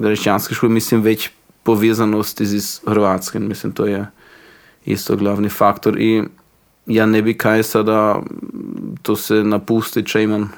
hrišćanske 0.03 0.55
škole, 0.55 0.73
mislim, 0.73 1.01
već 1.03 1.31
povezanost 1.63 2.41
iz 2.41 2.81
Hrvatske, 2.87 3.39
mislim, 3.39 3.73
to 3.73 3.87
je 3.87 4.07
isto 4.85 5.17
glavni 5.17 5.49
faktor. 5.49 6.01
I 6.01 6.23
ja 6.87 7.07
ne 7.07 7.23
bi 7.23 7.35
kaj 7.35 7.63
sada 7.63 8.23
to 9.03 9.17
se 9.17 9.45
napusti, 9.45 10.07
če 10.07 10.23
imam 10.23 10.53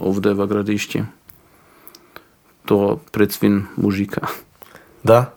ovdje 0.00 0.34
v 0.34 0.46
gradišti 0.46 1.02
to 2.64 2.98
predsvin 3.12 3.66
mužika. 3.76 4.26
Da. 5.02 5.32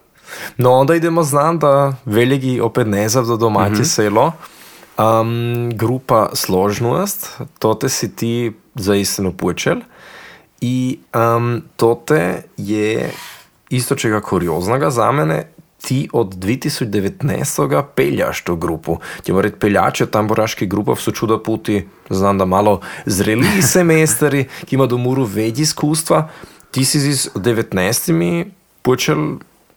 No, 0.58 0.72
onda 0.72 0.96
idemo 0.96 1.24
znam 1.24 1.60
da 1.60 1.96
veliki 2.06 2.60
opet 2.62 2.88
nezav 2.88 3.24
za 3.24 3.36
domaće 3.36 3.72
mm 3.72 3.84
-hmm. 3.84 3.96
selo. 3.96 4.32
Um, 4.98 5.72
grupa 5.74 6.30
Složnost, 6.34 7.38
to 7.60 7.74
te 7.74 7.90
si 7.90 8.16
ti 8.16 8.54
za 8.76 8.96
istino 8.96 9.32
počel. 9.32 9.78
I 10.62 11.00
um, 11.16 11.62
tote 11.76 12.44
je 12.58 13.12
isto 13.70 13.96
čega 13.96 14.22
kurioznega 14.22 14.90
za 14.90 15.12
mene, 15.12 15.48
ti 15.82 16.10
od 16.14 16.36
2019. 16.36 17.84
peljaš 17.96 18.44
to 18.44 18.56
grupu. 18.56 18.98
Ti 19.24 19.34
moraš 19.34 19.52
peljače 19.60 20.06
tamburaški 20.06 20.68
grupov 20.68 20.96
so 20.96 21.12
čudo 21.12 21.44
puti, 21.44 21.88
znam 22.10 22.38
da 22.38 22.46
malo 22.46 22.82
zreli 23.06 23.62
semestri, 23.74 24.48
ki 24.66 24.76
ima 24.76 24.86
do 24.86 24.98
muru 24.98 25.24
več 25.24 25.60
izkustva. 25.60 26.30
Ti 26.78 26.86
si 26.86 27.00
z 27.00 27.30
19. 27.34 28.46
počel 28.82 29.18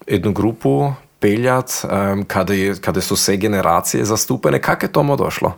jednu 0.07 0.33
grupu 0.33 0.93
peljati, 1.19 1.73
um, 1.85 2.25
kada, 2.25 2.55
je, 2.55 2.75
kada 2.81 3.01
su 3.01 3.17
sve 3.17 3.37
generacije 3.37 4.05
zastupene. 4.05 4.61
Kako 4.61 4.87
je 4.87 4.93
tomu 4.93 5.17
došlo? 5.17 5.57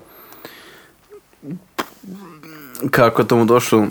Kako 2.91 3.23
je 3.23 3.29
tomu 3.29 3.45
došlo? 3.45 3.87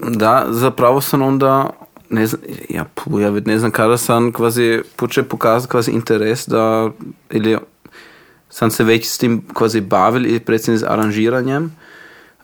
Da, 0.00 0.46
zapravo 0.50 1.00
sam 1.00 1.22
onda, 1.22 1.70
ne 2.10 2.26
znam, 2.26 2.42
ja, 2.68 2.86
ja 3.20 3.30
ne 3.30 3.58
znam 3.58 3.70
kada 3.70 3.98
sam 3.98 4.32
kvazi 4.32 4.82
počeo 4.96 5.24
pokazati 5.24 5.70
kvazi 5.70 5.90
interes 5.90 6.48
da, 6.48 6.90
ili 7.30 7.58
sam 8.50 8.70
se 8.70 8.84
već 8.84 9.08
s 9.08 9.18
tim 9.18 9.42
kvazi 9.54 9.80
bavil 9.80 10.26
i 10.26 10.40
predstavljeno 10.40 10.86
s 10.86 10.90
aranžiranjem. 10.90 11.64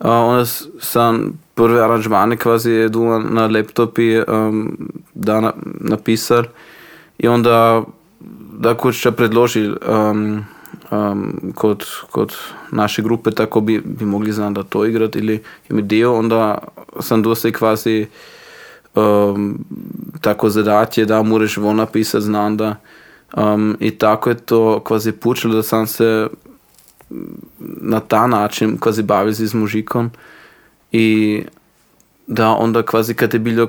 Uh, 0.01 0.07
onda 0.07 0.47
sam 0.81 1.44
prve 1.55 1.85
aranžmane 1.85 2.37
kvazi 2.37 2.71
jedu 2.71 3.05
na 3.19 3.47
laptopi 3.47 4.19
um, 4.19 4.79
da 5.15 5.41
na, 5.41 5.53
napisal. 5.81 6.45
I 7.19 7.29
onda 7.29 7.83
da 8.53 8.75
kuća 8.75 9.13
predloži 9.13 9.71
um, 9.89 10.45
um, 10.91 11.53
kod, 11.55 11.85
kod 12.11 12.37
naše 12.71 13.03
grupe 13.03 13.31
tako 13.31 13.61
bi, 13.61 13.81
bi 13.85 14.05
mogli 14.05 14.33
znam 14.33 14.55
da 14.55 14.63
to 14.63 14.85
igrat 14.85 15.17
ili 15.17 15.43
im 15.71 15.89
dio, 15.89 16.15
onda 16.15 16.59
sam 17.01 17.23
dosta 17.23 17.51
kvazi 17.51 18.07
um, 18.95 19.59
tako 20.21 20.51
zadatje 20.51 21.05
da 21.05 21.23
moraš 21.23 21.57
von 21.57 21.77
napisat 21.77 22.23
znam 22.23 22.57
da 22.57 22.77
um, 23.37 23.77
i 23.81 23.91
tako 23.91 24.31
je 24.31 24.37
to 24.37 24.81
kvazi 24.81 25.13
počelo 25.13 25.55
da 25.55 25.63
sam 25.63 25.87
se 25.87 26.29
na 27.61 28.01
ta 28.01 28.27
način 28.27 28.79
kvazi 28.79 29.03
bavil 29.03 29.33
z 29.33 29.55
mužikom 29.55 30.11
i 30.97 31.43
da 32.27 32.51
onda 32.51 32.83
kvazi 32.83 33.15
kad 33.15 33.35
je 33.35 33.41
bilo 33.41 33.69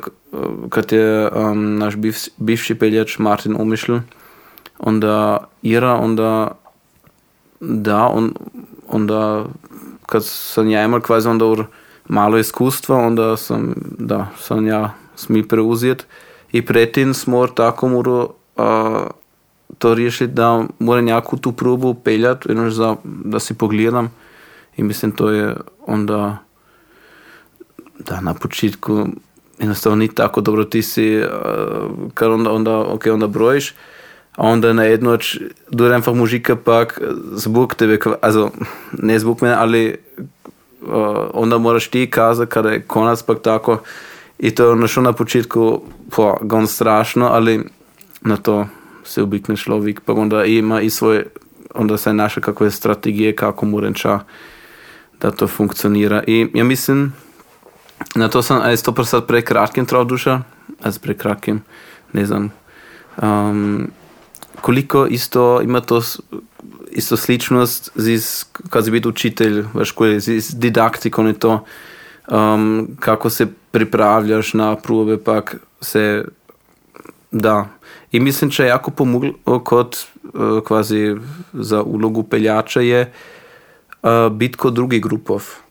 kad 0.69 0.91
je 0.91 1.29
um, 1.29 1.77
naš 1.77 1.95
bivši, 1.95 2.31
bivši 2.37 2.75
peljač 2.75 3.17
Martin 3.17 3.55
umišljal 3.59 3.99
onda 4.79 5.37
Ira 5.61 5.93
onda 5.93 6.51
da 7.59 8.07
on, 8.07 8.33
onda 8.87 9.45
kad 10.05 10.25
sam 10.25 10.69
ja 10.69 10.83
imao 10.83 10.99
kvazi 10.99 11.27
onda 11.27 11.45
ur 11.45 11.65
malo 12.07 12.37
iskustva 12.37 12.97
onda 12.97 13.37
sam 13.37 13.73
da 13.99 14.27
sam 14.39 14.67
ja 14.67 14.93
smi 15.15 15.47
preuzet 15.47 16.05
i 16.51 16.65
pretin 16.65 17.13
smo 17.13 17.47
tako 17.47 17.87
moru 17.87 18.29
a, 18.57 19.07
to 19.77 19.93
riješiti 19.93 20.33
da 20.33 20.63
mora 20.79 21.01
nejaku 21.01 21.37
tu 21.37 21.51
probu 21.51 21.93
peljat 21.93 22.45
za, 22.69 22.95
da 23.03 23.39
si 23.39 23.53
pogledam 23.53 24.11
i 24.77 24.83
mislim 24.83 25.11
to 25.11 25.29
je 25.29 25.55
onda 25.87 26.44
da 27.99 28.21
na 28.21 28.33
početku 28.33 29.07
jednostavno 29.59 29.95
ni 29.95 30.07
tako 30.07 30.41
dobro 30.41 30.63
ti 30.63 30.81
si 30.81 31.17
uh, 31.17 31.25
kar 32.13 32.31
onda, 32.31 32.51
onda, 32.51 32.71
okay, 32.71 33.11
onda 33.11 33.27
brojiš 33.27 33.73
onda 34.37 34.73
na 34.73 34.83
jedno 34.83 35.17
durch 35.71 35.93
einfach 35.93 36.15
Musik 36.15 36.51
pak 36.63 37.01
zvuk 37.31 37.75
tebe, 37.75 37.99
also 38.21 38.51
ne 38.91 39.19
zvuk 39.19 39.41
mene, 39.41 39.55
ali 39.55 39.95
uh, 40.81 40.89
onda 41.33 41.57
moraš 41.57 41.87
ti 41.87 42.09
kazati 42.09 42.51
kada 42.51 42.69
je 42.69 42.81
konac 42.81 43.23
pak 43.23 43.41
tako 43.41 43.79
i 44.39 44.51
to 44.51 44.63
je 44.63 44.69
ono 44.69 44.87
što 44.87 45.01
na 45.01 45.13
početku 45.13 45.81
po, 46.11 46.37
gon 46.41 46.67
strašno, 46.67 47.25
ali 47.25 47.63
na 48.21 48.37
to 48.37 48.67
se 49.03 49.23
ubikne 49.23 49.57
človek, 49.57 50.01
pa 50.05 50.13
onda 50.13 50.45
ima 50.45 50.81
i 50.81 50.89
svoje, 50.89 51.25
onda 51.75 51.97
se 51.97 52.13
naše 52.13 52.41
kakve 52.41 52.71
strategije, 52.71 53.35
kako 53.35 53.65
mu 53.65 53.79
renča 53.79 54.19
da 55.21 55.31
to 55.31 55.47
funkcionira. 55.47 56.23
I 56.27 56.47
ja 56.53 56.63
mislim, 56.63 57.13
na 58.15 58.29
to 58.29 58.41
sam 58.41 58.61
aj 58.61 58.77
100% 58.77 59.21
prekratkim 59.27 59.85
trao 59.85 60.03
duša, 60.03 60.41
a 60.81 60.91
s 60.91 60.99
prekratkim, 60.99 61.61
ne 62.13 62.25
znam, 62.25 62.51
um, 63.21 63.87
koliko 64.61 65.07
isto 65.07 65.61
ima 65.61 65.81
to 65.81 66.01
isto 66.91 67.17
sličnost 67.17 67.91
z, 67.95 68.19
kad 68.69 68.85
si 68.85 68.91
biti 68.91 69.07
učitelj 69.07 69.65
v 69.73 69.85
školi, 69.85 70.19
z 70.19 70.55
didaktikom 70.55 71.27
je 71.27 71.33
to, 71.33 71.65
um, 72.31 72.87
kako 72.99 73.29
se 73.29 73.47
pripravljaš 73.71 74.53
na 74.53 74.75
probe, 74.75 75.17
pak 75.17 75.55
se 75.81 76.25
da. 77.31 77.67
I 78.11 78.19
mislim, 78.19 78.51
če 78.51 78.63
je 78.63 78.69
jako 78.69 78.91
pomoglo 78.91 79.59
kot 79.59 79.97
uh, 80.23 80.63
kvazi 80.63 81.15
za 81.53 81.83
ulogu 81.83 82.23
peljača 82.23 82.81
je 82.81 83.01
uh, 84.01 84.31
biti 84.31 84.57
kot 84.57 84.73
drugi 84.73 84.99
grupov. 84.99 85.64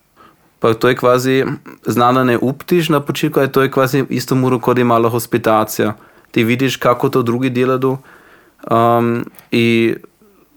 Pa 0.65 0.75
to 0.75 0.89
je 0.89 0.97
kvazi 0.97 1.45
znano 1.87 2.25
ne 2.25 2.39
uptiš 2.39 2.89
na 2.89 3.01
početku, 3.01 3.41
je 3.41 3.53
to 3.53 3.63
je 3.63 3.71
kvazi 3.71 4.05
isto 4.09 4.35
muro 4.35 4.59
kot 4.59 4.79
je 4.79 4.85
malo 4.85 5.11
hospitacija. 5.11 5.93
Ti 6.31 6.45
vidiš, 6.45 6.77
kako 6.77 7.09
to 7.09 7.23
drugi 7.23 7.51
delajo 7.51 7.99
um, 8.71 9.27
i 9.51 9.95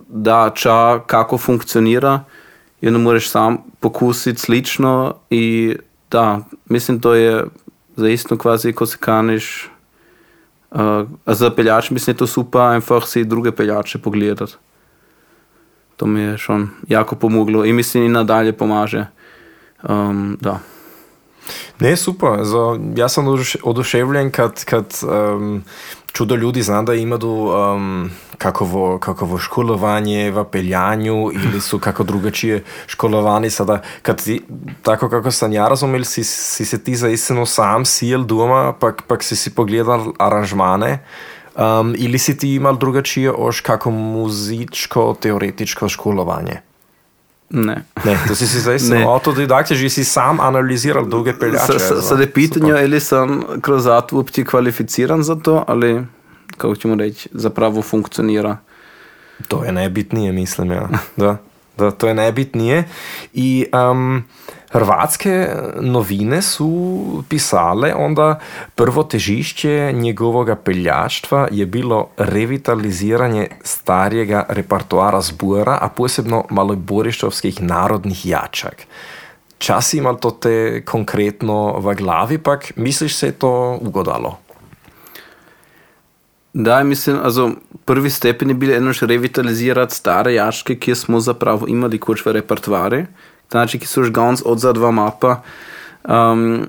da 0.08 0.52
ča 0.56 1.00
kako 1.08 1.38
funkcionira 1.38 2.24
i 2.82 2.88
onda 2.88 3.00
moraš 3.00 3.30
sam 3.30 3.58
pokusiti 3.80 4.40
slično 4.40 5.14
i 5.30 5.76
da, 6.12 6.40
mislim 6.70 7.00
to 7.00 7.14
je 7.14 7.44
za 7.96 8.10
isto 8.10 8.38
kvazi 8.38 8.74
ko 8.74 8.86
se 8.86 8.98
kaniš 9.00 9.70
uh, 10.72 10.80
za 11.26 11.52
peljač 11.52 11.90
mislim 11.90 12.16
to 12.16 12.28
super 12.28 12.62
einfach 12.62 13.08
si 13.08 13.24
druge 13.24 13.52
peljače 13.52 13.98
pogledat 13.98 14.58
to 15.96 16.06
mi 16.06 16.20
je 16.20 16.38
šon 16.38 16.70
jako 16.88 17.16
pomoglo 17.16 17.66
i 17.66 17.74
mislim 17.74 18.04
i 18.04 18.10
nadalje 18.10 18.54
pomaže 18.54 19.06
um, 19.84 20.38
da 20.42 20.60
Ne, 21.80 21.98
super. 21.98 22.30
Also, 22.30 22.80
ja 22.96 23.10
sam 23.10 23.26
oduševljen 23.64 24.32
kad, 24.32 24.66
kad 24.66 24.86
um, 25.04 25.64
čudo 26.12 26.36
ljudi 26.36 26.62
znam 26.62 26.86
da 26.86 26.94
imaju 26.94 27.30
um, 27.30 28.12
kakovo, 28.38 28.98
kakovo 29.00 29.38
školovanje 29.38 30.32
v 30.32 30.44
peljanju 30.44 31.32
ili 31.34 31.62
su 31.62 31.80
kako 31.80 32.04
drugačije 32.04 32.64
školovani. 32.88 33.50
Sada, 33.50 33.82
kad 34.02 34.24
tako 34.82 35.10
kako 35.10 35.32
sam 35.32 35.54
ja 35.54 35.68
razumel, 35.68 36.04
si, 36.04 36.24
si 36.24 36.66
se 36.66 36.84
ti 36.84 36.96
zaistino 36.96 37.46
sam 37.46 37.86
sjel 37.86 38.24
doma, 38.24 38.74
pak, 38.74 39.02
pak 39.08 39.24
si 39.24 39.36
si 39.36 39.56
pogledal 39.56 40.14
aranžmane. 40.20 41.00
Um, 41.56 41.96
ili 41.98 42.20
si 42.20 42.38
ti 42.38 42.56
imal 42.56 42.78
drugačije 42.78 43.32
oš 43.32 43.62
kako 43.62 43.92
muzičko-teoretičko 43.92 45.90
školovanje? 45.90 46.67
Ne. 47.50 47.84
Ne, 48.06 48.18
to 48.28 48.36
si 48.36 48.48
si 48.48 48.60
zaistino 48.60 49.10
autodidakt, 49.14 49.72
že 49.72 49.90
si 49.90 50.04
sam 50.04 50.40
analiziral 50.40 51.06
druge 51.06 51.34
peljače. 51.40 51.80
Sada 51.80 52.22
je 52.22 52.32
pitanje, 52.32 52.74
ali 52.74 53.00
sam 53.00 53.44
kroz 53.62 53.88
atvup 53.88 54.32
ti 54.32 54.46
kvalificiran 54.46 55.24
za 55.24 55.36
to, 55.36 55.64
ali 55.68 56.06
kako 56.58 56.76
ćemo 56.76 56.96
reći, 56.96 57.30
zapravo 57.32 57.82
funkcionira. 57.82 58.58
To 59.48 59.64
je 59.64 59.72
najbitnije, 59.72 60.32
mislim, 60.32 60.72
ja. 60.72 60.90
Da, 61.16 61.38
da, 61.78 61.92
to 61.92 62.08
je 62.08 62.14
najbitnije. 62.14 62.84
I 63.34 63.66
um, 63.92 64.24
hrvatske 64.72 65.50
novine 65.82 66.42
su 66.42 67.24
pisale 67.30 67.94
onda 67.96 68.40
prvo 68.76 69.04
težišće 69.04 69.92
njegovog 69.94 70.50
peljaštva 70.64 71.48
je 71.52 71.66
bilo 71.66 72.10
revitaliziranje 72.18 73.48
starijega 73.64 74.46
repertoara 74.50 75.22
zbora, 75.22 75.78
a 75.82 75.90
posebno 75.90 76.46
maloborištovskih 76.50 77.62
narodnih 77.62 78.26
jačak. 78.26 78.84
Čas 79.58 79.94
ima 79.94 80.14
to 80.14 80.32
te 80.32 80.84
konkretno 80.86 81.80
v 81.80 81.96
glavi, 81.96 82.38
pak 82.38 82.72
misliš 82.76 83.16
se 83.16 83.28
je 83.28 83.32
to 83.32 83.78
ugodalo? 83.82 84.38
Da, 86.54 86.84
mislim, 86.84 87.20
also 87.24 87.52
prvi 87.86 88.10
stepen 88.10 88.50
je 88.50 88.56
bil 88.56 88.74
enoš 88.74 89.02
revitalizirati 89.02 89.96
stare 89.96 90.34
jaške, 90.34 90.76
ki 90.76 90.96
smo 90.96 91.20
zapravo 91.20 91.68
imeli 91.68 92.00
kot 92.00 92.26
v 92.26 92.34
repertoare, 92.34 93.06
znači, 93.52 93.80
ki 93.80 93.88
so 93.88 94.04
že 94.04 94.12
gonc 94.12 94.42
od 94.46 94.60
za 94.60 94.74
dva 94.74 94.92
mapa. 94.92 95.42
Um, 96.08 96.68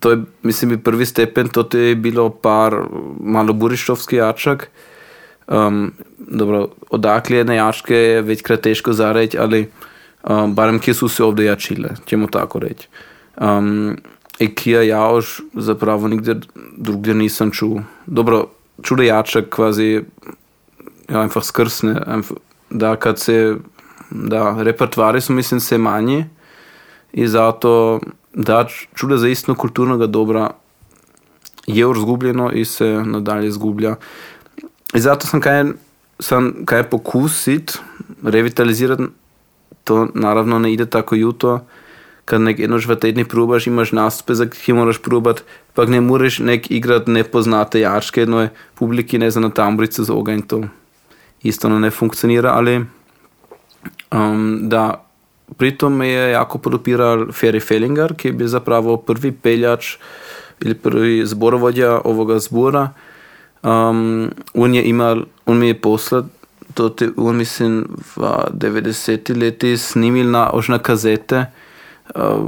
to 0.00 0.10
je, 0.10 0.18
mislim, 0.42 0.70
bi 0.70 0.82
prvi 0.82 1.06
stepen, 1.06 1.48
to 1.48 1.78
je 1.78 1.94
bilo 1.94 2.30
par 2.30 2.74
malo 3.20 3.52
burištovskih 3.52 4.18
jačak. 4.18 4.70
Um, 5.46 5.92
dobro, 6.18 6.68
odakle 6.90 7.36
je 7.36 7.44
na 7.44 7.54
jaške, 7.54 7.94
je 7.94 8.22
večkrat 8.22 8.60
težko 8.60 8.92
zareči, 8.92 9.38
ali 9.38 9.70
um, 10.28 10.54
barem 10.54 10.78
kje 10.78 10.94
so 10.94 11.08
se 11.08 11.24
ovdje 11.24 11.46
jačile, 11.46 11.88
ćemo 12.06 12.26
tako 12.26 12.58
reći. 12.58 12.88
Um, 13.40 13.96
kje 14.54 14.88
ja 14.88 15.12
už 15.12 15.40
zapravo 15.54 16.08
nigdje 16.08 16.40
drugdje 16.76 17.14
nisam 17.14 17.50
čuo. 17.50 17.82
Dobro, 18.06 18.46
čudejaček, 18.82 19.48
kvazi, 19.48 20.02
ja, 21.08 21.20
einfach 21.20 21.44
skrsne, 21.44 22.00
einfach, 22.06 22.38
da 22.70 22.96
kad 22.96 23.18
se, 23.18 23.56
da 24.10 24.62
repertoari 24.62 25.20
su, 25.20 25.32
mislim, 25.32 25.60
se 25.60 25.78
manji 25.78 26.24
i 27.12 27.28
zato 27.28 28.00
da 28.34 28.66
čude 28.94 29.16
za 29.16 29.28
istino 29.28 29.54
kulturnoga 29.54 30.06
dobra 30.06 30.50
je 31.66 31.86
izgubljeno 31.96 32.50
in 32.52 32.64
se 32.64 32.86
nadalje 32.86 33.48
izgublja. 33.48 33.96
In 34.94 35.00
zato 35.00 35.26
sem 35.26 35.40
kaj, 35.40 35.64
sem 36.20 36.52
kaj 36.64 36.90
pokusit 36.90 37.78
revitalizirati, 38.22 39.02
to 39.84 40.08
naravno 40.14 40.58
ne 40.58 40.72
ide 40.72 40.86
tako 40.86 41.14
juto, 41.14 41.60
kad 42.24 42.40
nek 42.40 42.60
enož 42.60 42.86
v 42.88 42.96
tedni 42.96 43.24
probaš, 43.24 43.66
imaš 43.66 43.92
nastope, 43.92 44.34
za 44.34 44.46
ki 44.48 44.72
moraš 44.72 44.98
probati, 45.02 45.42
pa 45.74 45.84
ne 45.84 46.00
moreš 46.00 46.38
nek 46.38 46.70
igrati 46.70 47.10
nepoznate 47.10 47.80
jaške, 47.80 48.22
eno 48.24 48.48
publiki 48.74 49.18
ne 49.18 49.30
za 49.30 49.40
na 49.40 49.50
tambrice 49.50 50.04
z 50.04 50.10
ogenj, 50.10 50.42
to 50.48 50.62
isto 51.42 51.68
ne 51.68 51.90
funkcionira, 51.90 52.54
ali 52.56 52.84
um, 54.12 54.68
da 54.68 55.04
pritom 55.56 55.96
me 55.96 56.08
je 56.08 56.30
jako 56.30 56.58
podopiral 56.58 57.26
Ferry 57.26 57.60
Fellinger, 57.60 58.14
ki 58.14 58.28
je 58.28 58.32
bil 58.32 58.48
zapravo 58.48 58.96
prvi 58.96 59.32
peljač 59.32 59.96
ili 60.60 60.74
prvi 60.74 61.26
zborovodja 61.26 62.00
ovoga 62.04 62.38
zbora. 62.38 62.88
Um, 63.62 64.30
on 64.54 64.74
je 64.74 64.82
imel, 64.82 65.24
on 65.46 65.58
mi 65.58 65.68
je 65.68 65.80
poslal, 65.80 66.24
to 66.74 66.88
te, 66.88 67.08
on 67.16 67.36
mislim 67.36 67.84
v 68.16 68.28
90 68.52 69.36
leti 69.40 69.76
snimil 69.76 70.30
na 70.30 70.50
ožne 70.52 70.78
kazete, 70.78 71.46
uh, 72.14 72.44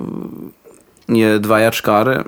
je 1.09 1.39
dva 1.39 1.59
jačkare, 1.59 2.23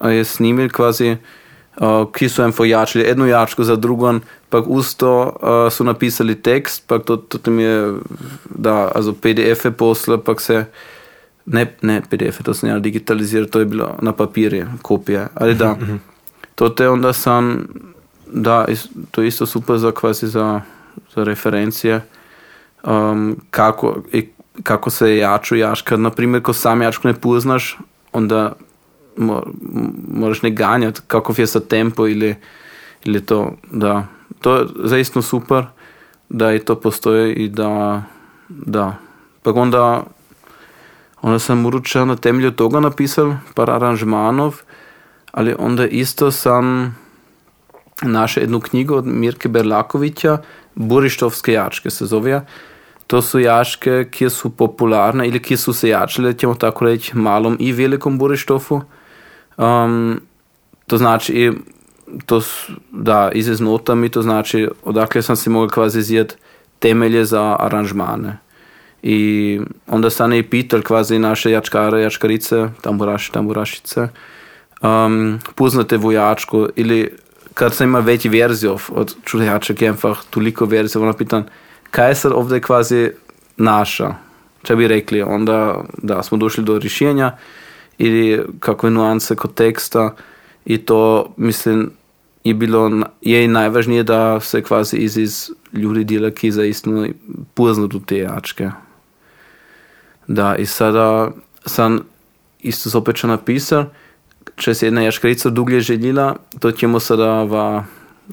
je 0.00 0.24
snimil 0.24 0.68
kvazi, 0.68 1.16
uh, 1.16 2.04
ki 2.12 2.28
so 2.28 2.42
jim 2.42 2.52
pojačili, 2.52 3.08
eno 3.08 3.26
jačko 3.26 3.64
za 3.64 3.76
drugo, 3.76 4.18
pa 4.48 4.58
usto 4.58 5.10
uh, 5.42 5.72
so 5.72 5.84
napisali 5.84 6.34
tekst, 6.34 6.84
pa 6.86 6.98
to, 6.98 7.16
to 7.16 7.38
tam 7.38 7.58
je, 7.60 7.94
da, 8.50 8.92
also 8.94 9.12
PDF-e 9.12 9.70
poslal, 9.70 10.18
pa 10.18 10.34
se, 10.38 10.64
ne, 11.46 11.66
ne 11.82 12.00
PDF-e, 12.10 12.42
to 12.42 12.54
sem 12.54 12.70
ja 12.70 12.78
digitaliziral, 12.78 13.48
to 13.48 13.58
je 13.58 13.64
bilo 13.64 13.96
na 14.02 14.12
papirju, 14.12 14.66
kopije, 14.82 15.28
ali 15.34 15.54
da, 15.54 15.76
to 16.54 16.68
te 16.68 16.88
onda 16.88 17.12
sam, 17.12 17.66
da, 18.26 18.64
is- 18.68 18.88
to 19.10 19.22
je 19.22 19.28
isto 19.28 19.46
super 19.46 19.78
za 19.78 19.92
kvazi 19.92 20.26
za, 20.26 20.60
za 21.14 21.24
referencije, 21.24 22.00
um, 22.84 23.36
kako, 23.50 24.02
i, 24.12 24.28
kako 24.62 24.90
se 24.90 25.16
jaču 25.16 25.56
jaška, 25.56 25.96
naprimer, 25.96 26.42
ko 26.42 26.52
sam 26.52 26.82
jačku 26.82 27.08
ne 27.08 27.14
poznaš, 27.14 27.78
onda 28.12 28.52
mo, 29.16 29.42
moraš 30.08 30.42
ne 30.42 30.50
ganjati, 30.50 31.00
kakov 31.06 31.38
je 31.40 31.46
sa 31.46 31.60
tempo 31.60 32.06
ili, 32.08 32.34
ili 33.04 33.20
to, 33.26 33.52
da, 33.72 34.06
to 34.40 34.56
je 34.56 34.66
zaistno 34.84 35.22
super, 35.22 35.64
da 36.28 36.54
i 36.54 36.58
to 36.58 36.80
postoji 36.80 37.34
i 37.34 37.48
da, 37.48 38.02
da. 38.48 38.94
Pa 39.42 39.52
onda, 39.52 40.04
onda 41.22 41.38
sam 41.38 41.66
uručio 41.66 42.04
na 42.04 42.16
temelju 42.16 42.50
toga 42.50 42.80
napisal 42.80 43.32
par 43.54 43.70
aranžmanov, 43.70 44.60
ali 45.32 45.54
onda 45.58 45.86
isto 45.86 46.30
sam 46.30 46.96
našel 48.02 48.42
jednu 48.42 48.60
knjigu 48.60 48.94
od 48.94 49.06
Mirke 49.06 49.48
Berlakovića, 49.48 50.38
Burištovske 50.74 51.52
jačke 51.52 51.90
se 51.90 52.06
zove. 52.06 52.46
To 53.06 53.22
su 53.22 53.40
jaške, 53.40 54.08
ki 54.10 54.30
su 54.30 54.50
popularne 54.50 55.28
ili 55.28 55.42
ki 55.42 55.56
su 55.56 55.72
se 55.72 55.88
jačile, 55.88 56.32
ćemo 56.32 56.54
tako 56.54 56.84
reći, 56.84 57.16
malom 57.16 57.56
i 57.60 57.72
velikom 57.72 58.18
Burištofu. 58.18 58.80
Um, 59.56 60.20
to 60.86 60.98
znači, 60.98 61.52
to, 62.26 62.40
da, 62.90 63.30
iznota 63.34 63.94
mi 63.94 64.08
to 64.08 64.22
znači, 64.22 64.68
odakle 64.84 65.22
sam 65.22 65.36
si 65.36 65.50
mogao 65.50 65.68
kvazi 65.68 66.02
zjet 66.02 66.38
temelje 66.78 67.24
za 67.24 67.56
aranžmane. 67.60 68.38
I 69.02 69.60
onda 69.86 70.10
sam 70.10 70.32
i 70.32 70.42
pital 70.42 70.82
kvazi 70.82 71.18
naše 71.18 71.50
jačkare, 71.50 72.02
jačkarice, 72.02 72.68
tamburaši, 72.80 73.32
tamburašice, 73.32 74.08
um, 74.82 75.38
poznate 75.54 75.96
vojačku 75.96 76.68
ili 76.76 77.10
kad 77.54 77.74
sam 77.74 77.88
ima 77.88 77.98
veći 77.98 78.28
verzijov 78.28 78.82
od 78.88 79.14
čudajaček 79.24 79.82
je 79.82 79.88
einfach 79.88 80.18
toliko 80.30 80.64
verzija, 80.64 81.02
ona 81.02 81.12
pitan, 81.12 81.44
kaj 81.90 82.10
je 82.10 82.14
sad 82.14 82.32
ovdje 82.32 82.60
kvazi 82.60 83.10
naša? 83.56 84.14
Če 84.62 84.76
bi 84.76 84.88
rekli, 84.88 85.22
onda 85.22 85.84
da 86.02 86.22
smo 86.22 86.38
došli 86.38 86.64
do 86.64 86.78
rješenja 86.78 87.36
ili 87.98 88.42
kakve 88.60 88.90
nuance 88.90 89.36
kod 89.36 89.54
teksta 89.54 90.14
i 90.66 90.78
to 90.78 91.32
mislim 91.36 91.90
je 92.44 92.54
bilo 92.54 92.90
je 93.20 93.44
i 93.44 93.48
najvažnije 93.48 94.02
da 94.02 94.40
se 94.40 94.62
kvazi 94.62 94.96
iz, 94.96 95.16
iz 95.16 95.50
ljudi 95.72 96.04
dela 96.04 96.30
ki 96.30 96.50
zaistno 96.50 97.06
poznaju 97.54 98.00
te 98.06 98.18
jačke. 98.18 98.70
Da, 100.26 100.56
i 100.56 100.66
sada 100.66 101.30
sam 101.66 102.00
isto 102.60 102.90
zopet 102.90 103.16
še 103.16 103.26
napisal, 103.26 103.84
če 104.56 104.74
se 104.74 104.86
jedna 104.86 105.02
jaškarica 105.02 105.50
duglje 105.50 105.80
željela, 105.80 106.36
to 106.60 106.72
ćemo 106.72 107.00
sada 107.00 107.42
va, 107.42 107.84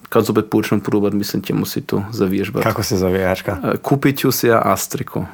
kad 0.10 0.26
zopet 0.26 0.50
počnem 0.50 0.82
probati, 0.82 1.16
mislim, 1.16 1.42
ćemo 1.44 1.66
si 1.66 1.82
to 1.82 2.04
zavježbati. 2.12 2.64
Kako 2.64 2.84
se 2.84 2.98
zove 2.98 3.20
jačka? 3.20 3.58
E, 3.64 3.78
Kupit 3.78 4.20
ću 4.20 4.32
si 4.32 4.48
ja 4.48 4.62
Astriku. 4.66 5.26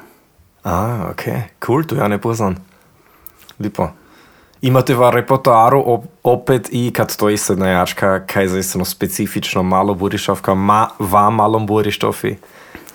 A, 0.64 1.08
ok, 1.12 1.22
cool, 1.66 1.84
to 1.84 1.96
ja 1.96 2.08
ne 2.08 2.18
poznam. 2.20 2.56
Lipo. 3.58 3.90
Imate 4.62 4.94
v 4.94 5.10
repertoaru 5.10 5.82
op, 5.86 6.04
opet 6.22 6.68
i 6.72 6.90
kad 6.94 7.16
to 7.16 7.28
je 7.28 7.36
jedna 7.48 7.68
jačka, 7.68 8.26
kaj 8.26 8.48
zaistino 8.48 8.84
specifično 8.84 9.62
malo 9.62 9.94
burišovka, 9.94 10.54
ma, 10.54 10.88
va 10.98 11.30
malom 11.30 11.66
burištofi, 11.66 12.34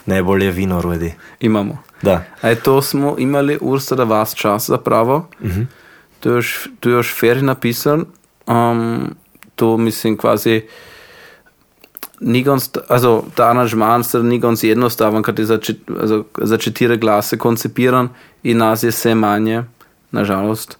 najbolje 0.05 0.51
vino 0.51 0.81
rodi. 0.81 1.13
Imamo. 1.39 1.77
Da. 2.01 2.23
A 2.41 2.49
je 2.49 2.55
to 2.55 2.81
smo 2.81 3.15
imali 3.17 3.57
ursta 3.61 3.95
da 3.95 4.03
vas 4.03 4.35
čas 4.35 4.67
zapravo. 4.69 5.27
To 6.19 6.29
je 6.29 6.35
još, 6.35 6.67
to 6.79 6.89
je 6.89 6.93
još 6.93 7.21
Ferry 7.21 7.41
napisal. 7.41 8.03
Um, 8.47 9.15
to 9.55 9.77
mislim 9.77 10.17
kvazi 10.17 10.61
ni 12.19 12.43
ganz, 12.43 12.69
also 12.87 13.23
ta 13.35 13.49
aranžman 13.49 14.03
se 14.03 14.23
ni 14.23 14.39
ganz 14.39 14.63
jednostavan, 14.63 15.23
kad 15.23 15.39
je 15.39 15.45
za, 15.45 15.57
čet, 15.57 15.77
also, 16.01 16.23
za 16.41 16.57
četiri 16.57 16.97
glase 16.97 17.37
koncipiran 17.37 18.09
in 18.43 18.57
nas 18.57 18.83
je 18.83 18.89
vse 18.89 19.15
manje, 19.15 19.63
nažalost. 20.11 20.77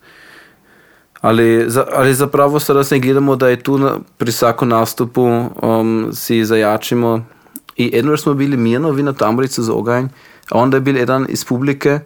Ali, 1.25 1.63
za, 1.67 1.85
ali 1.93 2.13
zapravo 2.13 2.59
se 2.59 2.99
gledamo, 2.99 3.35
da 3.35 3.47
je 3.49 3.63
tu 3.63 3.77
na, 3.77 3.97
pri 4.17 4.31
vsakom 4.31 4.69
nastupu 4.69 5.23
um, 5.61 6.09
si 6.13 6.45
zajačimo. 6.45 7.25
I 7.75 7.91
eno 7.99 8.17
smo 8.17 8.33
bili 8.33 8.57
mirno, 8.57 8.91
vi 8.91 9.03
na 9.03 9.13
tamburici 9.13 9.63
z 9.63 9.69
oganj, 9.69 10.05
a 10.51 10.57
onda 10.57 10.77
je 10.77 10.81
bil 10.81 10.97
jedan 10.97 11.25
iz 11.29 11.45
publike, 11.45 11.99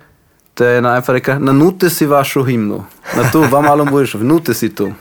te 0.53 0.65
je 0.65 0.81
najprej 0.81 1.13
rekel, 1.13 1.35
nanute 1.39 1.89
si 1.89 2.05
vašo 2.05 2.43
himno, 2.43 2.85
na 3.17 3.31
to 3.31 3.41
vam 3.51 3.63
malo 3.63 3.85
bojiš, 3.85 4.13
vnute 4.13 4.53
si 4.53 4.75
tu. 4.75 4.91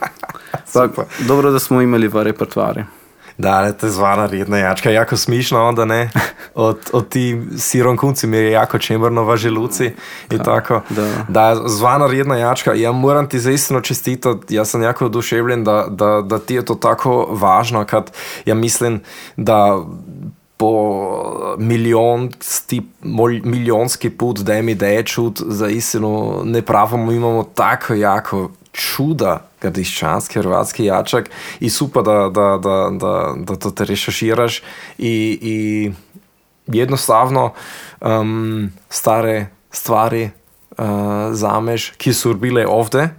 Pa, 0.73 0.87
dobro, 1.27 1.51
da 1.51 1.59
smo 1.59 1.81
imeli 1.81 2.07
v 2.07 2.23
repertoarju. 2.23 2.98
Da, 3.39 3.51
ali 3.51 3.77
te 3.77 3.89
zvana 3.89 4.25
redna 4.25 4.57
jačka, 4.57 4.91
jako 4.91 5.17
smišno 5.17 5.67
onda 5.67 5.85
ne, 5.85 6.09
od, 6.55 6.77
od 6.93 7.09
ti 7.09 7.41
siron 7.57 7.97
kunci 7.97 8.27
mi 8.27 8.37
je 8.37 8.51
jako 8.51 8.79
čemrno 8.79 9.23
v 9.23 9.37
želuci 9.37 9.91
tako. 10.45 10.81
da. 10.89 11.07
da, 11.27 11.67
zvana 11.67 12.07
redna 12.07 12.37
jačka, 12.37 12.73
ja 12.73 12.91
moram 12.91 13.29
ti 13.29 13.39
zaistino 13.39 13.81
čestitati, 13.81 14.55
ja 14.55 14.65
sam 14.65 14.83
jako 14.83 15.05
oduševljen 15.05 15.63
da, 15.63 15.85
da, 15.89 16.21
da 16.21 16.39
ti 16.39 16.55
je 16.55 16.65
to 16.65 16.75
tako 16.75 17.27
važno, 17.31 17.85
kad 17.85 18.11
ja 18.45 18.55
mislim 18.55 19.01
da 19.37 19.79
po 20.57 21.55
milijonski, 21.57 22.81
milijonski 23.43 24.09
put 24.09 24.39
da 24.39 24.61
mi 24.61 24.75
deje 24.75 25.03
čut 25.03 25.41
za 25.45 25.67
istinu 25.67 26.41
ne 26.43 26.61
pravimo 26.61 27.11
imamo 27.11 27.43
tako 27.43 27.93
jako 27.93 28.51
čuda 28.71 29.48
gradiščanski, 29.61 30.39
hrvatski 30.39 30.85
jačak 30.85 31.29
i 31.59 31.69
super 31.69 32.03
da, 32.03 32.29
da, 32.33 32.59
da, 32.63 32.89
da, 32.91 33.33
da 33.37 33.55
to 33.55 33.71
te 33.71 33.85
rešeširaš 33.85 34.61
i, 34.97 35.39
i 35.41 35.91
jednostavno 36.67 37.53
um, 38.01 38.71
stare 38.89 39.47
stvari 39.71 40.29
uh, 40.77 40.85
zameš, 41.31 41.89
ki 41.97 42.13
su 42.13 42.33
bile 42.33 42.67
ovde, 42.67 43.09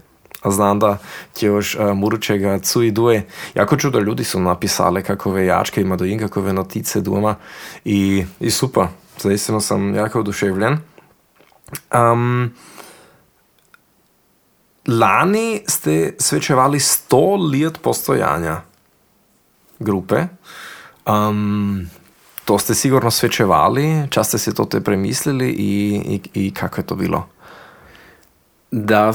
a 0.43 0.51
znam 0.51 0.79
da 0.79 0.99
će 1.35 1.47
još 1.47 1.75
uh, 1.75 1.93
Muručega 1.95 2.59
cu 2.59 2.83
i 2.83 2.91
duje. 2.91 3.27
Jako 3.55 3.77
čudo 3.77 3.99
ljudi 3.99 4.25
su 4.25 4.41
napisali 4.41 5.03
kakove 5.03 5.47
jačke 5.47 5.81
ima 5.81 5.97
do 5.97 6.05
in 6.05 6.19
kakove 6.19 6.53
notice 6.53 7.01
doma 7.01 7.35
i, 7.85 8.25
i 8.41 8.51
super. 8.51 8.87
Zaistino 9.19 9.61
sam 9.61 9.95
jako 9.95 10.21
oduševljen. 10.21 10.79
Um, 11.95 12.55
lani 14.87 15.63
ste 15.67 16.15
svečevali 16.19 16.79
100 16.79 17.53
let 17.53 17.79
postojanja 17.83 18.63
grupe. 19.79 20.25
Um, 21.07 21.91
to 22.45 22.59
ste 22.59 22.75
sigurno 22.75 23.11
svečevali, 23.11 24.11
čas 24.11 24.29
ste 24.29 24.39
si 24.39 24.55
to 24.55 24.65
te 24.65 24.81
premislili 24.81 25.49
i, 25.49 26.01
i, 26.35 26.47
i 26.47 26.55
kako 26.55 26.81
je 26.81 26.87
to 26.87 26.95
bilo? 26.95 27.27
Da, 28.71 29.13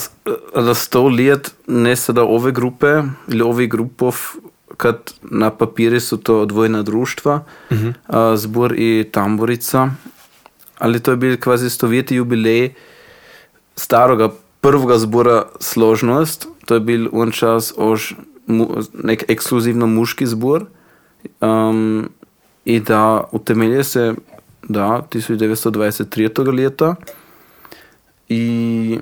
da 0.55 0.73
sto 0.73 1.07
let 1.07 1.51
ne 1.67 1.95
sada 1.95 2.23
ove 2.23 2.51
grupe 2.51 3.01
ili 3.27 3.41
ovih 3.41 3.69
grupov, 3.69 4.15
kad 4.77 5.13
na 5.21 5.49
papiri 5.49 5.99
su 5.99 6.17
to 6.17 6.41
odvojena 6.41 6.81
društva, 6.83 7.43
a, 8.07 8.37
zbor 8.37 8.73
i 8.77 9.09
tamburica, 9.11 9.89
ali 10.77 10.99
to 10.99 11.11
je 11.11 11.17
bil 11.17 11.37
kvazi 11.39 11.69
stovjeti 11.69 12.15
jubilej 12.15 12.73
staroga 13.75 14.29
prvoga 14.65 14.97
zbora 14.97 15.43
Složnost, 15.59 16.47
to 16.65 16.73
je 16.73 16.79
bil 16.79 17.09
on 17.13 17.31
čas 17.31 17.73
ož 17.77 18.13
mu, 18.47 18.81
nek 18.93 19.25
ekskluzivno 19.29 19.85
muški 19.87 20.25
zbor 20.25 20.65
um, 21.41 22.09
i 22.65 22.79
da 22.79 23.29
utemelje 23.31 23.83
se 23.83 24.13
da 24.63 25.05
1923. 25.11 26.53
leta 26.57 26.95
i 28.29 28.97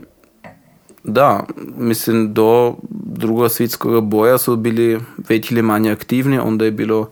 da, 1.04 1.46
mislim 1.78 2.34
do 2.34 2.76
drugog 2.90 3.52
svjetskog 3.52 4.04
boja 4.04 4.38
su 4.38 4.56
bili 4.56 5.00
već 5.30 5.52
ili 5.52 5.62
manje 5.62 5.92
aktivni, 5.92 6.40
onda 6.40 6.66
je 6.66 6.72
bilo 6.72 7.10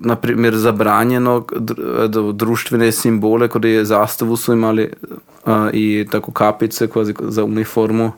na 0.00 0.16
primjer 0.16 0.56
zabranjeno 0.56 1.40
dr- 1.40 2.32
društvene 2.32 2.92
simbole, 2.92 3.48
kod 3.48 3.64
je 3.64 3.84
zastavu 3.84 4.36
su 4.36 4.52
imali 4.52 4.90
uh, 5.46 5.52
i 5.72 6.06
tako 6.10 6.32
kapice 6.32 6.86
kvazi 6.86 7.14
za 7.20 7.44
uniformu. 7.44 8.12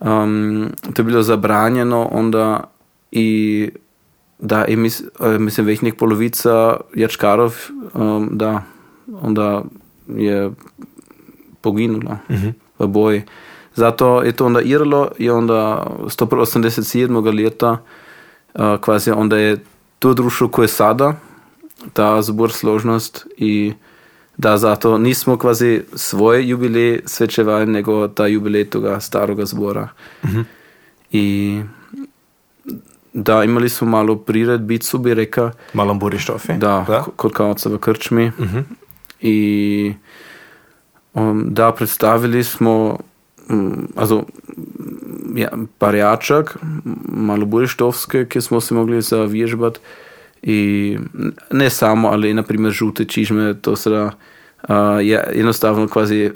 Um, 0.00 0.66
to 0.94 1.02
je 1.02 1.06
bilo 1.06 1.22
zabranjeno, 1.22 2.08
onda 2.12 2.64
i 3.10 3.70
da, 4.38 4.64
i 4.64 4.76
mis, 4.76 5.02
uh, 5.20 5.38
mislim, 5.38 5.66
već 5.66 5.80
nek 5.80 5.96
polovica 5.96 6.76
jačkarov, 6.94 7.54
um, 7.94 8.28
da, 8.32 8.62
onda 9.22 9.62
je 10.08 10.50
poginula 11.60 12.18
Mhm. 12.30 12.48
v 12.78 12.86
boji. 12.86 13.22
Zato 13.74 14.22
je 14.22 14.32
to 14.32 14.46
onda 14.46 14.60
iralo 14.60 15.08
i 15.18 15.30
onda 15.30 15.86
187. 16.06 17.34
leta 17.44 17.70
uh, 18.54 18.60
kvazi 18.80 19.10
onda 19.10 19.38
je 19.38 19.56
to 20.02 20.14
društvo 20.14 20.48
koje 20.48 20.64
je 20.64 20.68
sada, 20.70 21.14
ta 21.92 22.22
zbor 22.22 22.52
složnost 22.52 23.26
i 23.36 23.72
da 24.36 24.56
zato 24.58 24.98
nismo 24.98 25.36
kvazi 25.36 25.82
svoje 25.94 26.48
jubilej 26.48 27.00
svečevali, 27.06 27.66
nego 27.68 28.08
ta 28.08 28.26
jubilej 28.26 28.64
toga 28.66 29.00
staroga 29.00 29.44
zbora. 29.44 29.88
I 31.12 31.60
da, 33.12 33.44
imali 33.44 33.68
smo 33.68 33.88
malo 33.88 34.16
priredbicu, 34.16 34.98
bi 34.98 35.14
rekao, 35.14 35.50
Malo 35.72 35.94
burištofi. 35.94 36.52
da, 36.52 36.84
da? 36.86 37.02
k- 37.02 37.10
kod 37.16 37.32
kavca 37.32 37.68
v 37.68 37.78
krčmi. 37.78 38.32
Mhm. 38.40 38.58
I 39.20 39.94
um, 41.14 41.44
da, 41.48 41.72
predstavili 41.72 42.44
smo 42.44 42.98
also, 43.96 44.16
mm, 44.18 45.38
ja, 45.38 45.48
parjačak, 45.78 46.56
malo 47.08 47.46
burištovske, 47.46 48.26
ki 48.28 48.40
smo 48.40 48.60
se 48.60 48.74
mogli 48.74 49.02
zavježbati. 49.02 49.80
I 50.42 50.98
ne 51.50 51.70
samo, 51.70 52.08
ali 52.08 52.34
na 52.34 52.42
primjer 52.42 52.72
žute 52.72 53.04
čižme, 53.04 53.54
to 53.54 53.76
sada 53.76 54.04
uh, 54.04 54.74
je 55.00 55.24
jednostavno 55.34 55.88
kvazi 55.88 56.30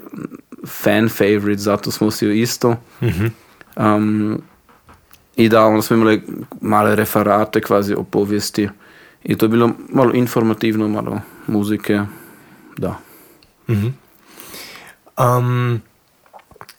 fan 0.65 1.09
favorite, 1.09 1.61
zato 1.61 1.91
smo 1.91 2.11
si 2.11 2.25
jo 2.25 2.31
isto. 2.31 2.75
Mhm. 3.01 3.25
Um, 3.75 4.41
I 5.35 5.49
da, 5.49 5.65
onda 5.65 5.81
smo 5.81 5.95
imali 5.95 6.21
male 6.61 6.95
referate 6.95 7.61
kvazi 7.61 7.93
o 7.93 8.03
povijesti. 8.03 8.69
I 9.23 9.35
to 9.35 9.45
je 9.45 9.49
bilo 9.49 9.71
malo 9.89 10.13
informativno, 10.13 10.87
malo 10.87 11.21
muzike. 11.47 12.01
Da. 12.77 12.99
Um, 15.17 15.81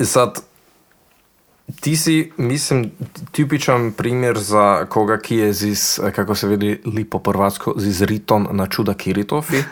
sad, 0.01 0.41
ti 1.81 1.97
si, 1.97 2.33
mislim, 2.37 2.91
tipičan 3.33 3.93
primjer 3.93 4.39
za 4.39 4.87
koga 4.87 5.19
ki 5.19 5.37
je 5.37 5.53
zis, 5.53 5.85
kako 6.13 6.35
se 6.35 6.47
vidi 6.49 6.83
lipo 6.87 7.19
prvatsko, 7.19 7.75
zis 7.77 8.01
riton 8.01 8.49
na 8.51 8.67
čuda 8.67 8.95
kiritofi. 8.95 9.63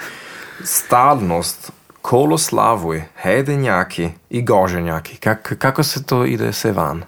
Stalnost, 0.64 1.72
koloslavuj, 2.02 3.02
hedenjaki 3.16 4.08
i 4.30 4.42
goženjaki. 4.42 5.16
Kak, 5.16 5.52
kako 5.58 5.82
se 5.82 6.02
to 6.02 6.24
ide 6.24 6.52
se 6.52 6.72
van? 6.72 7.02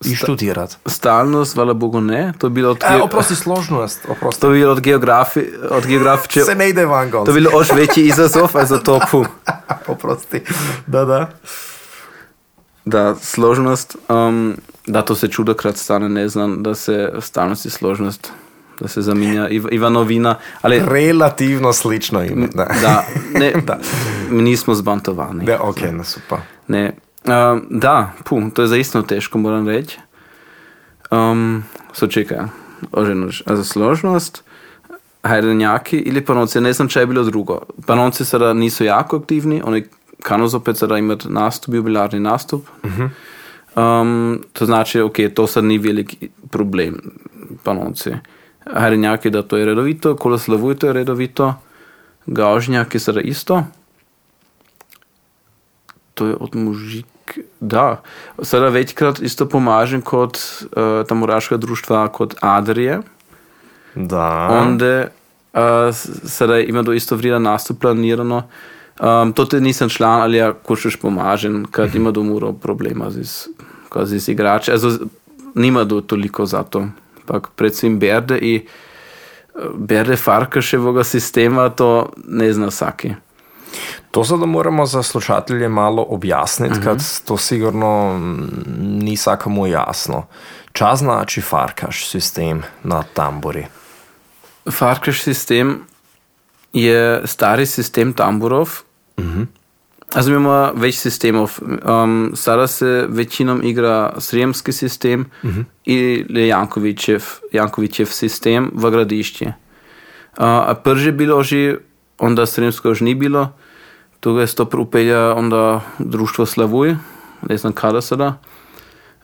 I 0.00 0.08
Sta- 0.08 0.16
študirat. 0.16 0.78
Stalnost, 0.86 1.54
hvala 1.54 1.74
Bogu, 1.74 2.00
ne. 2.00 2.32
To 2.38 2.46
je 2.46 2.50
bilo 2.50 2.70
od, 2.70 2.82
E, 2.82 2.86
ge- 2.88 3.02
oprosti 3.02 3.36
složnost, 3.36 4.00
oprosti. 4.08 4.40
to 4.40 4.46
je 4.48 4.54
bilo 4.54 4.72
od, 4.72 4.80
geografi, 4.80 5.40
od 5.70 5.86
geografiče. 5.86 6.40
Se 6.40 6.54
ne 6.54 6.68
ide 6.68 6.84
van, 6.86 7.10
gon. 7.10 7.24
To 7.24 7.30
je 7.30 7.34
bilo 7.34 7.50
još 7.52 7.72
veći 7.72 8.02
izazov, 8.02 8.50
a 8.54 8.66
za 8.66 8.78
to 8.78 9.00
pu. 9.10 9.24
Oprosti. 9.86 10.40
Da, 10.86 11.04
da. 11.04 11.30
Da, 12.84 13.14
složnost, 13.14 13.96
um, 14.08 14.56
da 14.86 15.02
to 15.02 15.14
se 15.14 15.28
čudokrat 15.28 15.76
stane, 15.76 16.08
ne 16.08 16.28
znam, 16.28 16.62
da 16.62 16.74
se 16.74 17.12
stalnost 17.20 17.66
i 17.66 17.70
složnost, 17.70 18.32
da 18.80 18.88
se 18.88 19.02
zamenja 19.02 19.48
Iv- 19.48 19.68
Ivanovina, 19.72 20.34
ali 20.62 20.82
Relativno 20.86 21.72
slično 21.72 22.24
ime. 22.24 22.46
Da, 22.54 22.64
da, 22.82 23.04
ne, 23.34 23.52
Da. 23.66 23.78
mi 24.30 24.42
nismo 24.42 24.74
zbantovani. 24.74 25.44
da 25.44 25.58
ok, 25.62 25.80
ne, 25.80 26.04
super. 26.04 26.38
Ne. 26.68 26.92
Um, 27.24 27.66
da, 27.70 28.12
pu, 28.24 28.50
to 28.54 28.62
je 28.62 28.68
zaistino 28.68 29.02
teško, 29.02 29.38
moram 29.38 29.68
reći. 29.68 29.98
Um, 31.10 31.64
so 31.92 32.06
čekaj, 32.06 32.38
oženož, 32.92 33.42
a 33.46 33.56
za 33.56 33.64
složnost, 33.64 34.42
hajdenjaki 35.22 35.96
ili 35.98 36.24
panovci, 36.24 36.60
ne 36.60 36.72
znam 36.72 36.88
če 36.88 37.00
je 37.00 37.06
bilo 37.06 37.22
drugo. 37.24 37.60
Panovci 37.86 38.24
sada 38.24 38.52
nisu 38.52 38.84
jako 38.84 39.16
aktivni, 39.16 39.62
oni 39.64 39.84
kano 40.22 40.48
zopet 40.48 40.76
sada 40.76 40.98
imati 40.98 41.28
nastup, 41.28 41.74
jubilarni 41.74 42.20
nastup. 42.20 42.68
Um, 43.76 44.44
to 44.52 44.66
znači, 44.66 45.00
ok, 45.00 45.16
to 45.34 45.46
sad 45.46 45.64
ni 45.64 45.78
veliki 45.78 46.28
problem, 46.50 47.00
panovci. 47.62 48.10
Hajdenjaki, 48.74 49.30
da 49.30 49.42
to 49.42 49.56
je 49.56 49.64
redovito, 49.64 50.16
koloslavujte 50.16 50.80
to 50.80 50.86
je 50.86 50.92
redovito, 50.92 51.54
gaužnjaki 52.26 52.98
sada 52.98 53.20
isto. 53.20 53.62
To 56.14 56.26
je 56.26 56.36
od 56.40 56.56
mužik. 56.56 57.06
Da, 57.60 58.02
sada 58.42 58.68
večkrat 58.68 59.20
isto 59.20 59.48
pomažem 59.48 60.02
kot 60.02 60.36
uh, 60.36 61.06
tamuraška 61.08 61.56
društva, 61.56 62.08
kot 62.08 62.34
Adrije. 62.40 63.00
Da. 63.94 64.48
Onda 64.50 65.06
uh, 65.52 65.60
s- 65.94 66.10
sada 66.24 66.58
ima 66.60 66.82
do 66.82 66.92
isto 66.92 67.16
vrida 67.16 67.38
nastup 67.38 67.80
planirano. 67.80 68.42
Um, 69.00 69.32
to 69.32 69.44
te 69.44 69.60
nisam 69.60 69.88
član, 69.88 70.20
ali 70.20 70.36
ja 70.36 70.52
košeš 70.52 70.96
pomažem, 70.96 71.64
kad 71.70 71.94
ima 71.94 72.10
do 72.10 72.22
muro 72.22 72.52
problema 72.52 73.10
z, 73.10 73.48
z, 74.04 74.28
igrači. 74.28 74.70
Also, 74.70 74.98
nima 75.54 75.84
do 75.84 76.00
toliko 76.00 76.46
za 76.46 76.62
to. 76.62 76.86
Pak 77.26 77.48
predvsem 77.56 77.98
Berde 77.98 78.38
i 78.38 78.56
eh, 78.56 79.60
Berde 79.74 80.16
Farkaševog 80.16 81.06
sistema 81.06 81.68
to 81.68 82.12
ne 82.26 82.52
zna 82.52 82.66
vsaki. 82.66 83.14
To 84.10 84.24
sada 84.24 84.46
moramo 84.46 84.86
za 84.86 85.02
slušatelje 85.02 85.68
malo 85.68 86.06
objasniti, 86.08 86.80
kad 86.84 87.02
to 87.24 87.36
sigurno 87.36 88.18
ni 88.78 89.16
svakomu 89.16 89.66
jasno. 89.66 90.26
Ča 90.72 90.94
znači 90.96 91.40
farkaš 91.40 92.08
sistem 92.08 92.62
na 92.82 93.02
tamburi? 93.14 93.66
Farkaš 94.70 95.22
sistem 95.22 95.80
je 96.74 97.22
stari 97.24 97.66
sistem 97.66 98.12
tamburov. 98.12 98.68
Also 100.14 100.30
imamo 100.30 100.72
več 100.78 100.98
sistemov. 101.02 101.56
Um, 101.62 102.32
sada 102.36 102.66
se 102.66 103.06
većinom 103.08 103.62
igra 103.64 104.14
srijemski 104.18 104.72
sistem 104.72 105.26
ili 105.84 106.48
Jankovićev, 106.48 107.24
Jankovićev 107.52 108.06
sistem 108.06 108.70
v 108.74 108.90
gradišči. 108.90 109.44
Uh, 109.44 109.54
a 110.44 110.74
prže 110.74 111.12
bilo 111.12 111.42
že, 111.42 111.78
onda 112.18 112.46
srijemsko 112.46 112.90
už 112.90 113.00
ni 113.00 113.14
bilo, 113.14 113.52
toga 114.20 114.40
je 114.40 114.46
stopro 114.46 114.82
upelja 114.82 115.34
onda 115.34 115.80
društvo 115.98 116.46
Slavuj, 116.46 116.96
ne 117.48 117.56
znam 117.56 117.72
kada 117.72 118.00
sada, 118.00 118.38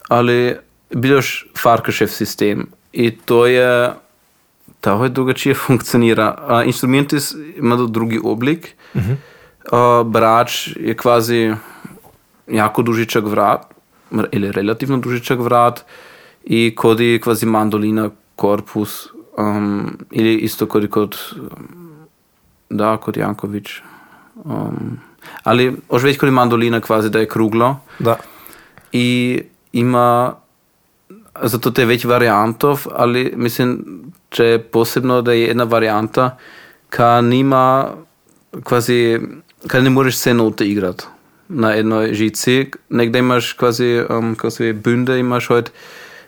ali 0.09 0.57
bilo 0.95 1.15
još 1.15 1.47
Farkašev 1.59 2.09
sistem 2.09 2.67
i 2.93 3.11
to 3.11 3.47
je 3.47 3.91
to 4.81 5.05
je 5.05 5.11
drugačije 5.11 5.55
funkcionira. 5.55 6.35
Uh, 6.49 6.66
instrumentis 6.66 7.35
ima 7.57 7.77
drugi 7.77 8.21
oblik. 8.25 8.77
Uh, 8.95 10.07
brač 10.07 10.77
je 10.77 10.97
kvazi 10.97 11.55
jako 12.47 12.83
dužičak 12.83 13.25
vrat, 13.25 13.66
ili 14.33 14.53
relativno 14.53 14.99
dužičak 14.99 15.39
vrat 15.39 15.85
i 16.45 16.74
kodi 16.76 17.20
kvazi 17.22 17.47
mandolina 17.47 18.11
korpus 18.37 19.07
um, 19.39 19.99
ili 20.11 20.35
isto 20.37 20.66
kodi 20.66 20.89
kod 20.89 21.16
da, 22.70 22.97
kod 22.97 23.16
Janković. 23.16 23.70
Um, 24.45 24.99
ali 25.43 25.76
još 25.93 26.03
već 26.03 26.18
kod 26.18 26.33
mandolina 26.33 26.81
kvazi 26.81 27.11
da 27.11 27.18
je 27.18 27.28
kruglo 27.28 27.76
Da. 27.99 28.16
i 28.93 29.43
ima 29.72 30.35
zato 31.43 31.70
te 31.70 31.85
već 31.85 32.05
varijantov, 32.05 32.87
ali 32.93 33.33
mislim, 33.37 33.85
če 34.31 34.45
je 34.45 34.59
posebno, 34.62 35.22
da 35.22 35.33
je 35.33 35.47
jedna 35.47 35.64
varijanta, 35.64 36.37
ka 36.91 37.20
nima 37.20 37.91
kvazi, 38.64 39.20
ka 39.66 39.81
ne 39.81 39.91
moreš 39.91 40.14
vse 40.14 40.35
note 40.35 40.66
igrati 40.66 41.05
na 41.51 41.72
jednoj 41.72 42.14
žici, 42.14 42.70
nekde 42.89 43.18
imaš 43.18 43.53
kvazi, 43.53 44.03
um, 44.09 44.37
je, 44.59 44.74
bünde 44.74 45.18
imaš 45.18 45.49
hojt, 45.49 45.72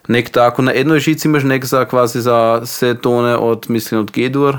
nek 0.09 0.31
tako, 0.31 0.63
na 0.63 0.73
jednoj 0.73 1.01
žici 1.01 1.29
imaš 1.29 1.43
nek 1.43 1.65
za 1.65 1.85
kvazi 1.85 2.21
za 2.21 2.59
vse 2.65 2.95
tone 2.95 3.37
od, 3.37 3.67
mislim, 3.69 4.01
od 4.01 4.11
G-dur, 4.11 4.59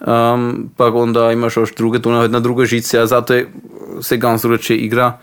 um, 0.00 0.70
pa 0.76 0.86
onda 0.86 1.32
imaš 1.32 1.56
još 1.56 1.74
druge 1.74 2.02
tone 2.02 2.28
na 2.28 2.40
drugoj 2.40 2.66
žici, 2.66 2.98
a 2.98 3.06
zato 3.06 3.34
je 3.34 3.48
se 4.00 4.16
ganz 4.16 4.42
drugačije 4.42 4.78
igra. 4.78 5.18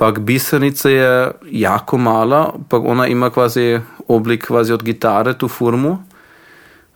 Pak 0.00 0.18
bisernica 0.18 0.88
je 0.88 1.30
jako 1.50 1.98
mala, 1.98 2.54
pak 2.68 2.82
ona 2.84 3.06
ima 3.06 3.30
kvazi 3.30 3.80
oblik 4.08 4.46
kvazi 4.46 4.72
od 4.72 4.82
gitare, 4.82 5.38
tu 5.38 5.48
formu. 5.48 5.98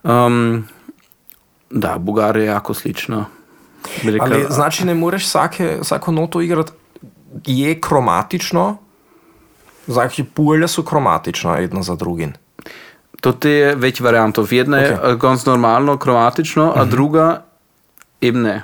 Um, 0.02 0.64
da, 1.70 1.98
Bugarija 1.98 2.44
je 2.44 2.48
jako 2.48 2.74
slična. 2.74 3.26
Rekel, 4.04 4.32
Ali 4.32 4.46
znači 4.50 4.86
ne 4.86 4.94
moreš 4.94 5.24
vsake, 5.24 5.78
vsako 5.80 6.12
noto 6.12 6.40
igrati, 6.40 6.72
je 7.46 7.80
kromatično, 7.80 8.76
znači 9.86 10.24
polja 10.24 10.68
so 10.68 10.82
kromatična 10.82 11.58
ena 11.58 11.82
za 11.82 11.94
drugim. 11.94 12.32
To 13.20 13.48
je 13.48 13.74
več 13.74 14.00
variantov. 14.00 14.52
Jedna 14.52 14.78
je 14.78 14.94
Ok. 14.94 15.22
okay. 15.22 15.46
normalno, 15.46 15.98
kromatično, 15.98 16.72
a 16.76 16.84
druga 16.84 17.44
eben 18.20 18.42
ne. 18.42 18.62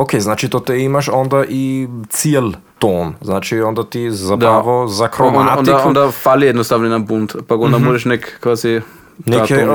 Ok, 0.00 0.14
znači 0.14 0.48
to 0.48 0.60
te 0.60 0.82
imaš 0.82 1.08
onda 1.08 1.44
i 1.48 1.88
cijel 2.08 2.52
ton, 2.78 3.14
znači 3.20 3.60
onda 3.60 3.84
ti 3.84 4.10
zapravo 4.10 4.88
za 4.88 5.08
kromatiku 5.08 5.58
Onda, 5.58 5.84
onda 5.86 6.10
fali 6.10 6.46
jednostavno 6.46 6.88
na 6.88 6.98
bunt, 6.98 7.36
pa 7.46 7.54
onda 7.54 7.78
mm 7.78 7.80
-hmm. 7.80 7.84
moraš 7.84 8.04
nek 8.04 8.40
kvazi 8.40 8.80
neke 9.26 9.66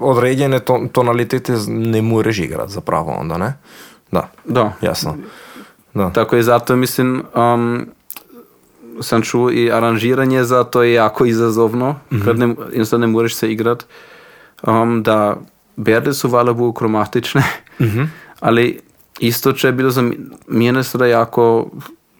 određene 0.00 0.60
ton, 0.60 0.88
tonalitete 0.88 1.52
ne 1.68 2.02
moreš 2.02 2.38
igrati 2.38 2.72
zapravo 2.72 3.12
onda, 3.12 3.38
ne? 3.38 3.54
Da, 4.12 4.30
Da. 4.44 4.72
jasno. 4.80 5.16
Da. 5.94 6.10
Tako 6.10 6.36
je 6.36 6.42
zato 6.42 6.76
mislim, 6.76 7.22
um, 7.34 7.86
sam 9.00 9.22
čuo 9.22 9.50
i 9.50 9.72
aranžiranje 9.72 10.44
za 10.44 10.64
to 10.64 10.82
je 10.82 10.92
jako 10.92 11.24
izazovno, 11.24 11.90
mm 11.90 12.16
-hmm. 12.16 12.24
kad 12.24 12.38
ne, 12.38 12.54
jednostavno 12.70 13.06
ne 13.06 13.12
moreš 13.12 13.34
se 13.34 13.52
igrat. 13.52 13.86
Um, 14.62 15.02
da 15.02 15.36
berde 15.76 16.14
su 16.14 16.28
vala 16.28 16.52
bu 16.52 16.72
kromatične, 16.72 17.42
ali 18.40 18.80
isto 19.20 19.52
će 19.52 19.68
je 19.68 19.72
bilo 19.72 19.90
za 19.90 20.10
mene 20.46 20.84
sada 20.84 21.06
jako 21.06 21.70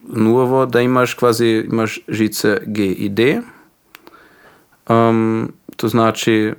novo 0.03 0.67
da 0.67 0.81
imaš 0.81 1.15
kvazi 1.15 1.47
imaš 1.47 2.01
žice 2.09 2.63
G 2.67 2.85
i 2.85 3.09
D. 3.09 3.41
Um, 4.89 5.53
to 5.77 5.89
znači 5.89 6.53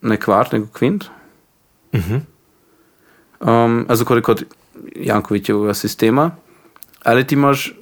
ne 0.00 0.20
kvart, 0.20 0.52
nego 0.52 0.66
kvint. 0.72 1.04
Um, 3.40 3.86
also 3.88 4.04
kod, 4.04 4.22
kod 4.22 4.44
Jankovićevog 4.96 5.76
sistema, 5.76 6.30
ali 7.04 7.26
ti 7.26 7.34
imaš 7.34 7.72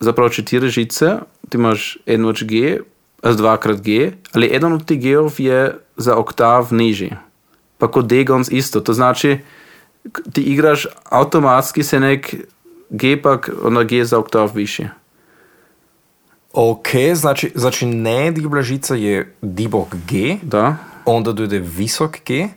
zapravo 0.00 0.28
četiri 0.28 0.68
žice, 0.68 1.16
ti 1.48 1.56
imaš 1.56 1.98
od 2.26 2.44
G, 2.44 2.78
also 3.22 3.38
dvakrat 3.38 3.80
G, 3.80 4.12
ali 4.32 4.46
jedan 4.46 4.72
od 4.72 4.84
tih 4.84 5.00
G-ov 5.00 5.32
je 5.38 5.78
za 5.96 6.16
oktav 6.16 6.68
niži. 6.70 7.10
Pa 7.78 7.90
kod 7.90 8.06
D 8.06 8.24
gons 8.24 8.48
isto, 8.50 8.80
to 8.80 8.92
znači 8.92 9.38
ti 10.32 10.42
igraš 10.42 10.86
automatski 11.04 11.82
se 11.82 12.00
nek 12.00 12.34
G 12.90 13.22
pak, 13.22 13.50
onda 13.62 13.82
G 13.82 14.04
za 14.04 14.18
oktav 14.18 14.50
više. 14.54 14.88
Ok, 16.52 16.86
znači, 17.14 17.52
znači 17.54 17.86
ne 17.86 18.30
dibla 18.30 18.62
žica 18.62 18.94
je 18.94 19.34
dibok 19.42 19.88
G, 20.02 20.36
Da, 20.42 20.76
onda 21.04 21.32
dojde 21.32 21.58
visok 21.58 22.16
G. 22.26 22.48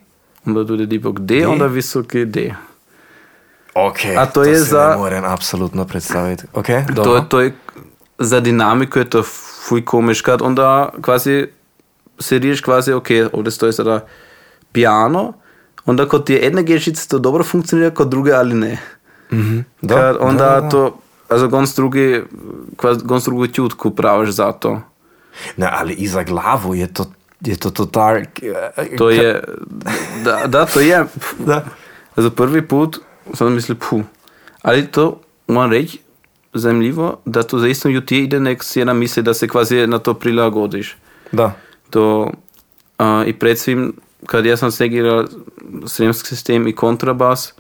onda 0.46 0.64
dođe 0.64 0.86
dibok 0.86 1.20
D, 1.20 1.36
D. 1.36 1.48
onda 1.48 1.66
visoki 1.66 2.26
D. 2.26 2.54
Ok, 3.76 3.98
A 4.18 4.26
to 4.26 4.44
je 4.44 4.56
si 4.56 4.64
za- 4.64 4.90
ne 4.90 4.98
morem 4.98 5.24
apsolutno 5.26 5.86
predstaviti. 5.86 6.44
Ok, 6.54 6.66
To 6.88 6.94
dobro. 6.94 7.14
je, 7.14 7.30
to 7.30 7.40
je 7.42 7.54
za 8.20 8.40
dinamiku 8.40 9.00
je 9.00 9.10
to 9.10 9.24
fuj 9.62 9.86
komisch, 9.86 10.22
kad 10.22 10.42
onda 10.42 10.90
quasi 10.98 11.48
sediš 12.20 12.62
quasi, 12.62 12.92
ok, 12.92 13.08
ovdje 13.34 13.52
stoji 13.52 13.74
sada 13.74 14.06
piano, 14.72 15.34
onda 15.88 16.08
kod 16.08 16.26
ti 16.26 16.34
je 16.34 16.40
jedna 16.40 16.62
gešica 16.62 17.08
to 17.08 17.20
dobro 17.20 17.44
funkcionira, 17.44 17.90
kod 17.90 18.10
druge 18.10 18.32
ali 18.32 18.56
ne. 18.56 18.78
Da, 19.82 19.96
kad 19.96 20.18
onda 20.20 20.44
da, 20.44 20.62
da. 20.62 20.70
to, 20.70 21.00
also 21.30 21.48
gons 21.48 21.76
drugi, 21.76 22.22
gons 23.04 23.24
drugu 23.24 23.48
čutku 23.48 23.92
praviš 23.92 24.30
za 24.30 24.52
to. 24.52 24.82
Ne, 25.58 25.70
ali 25.72 25.94
i 25.94 26.08
za 26.08 26.24
glavu 26.24 26.76
je 26.76 26.94
to, 26.94 27.06
je 27.42 27.56
to 27.56 27.72
total... 27.72 28.16
To 28.98 29.10
je, 29.10 29.44
da, 30.24 30.48
da, 30.48 30.66
to 30.66 30.80
je, 30.80 31.06
Da. 31.48 31.66
za 32.18 32.30
prvi 32.30 32.68
put 32.68 33.00
sam 33.34 33.54
mislil, 33.54 33.78
puh, 33.90 34.02
ali 34.62 34.88
to 34.88 35.22
moram 35.48 35.72
reći, 35.72 36.00
zanimljivo, 36.54 37.20
da 37.26 37.44
to 37.44 37.60
zaistino 37.60 37.94
jutje 37.94 38.24
ide 38.24 38.40
nek 38.40 38.64
si 38.64 38.80
jedna 38.80 38.94
misli, 38.94 39.24
da 39.24 39.34
se 39.34 39.48
kvazi 39.48 39.88
na 39.88 40.00
to 40.00 40.14
prilagodiš. 40.14 40.98
Da. 41.32 41.54
to 41.90 42.32
a, 42.98 43.24
i 43.28 43.34
pred 43.34 43.60
svim, 43.60 43.94
kad 44.28 44.46
ja 44.46 44.58
sam 44.58 44.72
segirao 44.72 45.26
sremski 45.86 46.28
sistem 46.28 46.68
i 46.68 46.76
kontrabas, 46.76 47.54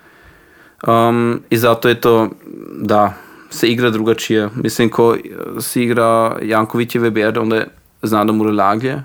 um, 0.88 1.42
i 1.50 1.58
zato 1.58 1.90
je 1.90 2.02
to, 2.02 2.30
da, 2.72 3.14
se 3.50 3.68
igra 3.68 3.90
drugačije. 3.90 4.50
Mislim, 4.56 4.90
ko 4.90 5.16
eh, 5.16 5.20
se 5.62 5.84
igra 5.84 6.38
Jankovićeve 6.42 7.12
berde, 7.12 7.40
onda 7.40 7.56
je 7.56 7.68
zna 8.02 8.26
da 8.26 8.32
mora 8.32 8.52
lagje, 8.52 9.04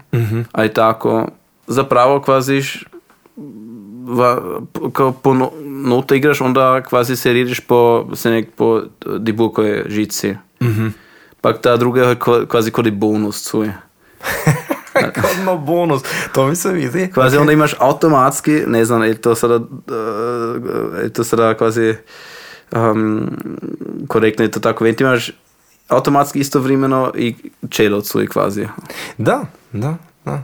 ali 0.52 0.68
tako, 0.68 1.28
zapravo 1.66 2.20
kvaziš, 2.20 2.84
va, 4.06 4.60
kao 4.92 5.12
po 5.12 5.34
no, 5.34 5.50
nota 5.64 6.14
igraš, 6.14 6.40
onda 6.40 6.82
kvazi 6.82 7.16
se 7.16 7.32
ridiš 7.32 7.60
po, 7.60 8.08
se 8.14 8.30
nek 8.30 8.48
po 8.56 8.82
dibukoj 9.18 9.84
žici. 9.86 10.34
Pak 11.40 11.60
ta 11.60 11.76
druga 11.76 12.02
je 12.02 12.16
kva- 12.16 12.46
kvazi 12.46 12.70
kod 12.70 12.86
i 12.86 12.90
bonus 12.90 13.54
svoj. 14.92 15.12
Kodno 15.22 15.58
bonus. 15.58 16.02
To 16.34 16.46
mi 16.46 16.56
se 16.56 16.72
vidi. 16.72 17.10
Kvazi 17.14 17.36
onda 17.36 17.52
imaš 17.52 17.74
automatski, 17.78 18.62
ne 18.66 18.84
znam, 18.84 19.02
je 19.02 19.14
to 19.14 19.34
sada, 19.34 19.56
uh, 19.56 21.02
je 21.02 21.12
to 21.12 21.24
sada 21.24 21.54
kvazi 21.54 21.94
um, 22.72 23.30
korektno 24.08 24.44
je 24.44 24.50
to 24.50 24.60
tako, 24.60 24.84
već 24.84 25.00
imaš 25.00 25.30
automatski 25.88 26.38
istovremeno 26.38 27.12
i 27.14 27.34
čelo 27.68 28.02
svoj 28.02 28.26
kvazi. 28.26 28.66
Da, 29.18 29.44
da, 29.72 29.94
da. 30.24 30.42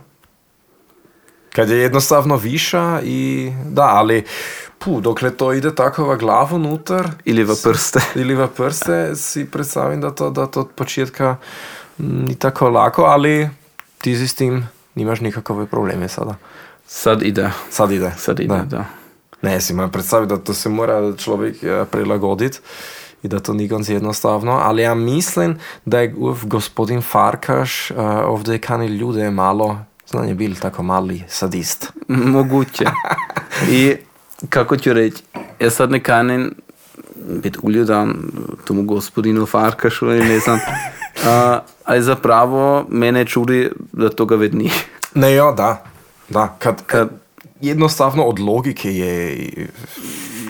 Kad 1.55 1.71
je 1.71 1.79
jednostavno 1.79 2.37
viša 2.37 3.01
i 3.05 3.53
da, 3.67 3.83
ali 3.83 4.25
pu, 4.79 5.01
dokle 5.01 5.31
to 5.31 5.53
ide 5.53 5.75
tako 5.75 6.05
v 6.05 6.17
glavo 6.17 6.57
unutar 6.57 7.09
Ili 7.25 7.45
v 7.45 7.55
prste. 7.63 8.01
ili 8.21 8.35
v 8.35 8.49
prste, 8.57 9.17
si 9.17 9.45
predstavim, 9.51 10.01
da 10.01 10.11
to, 10.11 10.31
da 10.31 10.47
to 10.47 10.61
od 10.61 10.69
početka 10.75 11.37
mm, 11.99 12.25
ni 12.25 12.35
tako 12.35 12.69
lako, 12.69 13.03
ali 13.03 13.49
ти 14.03 14.17
си 14.17 14.29
с 14.29 14.35
тим 14.35 14.67
немаш 14.97 15.21
никакви 15.21 15.67
проблеми 15.67 16.09
сада. 16.09 16.35
Сад 16.89 17.23
иде. 17.23 17.51
Сад 17.71 17.91
иде. 17.91 18.13
Сад 18.17 18.39
иде, 18.39 18.55
да. 18.55 18.65
да. 18.65 18.85
Не, 19.43 19.61
си 19.61 19.75
ме 19.75 19.91
представи 19.91 20.27
да 20.27 20.43
тоа 20.43 20.55
се 20.55 20.69
мора 20.69 21.01
да 21.03 21.17
човек 21.17 21.57
прилагодит 21.91 22.63
и 23.25 23.29
да 23.29 23.41
тоа 23.41 23.55
никон 23.55 23.85
си 23.85 23.95
едноставно, 23.95 24.59
але 24.63 24.83
ја 24.83 24.95
мислен 24.95 25.59
да 25.87 26.03
е 26.05 26.13
ув 26.17 26.47
господин 26.47 27.03
Фаркаш 27.03 27.93
овде 27.99 28.59
кани 28.59 28.91
луѓе 28.91 29.31
мало, 29.31 29.77
знае 30.07 30.35
бил 30.35 30.55
тако 30.55 30.83
мали 30.83 31.25
садист. 31.29 31.93
Могуќе. 32.09 32.91
и 33.71 33.99
како 34.51 34.75
ќе 34.75 34.95
реќи, 34.95 35.23
е 35.61 35.71
сад 35.71 35.91
не 35.91 36.03
канен 36.03 36.55
бит 37.43 37.59
улјудан 37.59 38.15
тому 38.67 38.83
господину 38.87 39.47
Фаркашу, 39.47 40.07
не 40.07 40.39
знам, 40.39 40.61
a, 41.27 41.59
ali 41.85 42.03
zapravo 42.03 42.87
mene 42.89 43.25
čudi 43.25 43.71
da 43.93 44.09
toga 44.09 44.37
već 44.37 44.53
nije. 44.53 44.73
Ne, 45.15 45.33
ja, 45.35 45.53
da, 45.53 45.85
da, 46.29 46.57
kad, 46.59 46.83
Kad- 46.87 47.11
jednostavno 47.61 48.23
od 48.25 48.39
logike 48.39 48.93
je 48.97 49.49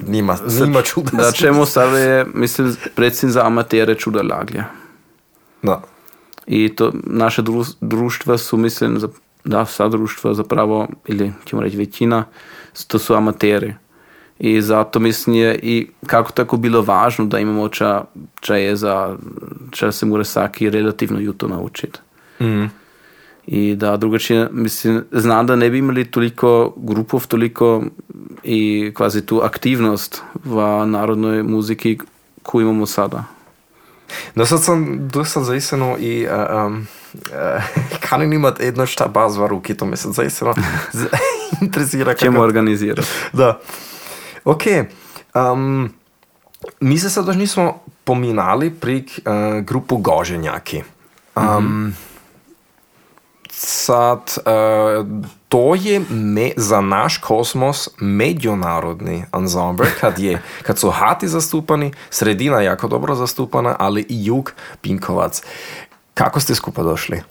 nima, 0.07 0.37
nima 0.61 0.83
čuda. 0.83 1.11
Da 1.13 1.33
čemu 1.33 1.67
sad 1.67 1.99
je, 1.99 2.27
mislim, 2.35 2.77
predvsem 2.95 3.31
za 3.31 3.47
amatere 3.47 3.95
čuda 3.95 4.23
laglja. 4.23 4.65
Da. 5.63 5.83
I 6.47 6.77
to 6.77 6.93
naše 7.05 7.43
dru- 7.43 7.75
društva 7.81 8.39
su, 8.39 8.57
mislim, 8.57 8.99
za, 8.99 9.09
da, 9.45 9.67
sva 9.67 9.89
društva 9.89 10.35
zapravo, 10.35 10.89
ili 11.07 11.33
ćemo 11.45 11.63
reći 11.63 11.77
većina, 11.77 12.25
to 12.87 12.99
su 12.99 13.15
amateri. 13.15 13.75
I 14.41 14.63
zato 14.63 14.99
mislim 14.99 15.37
je 15.37 15.59
i 15.59 15.87
kako 16.07 16.33
tako 16.33 16.57
bilo 16.57 16.83
važno 16.83 17.27
da 17.27 17.39
imamo 17.39 17.69
ča, 17.69 18.05
ča 18.41 18.57
je 18.57 18.77
za, 18.77 19.17
ča 19.71 19.93
se 19.93 20.07
mora 20.07 20.25
svaki 20.25 20.71
relativno 20.71 21.21
juto 21.21 21.49
naučiti. 21.49 21.99
Mhm. 22.41 22.65
I 23.47 23.75
da 23.77 23.97
drugačije, 23.97 24.49
mislim, 24.53 25.05
znam 25.13 25.47
da 25.47 25.57
ne 25.57 25.71
bi 25.71 25.79
imali 25.79 26.05
toliko 26.05 26.73
grupov, 26.77 27.27
toliko 27.27 27.83
i 28.45 28.93
kvazi 28.95 29.23
tu 29.23 29.41
aktivnost 29.41 30.23
v 30.37 30.57
narodnoj 30.87 31.43
muziki, 31.43 31.99
koju 32.43 32.63
imamo 32.63 32.87
sada. 32.87 33.25
No 34.35 34.47
sad 34.47 34.65
sam 34.65 35.09
dosta 35.09 35.43
zaisano 35.43 35.97
i 35.99 36.27
uh, 36.27 36.67
um, 36.67 36.87
uh, 37.15 37.21
kanim 38.09 38.33
imat 38.33 38.61
jedno 38.61 38.87
šta 38.87 39.07
baz 39.07 39.37
v 39.37 39.47
ruki, 39.47 39.75
to 39.75 39.87
me 39.87 39.97
sad 39.97 40.13
zaisano 40.13 40.55
z- 40.93 41.07
interesira. 41.63 42.15
Ćemo 42.15 42.33
kako- 42.33 42.43
organizirati. 42.43 43.09
Da. 43.33 43.61
Ok. 44.45 44.63
Um, 45.35 45.95
mi 46.81 46.99
se 46.99 47.11
sad 47.11 47.27
još 47.27 47.37
nismo 47.37 47.79
pominali 48.05 48.71
prik 48.71 49.21
uh, 49.25 49.65
grupu 49.65 49.97
Goženjaki. 49.97 50.83
Um, 51.37 51.95
Sad, 53.61 54.19
uh, 54.19 55.07
to 55.49 55.75
je 55.75 56.01
me, 56.11 56.51
za 56.57 56.81
naš 56.81 57.19
kosmos 57.19 57.89
međunarodni 58.01 59.25
ansambl, 59.31 59.83
kad, 60.01 60.19
je, 60.19 60.43
kad 60.63 60.79
su 60.79 60.91
hati 60.91 61.29
zastupani, 61.29 61.93
sredina 62.11 62.61
jako 62.61 62.89
dobro 62.89 63.15
zastupana, 63.15 63.77
ali 63.79 64.07
i 64.09 64.25
jug 64.25 64.53
Pinkovac. 64.81 65.43
Kako 66.15 66.41
ste 66.41 66.55
skupa 66.55 66.83
došli? 66.83 67.23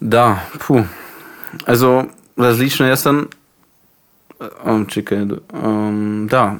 Da, 0.00 0.38
puh. 0.66 0.84
Also 1.66 2.04
različno, 2.36 2.86
jaz 2.86 3.02
sem. 3.02 3.28
Um, 4.64 4.86
čekaj, 4.86 5.18
um, 5.64 6.26
da. 6.30 6.56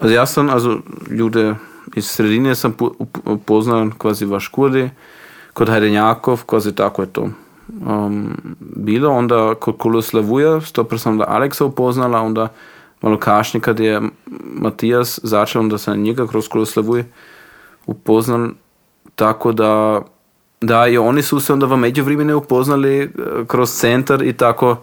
Also 0.00 0.14
jaz 0.14 0.32
sem, 0.32 0.48
also 0.50 0.78
ljude 1.10 1.54
iz 1.96 2.06
sredine 2.06 2.54
sem 2.54 2.72
po- 2.72 2.94
up- 2.98 3.38
poznal 3.44 3.90
kvazi 3.98 4.24
v 4.24 4.40
školi, 4.40 4.90
kot 5.52 5.68
Hajdenjakov, 5.68 6.44
kvazi 6.46 6.72
tako 6.74 7.02
je 7.02 7.12
to 7.12 7.28
um, 7.68 8.36
bilo. 8.60 9.10
Onda 9.10 9.54
kot 9.60 9.78
Koloslavuje, 9.78 10.60
to 10.72 10.98
sem 10.98 11.18
da 11.18 11.24
Aleksa 11.28 11.64
upoznala, 11.64 12.20
onda 12.20 12.48
malo 13.02 13.18
kasnije, 13.18 13.62
kad 13.62 13.80
je 13.80 14.00
Matijas 14.60 15.20
začel, 15.22 15.60
onda 15.60 15.78
sam 15.78 16.00
njega 16.02 16.26
kroz 16.26 16.48
Koloslavuje 16.48 17.04
upoznal, 17.86 18.48
tako 19.16 19.52
da 19.52 20.02
da 20.60 20.86
i 20.86 20.98
oni 20.98 21.22
su 21.22 21.40
se 21.40 21.52
onda 21.52 21.66
v 21.66 21.76
međuvremenu 21.76 22.36
upoznali 22.38 23.02
eh, 23.02 23.08
kroz 23.46 23.70
centar 23.70 24.22
i 24.22 24.32
tako 24.32 24.76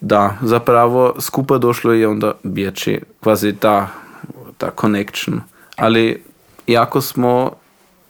da 0.00 0.36
zapravo 0.42 1.14
skupa 1.18 1.58
došlo 1.58 1.92
je 1.92 2.08
onda 2.08 2.32
bjeći 2.42 3.00
kvazi 3.20 3.52
ta, 3.52 3.88
ta 4.58 4.70
connection. 4.80 5.40
Ali 5.76 6.22
jako 6.66 7.00
smo 7.00 7.50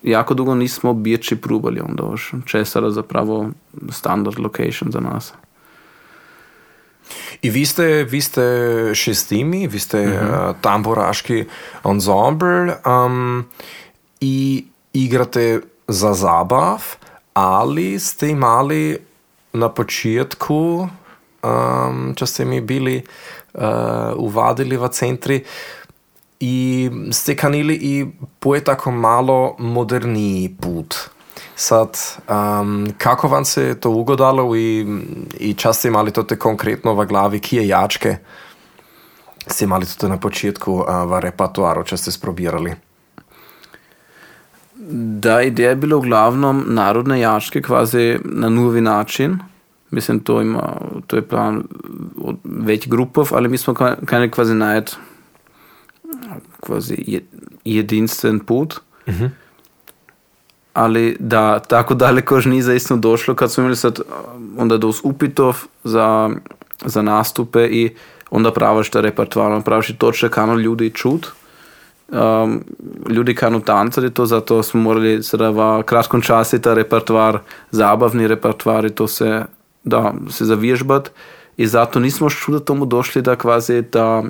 jako 0.03 0.35
dugo 0.35 0.55
nismo 0.55 0.95
bjeći 0.95 1.37
probali 1.37 1.81
onda 1.81 2.03
još. 2.11 2.33
Česara 2.47 2.91
zapravo 2.91 3.51
standard 3.91 4.39
location 4.39 4.93
za 4.93 5.01
nas. 5.01 5.33
I 7.43 7.51
vi 7.51 7.67
ste, 7.67 8.05
vi 8.05 8.21
ste 8.21 8.43
šestimi, 8.95 9.67
vi 9.67 9.79
ste 9.79 10.03
uh, 10.03 10.57
tamburaški 10.61 11.45
ensemble 11.85 12.75
um, 12.87 13.45
i 14.21 14.65
igrate 14.93 15.61
za 15.89 16.15
zabav, 16.15 16.83
ali 17.35 17.99
ste 17.99 18.29
imali 18.29 18.99
na 19.53 19.69
početku, 19.69 20.89
um, 21.43 22.11
če 22.17 22.27
ste 22.27 22.45
mi 22.45 22.61
bili 22.61 23.01
uh, 23.01 24.13
uvadili 24.17 24.77
v 24.77 24.89
centri, 24.89 25.41
i 26.41 26.91
ste 27.13 27.37
kanili 27.37 27.75
i 27.75 28.07
poje 28.41 28.65
tako 28.65 28.91
malo 28.91 29.57
moderniji 29.59 30.57
put. 30.61 30.97
Sad, 31.57 31.99
um, 32.29 32.93
kako 32.99 33.29
vam 33.29 33.45
se 33.45 33.81
to 33.81 33.91
ugodalo 33.91 34.57
i, 34.57 34.87
i 35.39 35.55
čas 35.55 35.79
ste 35.79 35.89
imali 35.89 36.11
to 36.11 36.23
te 36.23 36.39
konkretno 36.39 36.95
v 36.95 37.07
glavi, 37.07 37.41
kje 37.41 37.69
jačke 37.69 38.17
ste 39.47 39.65
imali 39.65 39.87
to 39.99 40.09
na 40.09 40.17
početku 40.17 40.73
uh, 40.73 41.05
v 41.11 41.21
repertoaru, 41.21 41.85
če 41.85 41.97
ste 41.97 42.13
sprobirali? 42.13 42.75
Da, 45.21 45.43
ideja 45.43 45.75
je 45.75 45.77
bila 45.77 45.97
uglavnom 45.97 46.65
narodne 46.69 47.21
jaške 47.21 47.63
kvazi 47.63 48.19
na 48.25 48.49
novi 48.49 48.81
način. 48.81 49.39
Mislim, 49.91 50.21
to, 50.21 50.41
ima, 50.41 50.77
to 51.07 51.17
je 51.17 51.23
plan 51.23 51.63
od 52.19 52.37
več 52.45 52.89
grupov, 52.89 53.29
ali 53.33 53.49
mi 53.49 53.59
smo 53.59 53.75
ka- 53.75 54.05
kaj 54.05 54.31
kvazi 54.31 54.55
najti 54.55 54.93
kvazi 56.61 56.95
je- 56.99 57.25
jedinstven 57.65 58.39
put. 58.39 58.81
Ali 60.73 61.17
da 61.21 61.59
tako 61.59 61.95
daleko 61.95 62.35
još 62.35 62.45
nije 62.45 62.63
zaistino 62.63 62.99
došlo 62.99 63.35
kad 63.35 63.53
smo 63.53 63.61
imali 63.61 63.77
sad 63.77 64.01
onda 64.57 64.77
dos 64.77 65.01
upitov 65.05 65.57
za, 65.85 66.31
za 66.85 67.03
nastupe 67.03 67.67
i 67.67 67.91
onda 68.31 68.53
pravaš 68.53 68.91
ta 68.91 69.01
repertoar, 69.01 69.63
pravaš 69.63 69.91
i 69.91 69.97
točno 69.97 70.29
kano 70.29 70.55
ljudi 70.55 70.91
čut. 70.91 71.27
Um, 72.09 72.65
ljudi 73.09 73.35
kanu 73.35 73.61
tancati 73.61 74.11
to, 74.11 74.27
zato 74.27 74.63
smo 74.63 74.81
morali 74.81 75.23
sada 75.23 75.51
v 75.51 75.83
kratkom 75.83 76.21
času 76.21 76.59
ta 76.59 76.75
repertoar, 76.75 77.39
zabavni 77.71 78.29
repertoar 78.29 78.85
i 78.85 78.91
to 78.91 79.09
se, 79.09 79.45
da, 79.85 80.15
se 80.31 80.45
zavježbat. 80.45 81.11
I 81.57 81.67
zato 81.67 82.01
nismo 82.01 82.27
još 82.27 82.45
čudo 82.45 82.59
tomu 82.59 82.87
došli 82.87 83.23
da 83.23 83.37
kvazi 83.37 83.83
ta, 83.83 84.23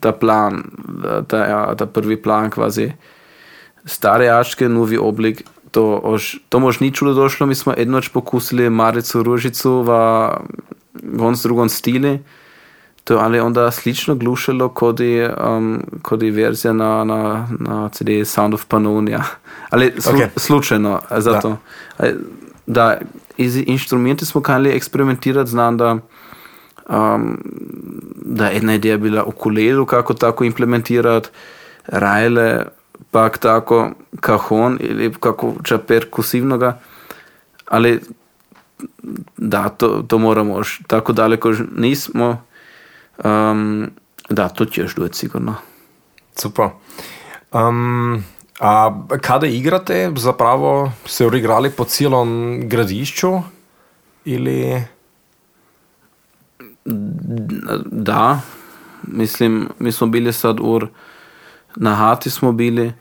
ta 0.00 0.12
plan, 0.12 0.64
da, 1.02 1.22
ta, 1.22 1.38
ja, 1.38 1.74
ta 1.74 1.86
prvi 1.86 2.22
plan 2.22 2.50
kvazi 2.50 2.92
stare 3.84 4.24
jačke, 4.24 4.68
novi 4.68 4.98
oblik, 4.98 5.42
to, 5.70 6.00
ož, 6.04 6.34
to 6.48 6.60
mož 6.60 6.80
ni 6.80 6.92
čudo 6.92 7.14
došlo, 7.14 7.46
mi 7.46 7.54
smo 7.54 7.74
jednoč 7.78 8.08
pokusili 8.08 8.70
Maricu 8.70 9.22
Ružicu 9.22 9.82
v 9.82 9.90
gonc 11.02 11.42
drugom 11.42 11.68
stili, 11.68 12.18
to 13.04 13.14
je 13.14 13.20
ali 13.20 13.40
onda 13.40 13.70
slično 13.70 14.14
glušalo 14.14 14.68
kot 14.68 15.00
je, 15.00 15.34
um, 15.46 15.82
kot 16.02 16.22
je 16.22 16.30
verzija 16.30 16.72
na, 16.72 17.04
na, 17.04 17.48
na 17.58 17.88
CD 17.88 18.24
Sound 18.24 18.54
of 18.54 18.66
Pannonia. 18.66 19.24
Ali 19.70 19.92
slu, 19.98 20.12
Ok. 20.12 20.30
slučajno, 20.36 21.00
zato. 21.18 21.56
Da, 21.98 22.08
da 22.66 22.98
iz 23.36 23.56
inštrumenti 23.56 24.26
smo 24.26 24.40
kanili 24.40 24.70
eksperimentirati, 24.70 25.50
znam 25.50 25.76
da 25.76 25.98
um, 26.90 27.38
da 28.14 28.46
je 28.46 28.54
jedna 28.54 28.74
ideja 28.74 28.96
bila 28.96 29.24
ukulelu 29.24 29.86
kako 29.86 30.14
tako 30.14 30.44
implementirati, 30.44 31.28
rajle 31.86 32.64
pak 33.10 33.38
tako 33.38 33.90
kahon 34.20 34.78
ili 34.80 35.14
kako 35.20 35.54
če 35.64 35.78
perkusivnoga, 35.78 36.78
ali 37.66 38.00
da, 39.36 39.68
to, 39.68 40.04
to 40.08 40.18
moramo 40.18 40.62
tako 40.86 41.12
daleko 41.12 41.48
još 41.48 41.58
nismo, 41.76 42.42
um, 43.24 43.90
da, 44.28 44.48
to 44.48 44.66
još 44.74 44.94
doći 44.94 45.18
sigurno. 45.18 45.54
Super. 46.36 46.68
Um, 47.52 48.24
a 48.60 48.92
kada 49.20 49.46
igrate, 49.46 50.12
zapravo 50.16 50.92
ste 51.04 51.26
odigrali 51.26 51.70
po 51.70 51.84
celom 51.84 52.60
gradišču 52.68 53.40
ili... 54.24 54.82
Da, 57.86 58.40
mislim, 59.02 59.68
mi 59.78 59.92
smo 59.92 60.06
bili 60.06 60.32
sad 60.32 60.60
ur, 60.60 60.88
na 61.76 61.94
hati 61.94 62.30
smo 62.30 62.52
bili, 62.52 62.92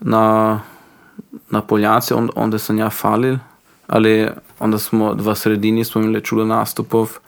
na, 0.00 0.60
na 1.50 1.62
Poljaci, 1.62 2.14
on, 2.14 2.30
onda 2.36 2.58
sam 2.58 2.78
ja 2.78 2.90
falil, 2.90 3.36
ali 3.86 4.28
onda 4.58 4.78
smo 4.78 5.12
v 5.12 5.34
sredini 5.34 5.84
smo 5.84 6.00
imeli 6.00 6.24
čudo 6.24 6.44
nastupov, 6.44 7.18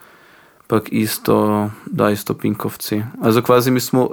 pak 0.71 0.93
isto, 0.93 1.71
da 1.87 2.11
isto 2.11 2.35
Pinkovci. 2.35 3.03
Also 3.23 3.43
kvazi 3.43 3.71
mi 3.71 3.81
smo 3.81 4.11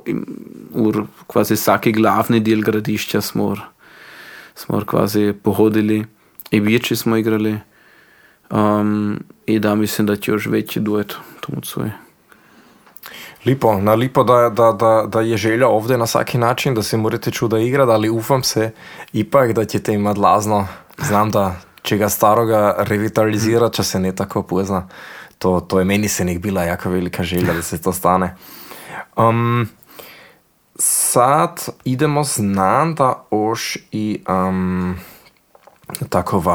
kvazi 1.27 1.53
vsaki 1.53 1.91
glavni 1.91 2.39
del 2.39 2.61
gradišča 2.61 3.21
smo 3.21 3.55
smo 4.55 4.81
kvazi 4.85 5.33
pohodili 5.43 6.05
i 6.51 6.59
vječi 6.59 6.95
smo 6.95 7.17
igrali. 7.17 7.59
Um, 8.49 9.19
I 9.45 9.59
da 9.59 9.75
mislim 9.75 10.07
da 10.07 10.15
će 10.15 10.31
još 10.31 10.45
veći 10.45 10.79
duet 10.79 11.15
tomu 11.39 11.61
cuje. 11.61 11.91
Lipo, 13.45 13.77
na 13.81 13.93
lipo 13.93 14.23
da, 14.23 14.49
da, 14.49 14.71
da, 14.71 15.05
da 15.07 15.21
je 15.21 15.37
želja 15.37 15.67
ovdje 15.67 15.97
na 15.97 16.03
vsaki 16.03 16.37
način, 16.37 16.75
da 16.75 16.83
se 16.83 16.97
morate 16.97 17.31
čuda 17.31 17.59
igrati, 17.59 17.91
ali 17.91 18.09
upam 18.09 18.43
se 18.43 18.71
ipak, 19.13 19.53
da 19.53 19.65
ćete 19.65 19.93
imati 19.93 20.19
lazno. 20.19 20.67
Znam 20.97 21.31
da 21.31 21.55
če 21.81 21.97
ga 21.97 22.09
staroga 22.09 22.75
revitalizirati, 22.77 23.75
če 23.75 23.83
se 23.83 23.99
ne 23.99 24.15
tako 24.15 24.43
pozna. 24.43 24.87
To, 25.37 25.59
to 25.61 25.79
je 25.79 25.85
meni 25.85 26.09
se 26.09 26.25
nek 26.25 26.39
bila 26.39 26.63
jaka 26.63 26.89
velika 26.89 27.23
želja, 27.23 27.53
da 27.53 27.61
se 27.61 27.81
to 27.81 27.93
stane. 27.93 28.35
Um, 29.17 29.69
sad 30.79 31.65
idemo 31.83 32.23
z 32.23 32.39
Nanda 32.39 33.13
oš 33.31 33.77
i 33.91 34.23
um, 34.29 34.97
tako 36.09 36.39
v, 36.39 36.49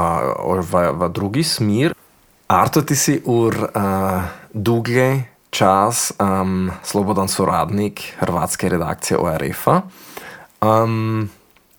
v, 0.61 0.93
v 0.93 1.09
drugi 1.09 1.45
smer. 1.45 1.95
Arto, 2.49 2.83
ti 2.83 2.97
si 2.97 3.21
ur 3.25 3.55
uh, 3.55 4.23
dugi 4.53 5.23
čas 5.51 6.13
um, 6.21 6.71
slobodan 6.83 7.29
soradnik 7.29 8.01
hrvatske 8.19 8.69
redakcije 8.69 9.19
ORF-a. 9.19 9.81
Um, 10.61 11.31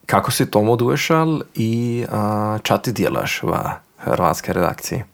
kako 0.05 0.31
si 0.31 0.51
tomu 0.51 0.75
došel 0.75 1.41
i 1.55 2.05
uh, 2.09 2.59
ča 2.61 2.77
ti 2.77 2.91
delaš 2.91 3.43
v 3.43 3.53
hrvatske 3.97 4.53
redakciji? 4.53 5.12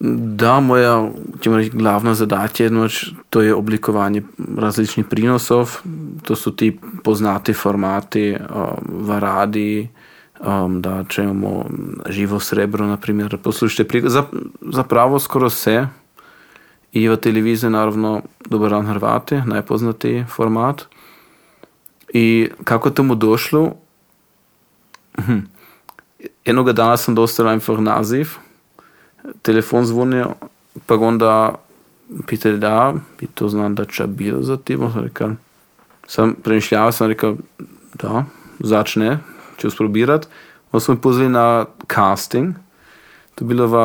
Da, 0.00 0.60
moja 0.60 1.08
ćemo 1.40 1.56
reći, 1.56 1.70
glavna 1.70 2.14
zadaća 2.14 2.64
je 2.64 2.70
noć, 2.70 3.06
to 3.30 3.42
je 3.42 3.54
oblikovanje 3.54 4.22
različnih 4.56 5.06
prinosov. 5.06 5.76
To 6.22 6.36
su 6.36 6.56
ti 6.56 6.78
poznati 7.04 7.52
formati 7.52 8.36
um, 8.36 9.06
v 9.06 9.88
um, 10.46 10.82
da 10.82 11.04
če 11.08 11.28
živo 12.08 12.40
srebro, 12.40 12.86
na 12.86 12.96
primjer, 12.96 13.38
poslušajte 13.42 13.88
prikaz. 13.88 14.12
Za, 14.12 14.24
zapravo 14.60 15.18
skoro 15.18 15.48
vse. 15.48 15.86
I 16.92 17.08
v 17.08 17.16
televiziji 17.16 17.70
naravno 17.70 18.22
Dobar 18.48 18.70
dan 18.70 18.86
Hrvati, 18.86 19.40
najpoznatiji 19.46 20.24
format. 20.28 20.86
I 22.12 22.48
kako 22.64 22.90
tomu 22.90 23.14
došlo? 23.14 23.72
Hm. 25.26 25.38
Dana 26.72 26.96
sam 26.96 27.14
einfach 27.48 27.80
naziv, 27.80 28.38
telefon 29.42 29.84
zvonio, 29.84 30.34
pa 30.86 30.94
onda 30.94 31.54
pitali 32.26 32.58
da, 32.58 32.94
bi 33.20 33.26
to 33.26 33.48
znam 33.48 33.74
da 33.74 33.84
će 33.84 34.06
bilo 34.06 34.42
za 34.42 34.56
ti, 34.56 34.76
sam 34.76 35.36
sam 36.06 36.34
premišljavao, 36.44 36.92
sam 36.92 37.08
rekao, 37.08 37.36
da, 37.94 38.24
začne, 38.58 39.18
ću 39.56 39.70
sprobirat. 39.70 40.28
onda 40.72 40.80
smo 40.80 40.94
me 40.94 41.00
pozvali 41.00 41.28
na 41.28 41.64
casting. 41.94 42.54
To 43.34 43.44
je 43.44 43.48
bilo 43.48 43.66
v, 43.66 43.76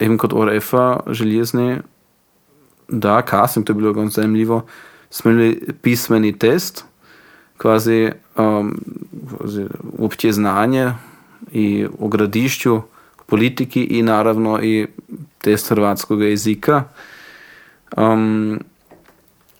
eben 0.00 0.18
kot 0.18 0.32
ORF-a, 0.32 1.00
železni, 1.06 1.78
da, 2.88 3.22
casting, 3.30 3.66
to 3.66 3.72
je 3.72 3.74
bilo 3.74 3.92
ganz 3.92 4.14
zanimljivo. 4.14 4.62
Smo 5.10 5.30
imeli 5.30 5.72
pismeni 5.82 6.38
test, 6.38 6.84
kvazi, 7.56 8.12
um, 8.36 8.80
kvazi 9.38 9.66
opće 9.98 10.32
znanje 10.32 10.92
i 11.52 11.86
o 11.98 12.08
gradišću, 12.08 12.80
politiki 13.26 13.84
i 13.84 14.02
naravno 14.02 14.62
i 14.62 14.86
test 15.38 15.68
hrvatskog 15.68 16.22
jezika. 16.22 16.84
Um, 17.96 18.60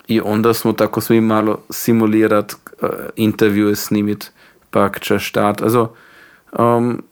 I 0.08 0.20
onda 0.20 0.54
smo 0.54 0.72
tako 0.72 1.00
svi 1.00 1.20
malo 1.20 1.58
simulirat 1.70 2.52
uh, 2.52 2.88
intervjue 3.16 3.76
snimit, 3.76 4.32
pak 4.70 5.00
ča 5.00 5.18
štart. 5.18 5.62
Also, 5.62 5.94
um, 6.58 7.02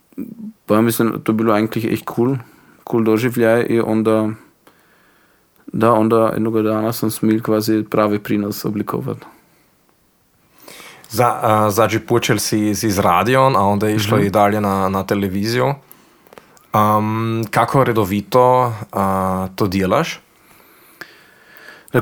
pa 0.66 0.80
mislim, 0.80 1.20
to 1.24 1.32
bilo 1.32 1.55
eigentlich 1.55 1.92
echt 1.92 2.05
cool, 2.16 2.36
cool 2.90 3.05
doživljaj 3.05 3.66
i 3.68 3.80
onda 3.80 4.30
da, 5.66 5.92
onda 5.92 6.30
jednoga 6.34 6.62
dana 6.62 6.92
sam 6.92 7.11
smil 7.11 7.42
kvazi 7.42 7.84
pravi 7.90 8.18
prinos 8.18 8.64
oblikovati. 8.64 9.26
Za, 11.11 11.40
uh, 11.42 11.72
znači, 11.72 11.98
počel 11.98 12.38
si 12.38 12.74
z 12.74 12.98
radiom, 12.98 13.57
a 13.57 13.61
onda 13.61 13.88
je 13.88 13.96
išlo 13.96 14.16
mm 14.16 14.20
-hmm. 14.20 14.26
i 14.26 14.30
dalje 14.30 14.61
na, 14.61 14.88
na 14.88 15.07
televizijo. 15.07 15.74
Um, 16.74 17.44
kako 17.50 17.84
redovito 17.84 18.64
uh, 18.64 19.48
to 19.56 19.66
delaš? 19.66 20.20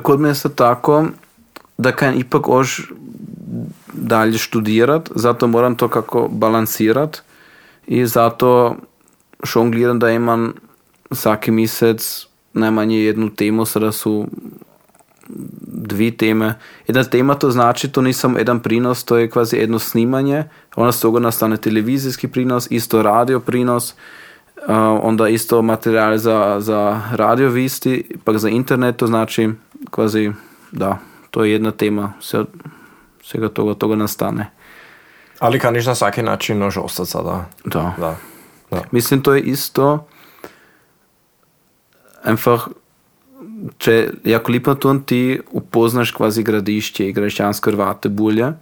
Kod 0.03 0.21
me 0.21 0.29
je 0.29 0.35
tako, 0.57 1.05
da 1.79 1.93
kan 1.93 2.15
ipak 2.15 2.49
ož 2.49 2.81
dalje 3.93 4.39
študirat, 4.39 5.11
zato 5.15 5.47
moram 5.47 5.75
to 5.77 5.89
kako 5.89 6.29
balancirat 6.29 7.23
i 7.87 8.07
zato 8.07 8.77
šongliram 9.45 9.99
da 9.99 10.11
imam 10.11 10.53
svaki 11.11 11.51
mesec 11.51 12.27
najmanje 12.53 12.99
jednu 12.99 13.31
temu, 13.31 13.65
sada 13.65 13.93
su 13.93 14.27
dvi 15.67 16.11
teme. 16.11 16.55
Jedna 16.87 17.05
tema 17.05 17.35
to 17.35 17.51
znači, 17.51 17.89
to 17.89 18.03
nisam 18.03 18.37
jedan 18.39 18.61
prinos, 18.61 19.05
to 19.05 19.17
je 19.17 19.31
kvazi 19.31 19.57
jedno 19.57 19.79
snimanje, 19.79 20.45
onda 20.77 20.93
s 20.93 21.01
toga 21.01 21.21
nastane 21.21 21.57
televizijski 21.57 22.29
prinos, 22.29 22.67
isto 22.71 23.03
radio 23.03 23.41
prinos, 23.41 23.95
uh, 24.69 24.75
onda 25.03 25.29
isto 25.29 25.63
materijal 25.63 26.19
za, 26.19 26.57
za 26.61 27.03
radio 27.13 27.49
visti, 27.49 28.17
pak 28.25 28.39
za 28.39 28.49
internet, 28.49 28.97
to 28.97 29.07
znači 29.07 29.51
kvazi, 29.91 30.33
da, 30.73 30.99
to 31.31 31.45
je 31.45 31.53
jedna 31.53 31.71
tema, 31.71 32.13
sve, 32.21 32.45
svega 33.23 33.49
toga, 33.49 33.75
toga 33.75 33.97
nastane. 33.97 34.51
Ali 35.39 35.59
kaniš 35.59 35.87
na 35.87 35.95
svaki 35.95 36.23
način 36.23 36.59
nož 36.59 36.77
ostati 36.77 37.11
sada? 37.11 37.45
Da. 37.65 37.95
Da. 37.99 38.17
da. 38.71 38.83
Mislim, 38.91 39.23
to 39.23 39.35
je 39.35 39.41
isto 39.43 40.07
einfach 42.25 42.69
če 43.79 43.95
jako 44.25 44.53
lipo 44.53 44.75
to 44.75 44.95
ti 45.07 45.41
upoznaš 45.51 46.13
kvazi 46.17 46.43
gradišće 46.43 47.09
i 47.09 47.13
građansko 47.13 47.71
Hrvate 47.71 48.09
bulje, 48.09 48.53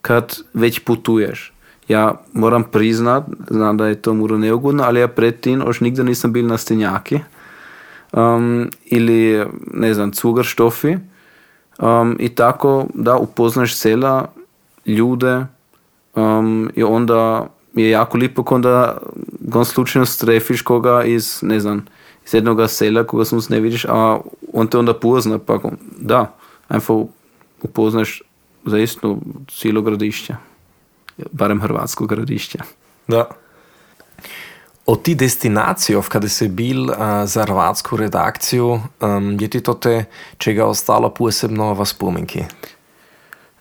kad 0.00 0.38
već 0.54 0.80
putuješ. 0.84 1.52
Ja 1.88 2.14
moram 2.32 2.64
priznat, 2.64 3.24
znam 3.50 3.76
da 3.76 3.86
je 3.86 4.02
to 4.02 4.14
muro 4.14 4.38
neugodno, 4.38 4.84
ali 4.84 5.00
ja 5.00 5.08
pred 5.08 5.40
tim 5.40 5.60
još 5.60 5.80
nigde 5.80 6.04
nisam 6.04 6.32
bil 6.32 6.46
na 6.46 6.58
stenjaki 6.58 7.18
um, 8.12 8.70
ili 8.84 9.46
ne 9.74 9.94
znam, 9.94 10.12
cugar 10.12 10.44
štofi 10.44 10.96
um, 11.78 12.16
i 12.20 12.28
tako 12.28 12.86
da 12.94 13.16
upoznaš 13.16 13.76
sela, 13.76 14.28
ljude 14.86 15.46
um, 16.14 16.70
i 16.74 16.82
onda 16.82 17.46
je 17.74 17.90
jako 17.90 18.18
lipo 18.18 18.44
onda 18.54 18.98
gon 19.40 19.64
slučajno 19.64 20.06
strefiš 20.06 20.62
koga 20.62 21.04
iz, 21.04 21.38
ne 21.42 21.60
znam, 21.60 21.86
iz 22.26 22.34
jednoga 22.34 22.68
sela 22.68 23.04
koga 23.04 23.24
sonst 23.24 23.50
ne 23.50 23.60
vidiš, 23.60 23.84
a 23.84 24.20
on 24.52 24.66
te 24.66 24.78
onda 24.78 24.94
pozna, 24.94 25.38
pa 25.38 25.58
da, 25.98 26.34
einfach 26.68 27.06
upoznaš 27.62 28.22
zaistno 28.64 29.18
cijelo 29.48 29.82
gradišće, 29.82 30.36
barem 31.32 31.60
hrvatsko 31.60 32.06
gradišće. 32.06 32.58
Da. 33.08 33.28
Od 34.86 35.02
ti 35.02 35.14
destinacijov, 35.14 36.08
kada 36.08 36.28
si 36.28 36.48
bil 36.48 36.90
uh, 36.90 36.96
za 37.24 37.42
hrvatsku 37.42 37.96
redakciju, 37.96 38.80
um, 39.00 39.36
je 39.40 39.48
ti 39.48 39.60
to 39.60 39.74
te 39.74 40.04
čega 40.38 40.66
ostalo 40.66 41.10
posebno 41.14 41.74
v 41.74 41.84
spominki? 41.84 42.44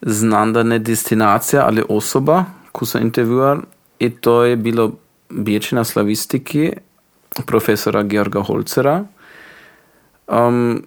Znam 0.02 0.54
da 0.54 0.64
ne 0.64 0.80
destinacija, 0.80 1.66
ali 1.66 1.84
osoba, 1.90 2.46
ko 2.72 2.86
sem 2.86 3.02
intervjuval, 3.02 3.58
i 4.00 4.10
to 4.10 4.44
je 4.44 4.56
bilo 4.56 4.92
biječina 5.30 5.84
slavistiki 5.84 6.72
profesora 7.46 8.04
Georga 8.04 8.42
Holcera. 8.42 9.04
Um, 10.28 10.84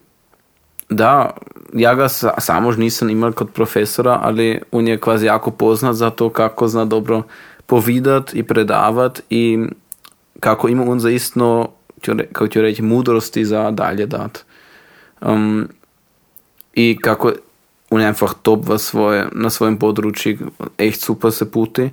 da, 0.91 1.31
ja 1.73 1.95
ga 1.95 2.09
sa, 2.09 2.35
sam 2.39 2.67
už 2.67 2.77
nisam 2.77 3.11
imao 3.11 3.33
kod 3.33 3.53
profesora, 3.53 4.19
ali 4.23 4.61
on 4.73 4.89
je 4.89 4.99
kvazi 5.01 5.27
jako 5.27 5.51
poznat 5.51 5.97
za 5.97 6.11
to 6.11 6.31
kako 6.31 6.69
zna 6.69 6.85
dobro 6.85 7.23
povidat 7.67 8.35
i 8.35 8.43
predavat 8.43 9.21
i 9.31 9.59
kako 10.41 10.69
ima 10.69 10.85
on 10.85 11.01
zaistno, 11.01 11.69
kako 12.33 12.49
ću 12.49 12.61
reći, 12.61 12.83
mudrosti 12.83 13.45
za 13.45 13.71
dalje 13.71 14.07
dat. 14.07 14.45
Um, 15.21 15.69
I 16.75 16.99
kako 17.03 17.33
on 17.91 18.01
je 18.01 18.07
einfach 18.07 18.35
top 18.43 18.65
svoje, 18.79 19.27
na 19.33 19.51
svojem 19.51 19.77
području, 19.77 20.39
echt 20.79 21.01
super 21.01 21.33
se 21.33 21.51
puti. 21.51 21.91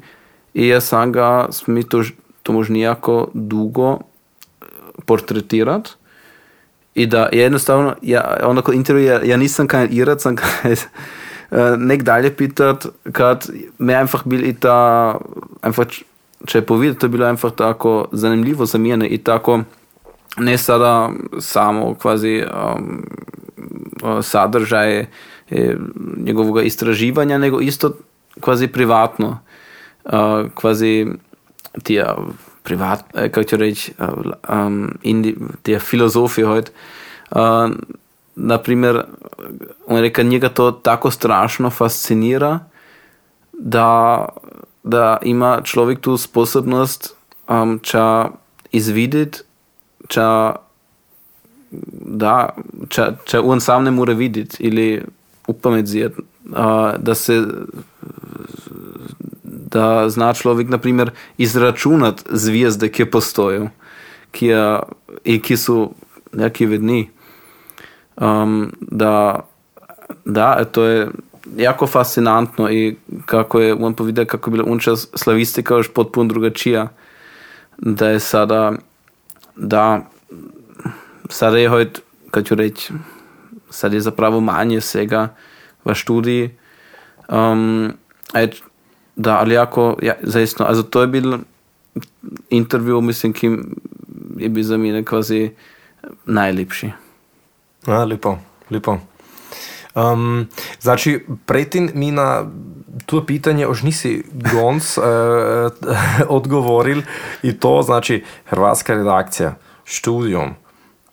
I 0.53 0.67
ja 0.67 0.81
sam 0.81 1.11
ga, 1.11 1.49
mi 1.67 1.83
to, 1.83 2.03
to 2.43 2.53
možda 2.53 2.73
nijako 2.73 3.27
dugo 3.33 3.99
portretirati 5.05 5.89
i 6.97 7.05
da 7.05 7.29
jednostavno, 7.31 7.95
ja, 8.01 8.37
onda 8.43 8.61
kod 8.61 8.75
intervju, 8.75 9.03
ja, 9.05 9.21
ja 9.23 9.37
nisam 9.37 9.67
kandidirat, 9.67 10.21
sam 10.21 10.35
nek 11.89 12.03
dalje 12.03 12.35
pitat, 12.35 12.85
kad 13.11 13.49
me 13.77 13.93
einfach 13.93 14.25
bil 14.25 14.45
i 14.45 14.53
ta, 14.53 15.17
einfach, 15.61 15.93
če 16.45 16.61
povedati, 16.61 16.99
to 16.99 17.05
je 17.05 17.13
bilo 17.13 17.29
einfach 17.29 17.53
tako 17.55 18.07
zanimljivo 18.11 18.65
za 18.65 18.77
mene 18.77 19.07
i 19.07 19.17
tako, 19.17 19.59
ne 20.37 20.57
sada 20.57 21.11
samo 21.39 21.93
kvazi 21.95 22.43
um, 22.43 23.03
sadržaj 24.21 25.05
njegovog 26.17 26.65
istraživanja, 26.65 27.37
nego 27.37 27.61
isto 27.61 27.93
kvazi 28.41 28.67
privatno, 28.67 29.39
uh, 30.05 30.49
kvazi 30.55 31.05
tija 31.83 32.17
privat, 32.67 33.03
äh, 33.13 33.31
kako 33.31 33.43
ću 33.43 33.57
reći, 33.57 33.93
um, 34.49 34.97
indi, 35.01 35.35
te 35.61 35.79
filozofije 35.79 36.47
heute, 36.47 36.71
uh, 37.31 37.39
na 38.35 38.57
primjer, 38.57 39.03
on 39.87 40.01
reka, 40.01 40.23
njega 40.23 40.49
to 40.49 40.71
tako 40.71 41.11
strašno 41.11 41.69
fascinira, 41.69 42.59
da, 43.53 44.25
da 44.83 45.17
ima 45.21 45.61
človek 45.63 45.99
tu 45.99 46.17
sposobnost 46.17 47.15
um, 47.47 47.79
ča 47.83 48.29
izvideti, 48.71 49.39
ča 50.07 50.55
da, 52.01 52.49
ča, 52.89 53.11
ča 53.25 53.41
on 53.41 53.61
sam 53.61 53.83
ne 53.83 53.91
more 53.91 54.13
videti 54.13 54.63
ili 54.63 55.03
upamedzijeti, 55.47 56.21
uh, 56.21 56.55
da 56.99 57.15
se 57.15 57.43
da 59.71 60.09
zna 60.09 60.33
človek, 60.33 60.69
na 60.69 60.77
primer, 60.77 61.11
izračunati 61.37 62.23
zvijezde, 62.29 62.89
ki 62.89 63.05
postojijo, 63.05 63.69
ki, 64.31 64.47
je, 64.47 65.39
ki 65.43 65.57
so 65.57 65.89
neki 66.33 66.65
vedni. 66.65 67.09
Um, 68.17 68.71
da, 68.81 69.39
da, 70.25 70.65
to 70.65 70.83
je 70.83 71.09
jako 71.57 71.87
fascinantno 71.87 72.71
i 72.71 72.95
kako 73.25 73.59
je 73.59 73.73
on 73.73 73.93
povedal, 73.93 74.25
kako 74.25 74.49
je 74.49 74.51
bila 74.51 74.71
unča 74.71 74.95
slavistika 74.95 75.75
još 75.75 75.93
potpuno 75.93 76.29
drugačija. 76.29 76.87
Da 77.77 78.09
je 78.09 78.19
sada, 78.19 78.71
da, 79.55 80.01
sada 81.29 81.57
je 81.57 81.69
hojt, 81.69 82.01
kad 82.31 82.45
ću 82.45 82.55
reći, 82.55 82.93
sad 83.69 83.93
je 83.93 84.01
zapravo 84.01 84.39
manje 84.39 84.81
svega 84.81 85.35
v 85.85 85.93
študiji. 85.93 86.57
Um, 87.29 87.93
da, 89.17 89.39
ali 89.39 89.55
jako, 89.55 89.97
ja, 90.01 90.13
zaistno, 90.21 90.65
also 90.65 90.83
to 90.83 91.01
je 91.01 91.07
bil 91.07 91.37
intervju, 92.49 93.01
mislim, 93.01 93.33
ki 93.33 93.51
je 94.37 94.49
bil 94.49 94.63
za 94.63 94.77
mene 94.77 95.03
kvazi 95.05 95.51
najlepši. 96.25 96.91
Ja, 97.87 98.03
lepo, 98.05 98.37
lepo. 98.69 98.97
Um, 99.95 100.47
znači, 100.79 101.25
predtem 101.45 101.89
mi 101.93 102.11
na 102.11 102.45
to 103.05 103.25
pitanje 103.25 103.67
už 103.67 103.83
nisi 103.83 104.23
gonc 104.53 104.97
uh, 104.97 105.03
odgovoril 106.37 107.01
i 107.43 107.53
to, 107.59 107.81
znači, 107.81 108.23
hrvatska 108.45 108.93
redakcija, 108.93 109.55
študijom, 109.85 110.53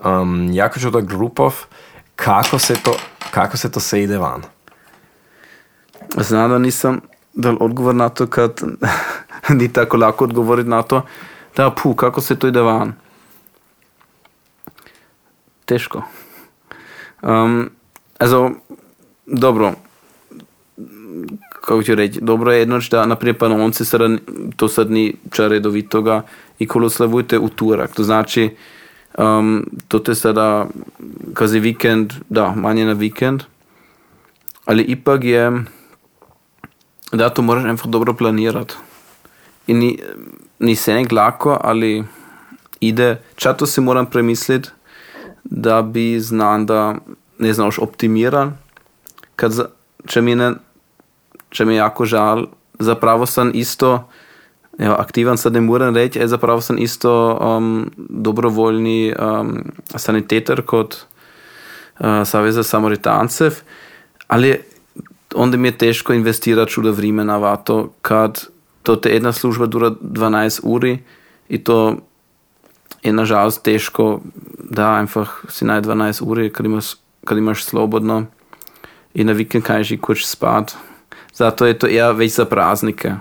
um, 0.05 0.51
jako 0.53 0.81
čudo 0.81 1.01
grupov, 1.01 1.55
kako 2.17 2.59
se 2.59 2.75
to, 2.75 2.97
kako 3.31 3.57
se 3.57 3.71
to 3.71 3.81
sejde 3.81 4.19
van? 4.19 4.43
Znam 6.17 6.51
da 6.51 6.59
nisam 6.59 7.01
dal 7.35 7.57
odgovor 7.61 7.95
na 7.95 8.09
to, 8.09 8.27
kad 8.27 8.61
ni 9.59 9.73
tako 9.73 9.97
lako 9.97 10.25
odgovoriti 10.25 10.69
na 10.69 10.83
to, 10.83 11.03
da 11.57 11.71
pu, 11.71 11.95
kako 11.95 12.21
se 12.21 12.37
to 12.37 12.47
ide 12.47 12.61
van. 12.61 12.93
Teško. 15.65 16.03
Um, 17.23 17.71
also, 18.19 18.51
dobro, 19.27 19.73
kako 21.51 21.83
ću 21.83 21.95
reći, 21.95 22.21
dobro 22.21 22.53
je 22.53 22.59
jedno 22.59 22.81
da, 22.91 23.07
naprimjer, 23.07 23.39
panonci 23.39 23.85
sada, 23.85 24.09
to 24.57 24.69
sad 24.69 24.91
ni 24.91 25.15
ča 25.31 25.49
redovitoga 25.49 26.23
i 26.59 26.67
koloslavujte 26.67 27.39
u 27.39 27.49
turak. 27.49 27.95
To 27.95 28.03
znači, 28.03 28.57
um, 29.19 29.67
to 29.89 29.99
te 29.99 30.15
sada, 30.15 30.67
kazi 31.35 31.59
vikend, 31.59 32.13
da, 32.29 32.55
manje 32.57 32.85
na 32.85 32.93
vikend, 32.93 33.43
ali 34.65 34.83
ipak 34.83 35.25
je, 35.25 35.53
da 37.17 37.29
to 37.31 37.43
moraš 37.43 37.65
einfach 37.65 37.87
dobro 37.87 38.15
planirati. 38.15 38.75
In 39.67 39.79
ni, 39.79 39.99
ni 40.59 40.77
se 40.77 40.95
nek 40.95 41.13
lako, 41.13 41.59
ali 41.61 42.05
ide, 42.81 43.23
čato 43.37 43.67
si 43.67 43.81
moram 43.81 44.07
premisliti, 44.07 44.69
da 45.45 45.83
bi 45.83 46.21
znan, 46.21 46.67
da 46.67 46.95
ne 47.39 47.53
znaš 47.53 47.79
za, 49.53 49.67
če 50.07 50.23
mi 50.23 50.35
ne, 50.35 50.53
če 51.51 51.65
mi 51.65 51.75
je 51.75 51.79
jako 51.79 52.05
žal, 52.05 52.47
zapravo 52.79 53.27
sem 53.27 53.51
isto, 53.55 54.09
ja, 54.79 54.95
aktivan 54.99 55.39
sad 55.39 55.53
ne 55.53 55.61
morem 55.61 55.95
reči, 55.95 56.19
je 56.19 56.29
zapravo 56.29 56.61
sem 56.61 56.79
isto 56.79 57.13
um, 57.41 57.91
dobrovoljni 57.97 59.15
um, 59.15 59.57
saniteter 59.97 60.63
kot 60.63 60.97
uh, 61.99 62.23
Saveza 62.25 62.63
Samaritancev, 62.63 63.61
ali 64.27 64.59
onda 65.35 65.57
mi 65.57 65.69
je 65.69 65.79
teško 65.79 66.13
investirati 66.13 66.71
čudo 66.71 66.93
vremena 66.93 67.37
v 67.37 67.57
to, 67.65 67.93
kad 68.03 68.45
to 68.83 68.97
te 68.97 69.11
jedna 69.11 69.33
služba 69.33 69.67
dura 69.67 69.91
12 69.91 70.61
uri 70.63 70.99
i 71.49 71.65
to 71.65 71.97
je 73.03 73.13
nažalost 73.13 73.63
teško 73.63 74.21
da 74.71 74.95
einfach 75.01 75.29
si 75.49 75.65
naj 75.65 75.83
12 75.83 76.23
uri, 76.27 76.53
kad 76.53 76.67
imaš, 76.67 76.87
kad 77.25 77.39
imaš 77.39 77.65
slobodno 77.65 78.27
i 79.15 79.25
na 79.25 79.33
vikend 79.33 79.65
kažeš 79.65 79.91
i 79.91 79.99
kuć 79.99 80.27
spat. 80.27 80.77
Zato 81.35 81.67
je 81.67 81.79
to 81.79 81.87
eher 81.87 82.15
već 82.15 82.35
za 82.35 82.45
praznike. 82.45 83.13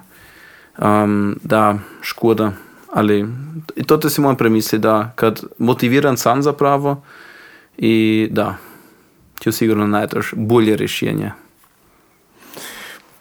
Um, 0.77 1.39
da, 1.43 1.79
škoda. 2.01 2.51
Ali 2.93 3.25
i 3.75 3.83
to 3.83 3.97
te 3.97 4.09
si 4.09 4.21
moram 4.21 4.37
premisliti 4.37 4.81
da 4.81 5.11
kad 5.15 5.43
motiviran 5.57 6.17
sam 6.17 6.41
zapravo 6.41 7.03
i 7.77 8.27
da, 8.31 8.55
ću 9.39 9.51
sigurno 9.51 9.87
najdeš 9.87 10.33
bolje 10.35 10.75
rješenje. 10.75 11.31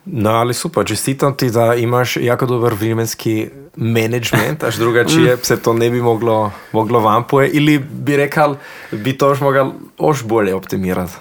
No, 0.04 0.30
ali 0.30 0.54
super, 0.54 0.86
čestitam 0.86 1.36
ti, 1.36 1.50
da 1.50 1.74
imaš 1.74 2.16
jako 2.16 2.46
dober 2.46 2.74
vremenski 2.74 3.48
management, 3.76 4.64
až 4.64 4.76
drugačije 4.76 5.36
se 5.42 5.56
to 5.56 5.72
ne 5.72 5.90
bi 5.90 6.02
moglo, 6.02 6.52
moglo 6.72 7.00
vam 7.00 7.24
poje, 7.26 7.48
ili 7.48 7.78
bi 7.78 8.16
rekal, 8.16 8.56
bi 8.90 9.18
to 9.18 9.28
još 9.28 9.40
mogel 9.40 9.70
još 10.00 10.24
bolje 10.24 10.54
optimirati. 10.54 11.12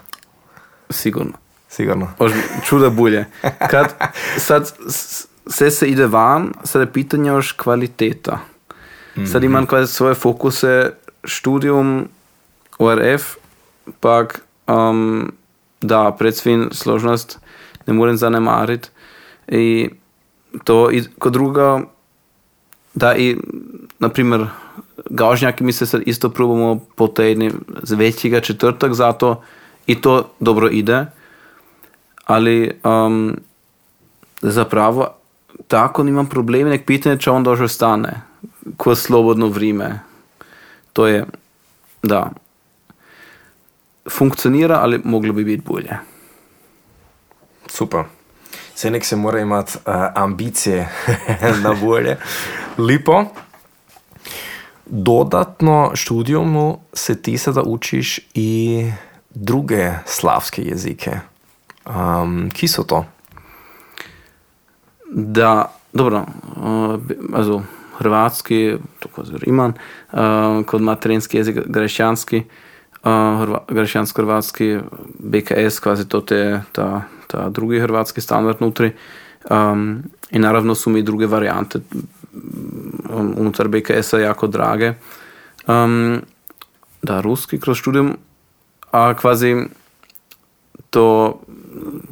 Sigurno. 0.90 1.34
Sigurno. 1.70 2.12
Ož, 2.20 2.32
čuda 2.66 2.90
bolje. 2.90 3.26
Kad 3.70 3.94
sad 4.38 4.74
sve 5.48 5.72
se 5.72 5.88
ide 5.88 6.06
van, 6.06 6.54
sad 6.64 6.82
je 6.82 6.94
pitanje 6.94 7.30
još 7.30 7.52
kvaliteta. 7.52 8.40
Sad 9.32 9.44
imam 9.44 9.66
kvazi 9.66 9.94
svoje 9.94 10.16
fokuse, 10.16 10.92
študijum, 11.24 12.08
ORF, 12.80 13.36
pak 14.00 14.42
um, 14.68 15.32
da, 15.82 16.16
pred 16.20 16.36
svim 16.36 16.70
složnost 16.72 17.40
ne 17.88 17.94
morem 17.94 18.18
zanemariti. 18.18 18.90
I 19.48 19.90
to 20.64 20.92
i 20.92 21.04
kod 21.20 21.34
druga, 21.34 21.82
da 22.94 23.16
i, 23.16 23.38
na 24.00 24.10
primjer, 24.10 24.48
gaužnjaki 25.10 25.64
mi 25.64 25.74
se 25.74 26.02
isto 26.06 26.30
probamo 26.30 26.80
po 26.96 27.08
tedni 27.08 27.52
z 27.84 27.94
većega 27.94 28.40
četvrtak 28.40 28.94
zato 28.94 29.44
i 29.88 30.02
to 30.02 30.30
dobro 30.40 30.70
ide, 30.70 31.06
ali 32.26 32.72
um, 32.84 33.38
zapravo 34.42 35.08
tako 35.68 36.04
nimam 36.04 36.30
probleme, 36.30 36.70
nek 36.70 36.86
pitanje 36.86 37.18
če 37.18 37.32
on 37.32 37.44
dožo 37.44 37.68
stane, 37.68 38.22
ko 38.78 38.96
slobodno 38.96 39.48
vrime. 39.48 40.00
To 40.94 41.08
je, 41.08 41.26
da, 42.04 42.30
funkcionira, 44.10 44.80
ali 44.82 45.02
moglo 45.04 45.34
bi 45.34 45.44
biti 45.44 45.64
bolje. 45.68 46.11
Super. 47.72 48.04
Se 48.76 48.92
nek 48.92 49.06
se 49.06 49.16
mora 49.16 49.40
imati 49.40 49.78
uh, 49.78 49.94
ambicije 50.16 50.90
na 51.64 51.74
bolje. 51.82 52.18
Lepo. 52.78 53.26
Dodatno 54.86 55.92
študijom 55.94 56.76
se 56.94 57.22
ti 57.22 57.38
sada 57.38 57.62
učiš 57.62 58.20
i 58.34 58.86
druge 59.30 59.92
slavske 60.06 60.62
jezike. 60.62 61.12
Um, 61.86 62.50
ki 62.54 62.68
so 62.68 62.84
to? 62.84 63.06
Da, 65.12 65.72
dobro, 65.94 66.26
uh, 66.56 67.00
also 67.34 67.62
hrvatski, 67.98 68.76
tako 69.00 69.24
zelo 69.24 69.40
imam, 69.46 69.74
uh, 70.12 70.66
kot 70.66 70.82
materinski 70.82 71.38
jezik, 71.38 71.58
greščanski, 71.66 72.38
uh, 72.38 72.46
hrva, 73.04 73.64
greščansko-hrvatski, 73.68 74.80
BKS, 75.20 75.80
kvazi 75.80 76.08
to 76.10 76.24
je 76.30 76.62
ta, 76.72 77.04
ta 77.28 77.50
drugi 77.50 77.80
hrvatski 77.80 78.22
standard 78.22 78.62
nutri. 78.62 78.92
Um, 79.50 80.04
in 80.32 80.42
naravno 80.42 80.76
su 80.76 80.90
mi 80.90 81.04
druge 81.04 81.28
varijante 81.28 81.80
um, 83.10 83.34
unutar 83.38 83.68
BKS-a 83.68 84.20
jako 84.20 84.48
drage. 84.48 84.94
Um, 85.68 86.22
da, 87.02 87.22
ruski 87.22 87.60
kroz 87.60 87.78
študijum, 87.78 88.18
a 88.92 89.14
kvazi 89.14 89.56
to 90.90 91.40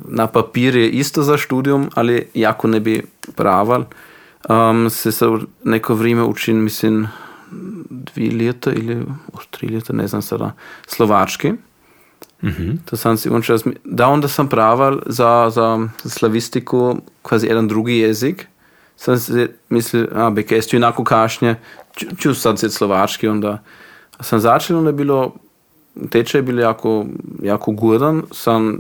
na 0.07 0.27
papir 0.27 0.75
je 0.75 0.89
isto 0.89 1.23
za 1.23 1.37
študijum, 1.37 1.89
ali 1.95 2.27
jako 2.33 2.67
ne 2.67 2.79
bi 2.79 3.03
praval. 3.35 3.83
Um, 4.49 4.89
se 4.89 5.11
se 5.11 5.25
neko 5.63 5.95
vrijeme 5.95 6.23
učim, 6.23 6.63
mislim, 6.63 7.07
dve 7.89 8.45
leta 8.45 8.71
ili 8.71 9.05
už 9.33 9.45
tri 9.49 9.67
leta, 9.67 9.93
ne 9.93 10.07
znam 10.07 10.21
sada, 10.21 10.51
slovački. 10.87 11.53
To 12.85 12.97
sam 12.97 13.17
si 13.17 13.29
on 13.29 13.41
čas, 13.41 13.63
da 13.83 14.07
onda 14.07 14.27
sam 14.27 14.49
praval 14.49 14.99
za, 15.05 15.49
za 15.53 15.87
slavistiku 16.05 16.97
kvazi 17.21 17.47
jedan 17.47 17.67
drugi 17.67 17.97
jezik. 17.97 18.47
Sam 18.95 19.17
si 19.19 19.47
mislil, 19.69 20.07
a 20.15 20.29
BKS 20.29 20.67
ću 20.67 20.75
inako 20.75 21.03
kašnje, 21.03 21.55
ću, 21.95 22.05
ću 22.17 22.33
sad 22.33 22.59
sjeti 22.59 22.75
slovački, 22.75 23.27
onda 23.27 23.63
sam 24.19 24.39
začel, 24.39 24.77
onda 24.77 24.89
je 24.89 24.93
bilo, 24.93 25.35
tečaj 26.09 26.39
je 26.39 26.43
bilo 26.43 26.61
jako, 26.61 27.05
jako 27.43 27.71
gudan, 27.71 28.23
sam 28.31 28.79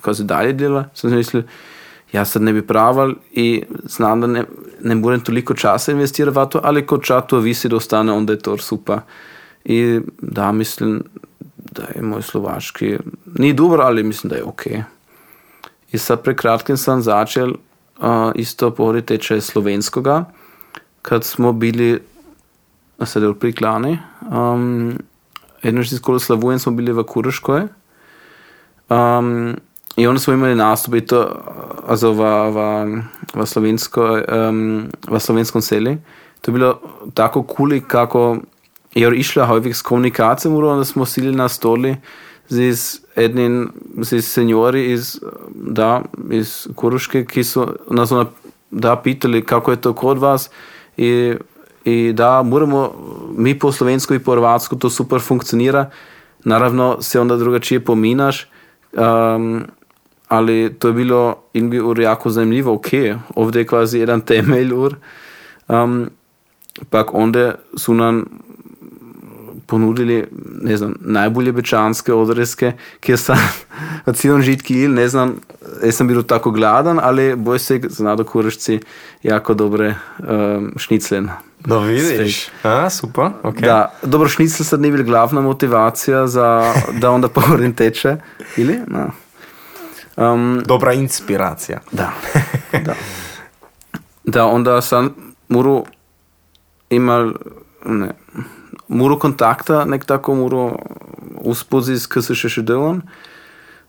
kvazi 0.00 0.24
dalje 0.24 0.52
dela, 0.52 0.84
sam 0.94 1.10
si 1.10 1.16
mislil, 1.16 1.42
ja 2.14 2.24
sad 2.24 2.42
ne 2.42 2.52
bi 2.52 2.62
praval 2.66 3.14
i 3.32 3.62
znam 3.84 4.20
da 4.20 4.26
ne, 4.26 4.44
ne 4.80 4.96
budem 4.96 5.20
toliko 5.20 5.54
časa 5.54 5.92
investirati 5.92 6.38
v 6.38 6.46
to, 6.46 6.60
ali 6.62 6.86
ko 6.86 6.98
čas 6.98 7.24
to 7.26 7.40
visi 7.42 7.68
da 7.68 7.76
ostane, 7.76 8.12
onda 8.12 8.32
je 8.32 8.38
to 8.38 8.58
super. 8.58 9.00
I 9.64 10.00
da, 10.22 10.52
mislim, 10.52 11.02
da 11.56 11.88
je 11.94 12.02
moj 12.02 12.22
slovaški, 12.22 12.98
ni 13.38 13.52
dober, 13.52 13.80
ali 13.80 14.02
mislim, 14.02 14.30
da 14.30 14.36
je 14.36 14.44
ok. 14.44 14.66
In 15.92 15.98
sad 15.98 16.22
pred 16.22 16.36
kratkim 16.36 16.76
sem 16.76 17.02
začel 17.02 17.50
uh, 17.50 18.30
isto 18.34 18.70
pohoditi 18.70 19.16
tečaj 19.16 19.40
slovenskega, 19.40 20.24
kad 21.02 21.24
smo 21.24 21.52
bili 21.52 21.98
na 22.98 23.06
sedel 23.06 23.34
pri 23.34 23.52
Klani. 23.52 23.98
Um, 24.30 24.98
Eno 25.62 25.82
že 25.82 25.96
skoro 25.96 26.18
slavujem 26.18 26.58
smo 26.58 26.72
bili 26.72 26.92
v 26.92 27.02
Kuroškoj. 27.02 27.68
Um, 28.90 29.56
I 29.96 30.06
onda 30.06 30.20
smo 30.20 30.34
imali 30.34 30.54
nastup 30.54 30.94
i 30.94 31.06
to 31.06 31.28
also 31.86 32.12
v, 32.12 32.22
v, 32.50 32.58
v, 33.34 33.46
slovensko, 33.46 34.22
um, 34.48 34.88
v 35.08 35.20
slovenskom 35.20 35.62
seli. 35.62 35.98
To 36.40 36.50
je 36.50 36.52
bilo 36.52 36.80
tako 37.14 37.42
kuli, 37.42 37.80
kako 37.80 38.38
je 38.94 39.10
išla 39.16 39.46
häufig 39.46 39.74
s 39.74 39.82
komunikacijom, 39.82 40.56
onda 40.56 40.84
smo 40.84 41.06
sili 41.06 41.32
na 41.36 41.48
stoli 41.48 41.96
z 42.48 43.00
jednim, 43.16 43.72
z 44.02 44.22
seniori 44.22 44.92
iz, 44.92 45.20
da, 45.54 46.02
iz 46.30 46.68
Kuruške, 46.74 47.24
ki 47.24 47.44
so 47.44 47.74
nas 47.90 48.12
ona, 48.12 48.26
da 48.70 48.96
pitali 48.96 49.44
kako 49.44 49.70
je 49.70 49.80
to 49.80 49.92
kod 49.92 50.18
vas 50.18 50.50
i, 50.96 51.34
i 51.84 52.12
da 52.12 52.42
moramo 52.42 52.92
mi 53.36 53.58
po 53.58 53.72
slovensko 53.72 54.14
i 54.14 54.18
po 54.18 54.32
hrvatsko 54.32 54.76
to 54.76 54.90
super 54.90 55.20
funkcionira. 55.20 55.90
Naravno 56.44 57.02
se 57.02 57.20
onda 57.20 57.36
drugačije 57.36 57.84
pominaš, 57.84 58.48
um, 58.92 59.62
ali 60.28 60.74
to 60.78 60.88
je 60.88 60.94
bilo 60.94 61.36
irgendwie 61.54 61.82
ur 61.82 62.00
jako 62.00 62.30
zanimljivo, 62.30 62.72
ok, 62.72 62.86
ovdje 63.34 63.60
je 63.60 63.66
kvazi 63.66 63.98
jedan 63.98 64.20
temelj 64.20 64.72
ur. 64.72 64.96
Um, 65.68 66.10
pak 66.90 67.14
onda 67.14 67.54
su 67.76 67.94
nam 67.94 68.24
ponudili 69.66 70.24
ne 70.62 70.76
znam, 70.76 70.94
najbolje 71.00 71.52
bečanske 71.52 72.12
odreske, 72.12 72.72
kjer 73.00 73.18
sam 73.18 73.38
cijelom 74.14 74.42
žitki 74.42 74.80
il, 74.80 74.94
ne 74.94 75.08
znam, 75.08 75.36
jaz 75.84 75.96
sam 75.96 76.08
bil 76.08 76.22
tako 76.22 76.50
gladan, 76.50 77.00
ali 77.02 77.36
boj 77.36 77.58
se 77.58 77.80
znado 77.88 78.24
kurišci 78.24 78.80
jako 79.22 79.54
dobre 79.54 79.94
um, 80.18 80.72
šniclen. 80.76 81.28
Da 81.66 81.78
vidiš. 81.78 82.48
A, 82.62 82.90
super, 82.90 83.30
ok. 83.42 83.60
Da, 83.60 83.92
dobro, 84.02 84.28
šnicl 84.28 84.62
sad 84.62 84.80
nije 84.80 84.92
bil 84.92 85.04
glavna 85.04 85.40
motivacija 85.40 86.26
za, 86.26 86.74
da 87.00 87.10
onda 87.10 87.28
povorim 87.38 87.74
teče, 87.74 88.16
ili? 88.56 88.78
No. 88.86 89.10
Um, 90.16 90.62
Dobra 90.66 90.92
inspiracija. 90.92 91.80
Da. 91.92 92.12
da. 92.86 92.94
Da, 94.24 94.46
onda 94.46 94.80
sam 94.80 95.14
moral 95.48 95.82
imal, 96.90 97.32
ne, 97.84 98.10
moral 98.88 99.18
kontakta 99.18 99.84
nek 99.84 100.04
tako 100.04 100.34
moral 100.34 100.70
uspozi 101.40 101.98
s 101.98 102.06
KSŠŠD-om. 102.06 103.02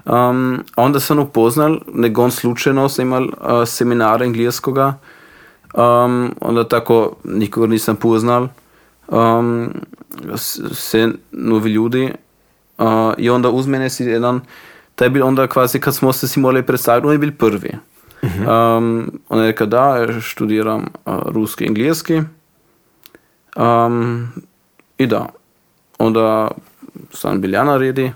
Um, 0.06 0.64
onda 0.76 1.00
sam 1.00 1.20
upoznal, 1.20 1.80
negon 1.94 2.32
slučajno 2.32 2.90
sam 2.90 3.06
imal 3.06 3.24
uh, 3.24 3.68
seminar 3.68 4.24
engleskega, 4.24 4.94
um, 5.74 6.36
onda 6.42 6.68
tako 6.68 7.16
nikoga 7.24 7.68
nisam 7.68 7.96
poznal, 7.96 8.48
um, 9.08 9.74
sve 10.72 11.10
novi 11.32 11.72
ljudi. 11.72 12.12
Uh, 12.78 13.14
I 13.18 13.30
onda 13.30 13.50
uz 13.50 13.68
mene 13.68 13.90
si 13.90 14.04
jedan, 14.04 14.42
taj 14.96 15.06
je 15.06 15.10
bil 15.10 15.24
onda 15.24 15.48
kvazi 15.48 15.80
kad 15.80 15.96
smo 15.96 16.14
se 16.14 16.28
si 16.28 16.40
morali 16.40 16.66
predstaviti, 16.66 17.08
on 17.08 17.14
je 17.14 17.20
bil 17.20 17.32
prvi. 17.38 17.72
Um, 18.26 19.12
on 19.30 19.40
je 19.40 19.48
rekel, 19.48 19.68
da 19.68 20.08
študiram 20.22 20.86
uh, 21.06 21.20
ruski 21.26 21.66
in 21.66 21.70
angliški. 21.70 22.22
Um, 23.56 24.28
in 24.98 25.10
da, 25.10 25.28
onda 26.00 26.52
sam 27.14 27.42
bil 27.42 27.54
ja 27.54 27.64
naredi. 27.64 28.14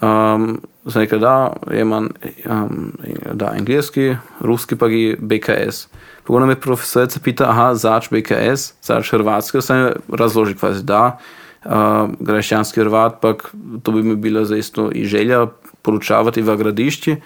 Um, 0.00 0.60
sem 0.88 1.02
rekel, 1.02 1.18
da 1.18 1.52
imam 1.72 2.08
um, 2.50 2.92
da, 3.32 3.52
angliški, 3.58 4.16
ruski 4.40 4.76
pa 4.76 4.88
gi 4.88 5.16
BKS. 5.20 5.88
Pogosto 6.24 6.46
me 6.46 6.60
profesorica 6.60 7.20
pita, 7.22 7.48
aha, 7.50 7.74
zač 7.74 8.10
BKS, 8.10 8.74
zač 8.82 9.10
hrvatski, 9.14 9.62
sem 9.62 9.92
razložil, 10.08 10.58
kvazi 10.58 10.84
da. 10.84 11.16
Uh, 11.62 12.10
Graščanski 12.18 12.82
hrvat, 12.82 13.20
pa 13.22 13.36
to 13.82 13.92
bi 13.94 14.02
mi 14.02 14.16
bila 14.16 14.44
za 14.44 14.56
isto 14.58 14.90
i 14.90 15.04
želja 15.06 15.46
poručavati 15.82 16.42
v 16.42 16.56
gradišči. 16.56 17.16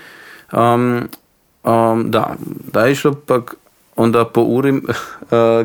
Um, 0.52 1.08
um, 1.64 2.10
da, 2.10 2.34
da 2.72 2.86
je 2.86 2.94
šlo, 2.94 3.14
pa 3.26 3.40
onda 3.96 4.24
po 4.24 4.42
uri, 4.42 4.72
uh, 4.80 4.82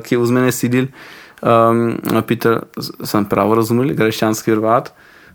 ki 0.03 0.15
je 0.15 0.19
uz 0.19 0.31
mene 0.31 0.51
sidil, 0.51 0.87
um, 1.41 1.97
pita, 2.27 2.61
sem 3.03 3.25
pravo 3.25 3.55
razumel, 3.55 3.93
graščanski 3.95 4.51
hrvat. 4.51 4.91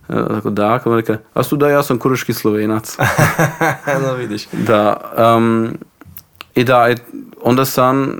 Uh, 0.08 0.26
tako 0.38 0.50
da, 0.50 0.78
kako 0.78 0.96
reka, 0.96 1.18
a 1.34 1.42
su 1.42 1.56
da, 1.56 1.68
ja 1.68 1.82
sam 1.82 1.98
kuruški 1.98 2.32
slovenac. 2.32 2.96
no, 4.02 4.14
vidiš. 4.14 4.46
Da, 4.52 4.96
um, 5.36 5.74
i 6.54 6.64
da, 6.64 6.94
onda 7.42 7.64
sam, 7.64 8.18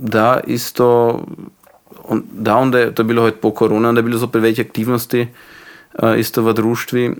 da, 0.00 0.40
isto, 0.46 1.20
on, 2.04 2.22
da, 2.32 2.56
onda 2.56 2.78
je, 2.78 2.94
to 2.94 3.04
bilo 3.04 3.30
po 3.42 3.50
korona, 3.50 3.88
onda 3.88 3.98
je 3.98 4.02
bilo 4.02 4.18
zopet 4.18 4.42
veće 4.42 4.62
aktivnosti, 4.62 5.28
uh, 6.02 6.18
isto 6.18 6.42
v 6.42 6.52
društvi. 6.52 7.14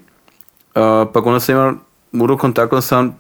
Uh, 0.75 1.09
pa 1.13 1.21
onda 1.25 1.41
sam 1.41 1.55
imao, 1.55 1.75
moral 2.13 2.37
kontaktom 2.37 2.83
sam 2.83 3.17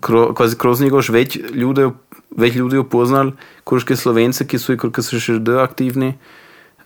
kro, 0.00 0.34
kvazi 0.34 0.56
kroz 0.56 0.80
njega 0.80 0.96
još 0.96 1.08
već 1.08 1.38
ljude, 1.52 1.90
već 2.36 2.54
ljudi 2.54 2.78
upoznal, 2.78 3.30
kuruške 3.64 3.96
slovence, 3.96 4.46
ki 4.46 4.58
su 4.58 4.72
i 4.72 4.76
koliko 4.76 5.02
su 5.02 5.20
še 5.20 5.40
aktivni. 5.62 6.14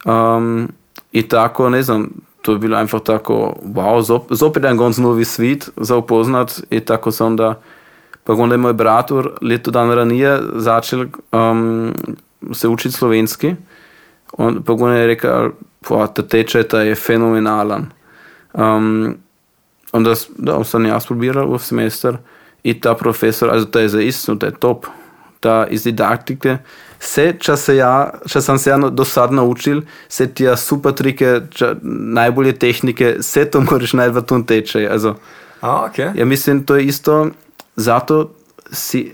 Um, 0.05 0.68
I 1.12 1.22
tako, 1.22 1.70
ne 1.70 1.83
znam, 1.83 2.11
to 2.43 2.53
je 2.53 2.59
bilo 2.59 2.77
einfach 2.77 3.03
tako, 3.03 3.57
wow, 3.64 4.03
zop, 4.03 4.27
zopet 4.31 4.62
jedan 4.62 4.77
gonc 4.77 4.97
novi 4.99 5.25
svit 5.25 5.68
za 5.77 5.97
upoznat 5.97 6.61
i 6.70 6.81
tako 6.81 7.11
sam 7.11 7.27
onda, 7.27 7.61
pa 8.25 8.33
onda 8.33 8.55
je 8.55 8.59
moj 8.59 8.72
bratur 8.72 9.31
leto 9.41 9.70
dan 9.70 9.91
ranije 9.91 10.39
začel 10.55 11.07
um, 11.33 11.93
se 12.53 12.68
učiti 12.68 12.95
slovenski. 12.95 13.55
On, 14.39 14.62
pa 14.62 14.72
onda 14.72 14.95
je 14.95 15.07
rekel, 15.07 15.51
pa 15.89 16.07
ta 16.07 16.22
tečaj 16.22 16.62
ta 16.62 16.81
je 16.81 16.95
fenomenalan. 16.95 17.87
Um, 18.53 19.16
onda 19.95 20.14
da, 20.36 20.59
sam 20.64 20.86
jaz 20.86 21.07
probiral 21.07 21.53
v 21.53 21.59
semester 21.62 22.18
i 22.62 22.74
ta 22.80 22.95
profesor, 22.95 23.53
je 23.74 23.88
za 23.88 24.01
istinu, 24.01 24.38
to 24.38 24.47
je 24.47 24.55
top. 24.59 24.86
Ta 25.40 25.66
iz 25.70 25.82
didaktike, 25.84 26.57
vse, 26.99 27.26
če, 27.38 27.57
se 27.61 27.74
ja, 27.76 28.11
če 28.26 28.40
sem 28.40 28.59
se 28.59 28.70
ja 28.70 28.78
do 28.80 29.05
sad 29.05 29.34
naučil, 29.36 29.82
vse 30.09 30.26
ti 30.32 30.49
super 30.57 30.95
trike, 30.97 31.34
če, 31.53 31.74
najbolje 32.16 32.55
tehnike, 32.62 33.11
vse 33.20 33.45
to 33.53 33.61
moraš 33.68 33.92
najti 34.01 34.16
v 34.16 34.22
tom 34.24 34.47
tečaju. 34.49 34.88
Also, 34.90 35.14
A, 35.61 35.84
ok. 35.84 35.99
ja 36.16 36.24
mislim, 36.24 36.64
to 36.64 36.80
je 36.80 36.88
isto, 36.88 37.18
zato 37.76 38.30
si, 38.72 39.11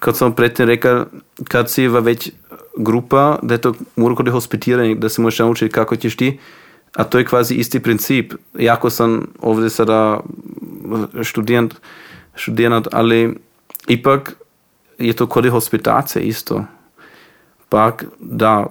kot 0.00 0.16
sem 0.16 0.32
predtem 0.32 0.72
rekel, 0.72 1.04
kad 1.52 1.70
si 1.70 1.86
v 1.92 2.00
več 2.08 2.30
grupa, 2.76 3.36
da 3.42 3.60
je 3.60 3.66
to 3.68 3.74
mora 4.00 4.16
kot 4.16 4.32
hospitiranje, 4.32 4.96
da 4.96 5.12
se 5.12 5.20
moraš 5.20 5.44
naučiti, 5.44 5.72
kako 5.72 5.96
ćeš 5.96 6.16
ti, 6.16 6.38
a 6.96 7.04
to 7.04 7.18
je 7.18 7.24
kvazi 7.24 7.54
isti 7.54 7.80
princip. 7.80 8.34
Jako 8.58 8.90
sam 8.90 9.26
ovdje 9.40 9.70
sada 9.70 10.20
študent, 11.22 11.74
študirati, 12.34 12.88
ali 12.92 13.36
ipak 13.88 14.32
je 14.98 15.12
to 15.12 15.26
kot 15.26 15.48
hospitacija 15.48 16.22
isto. 16.22 16.64
Pak, 17.68 18.04
da, 18.20 18.66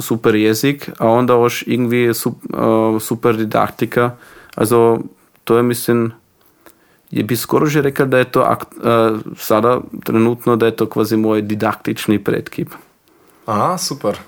super 0.00 0.34
jezik, 0.34 0.90
a 0.98 1.08
onda 1.08 1.34
još 1.34 1.64
irgendwie 1.66 2.14
sup, 2.14 2.34
uh, 2.44 3.02
super 3.02 3.36
didaktika. 3.36 4.16
Also, 4.54 4.98
to 5.44 5.56
je, 5.56 5.62
mislim, 5.62 6.12
je 7.10 7.24
bi 7.24 7.36
skoro 7.36 7.66
že 7.66 7.82
rekel, 7.82 8.06
da 8.06 8.18
je 8.18 8.24
to 8.24 8.40
akt, 8.40 8.68
uh, 8.76 9.20
sada 9.36 9.80
trenutno, 10.04 10.56
da 10.56 10.66
je 10.66 10.76
to 10.76 10.86
kvazi 10.86 11.16
moj 11.16 11.42
didaktični 11.42 12.24
predkip. 12.24 12.68
A, 13.46 13.78
super. 13.78 14.18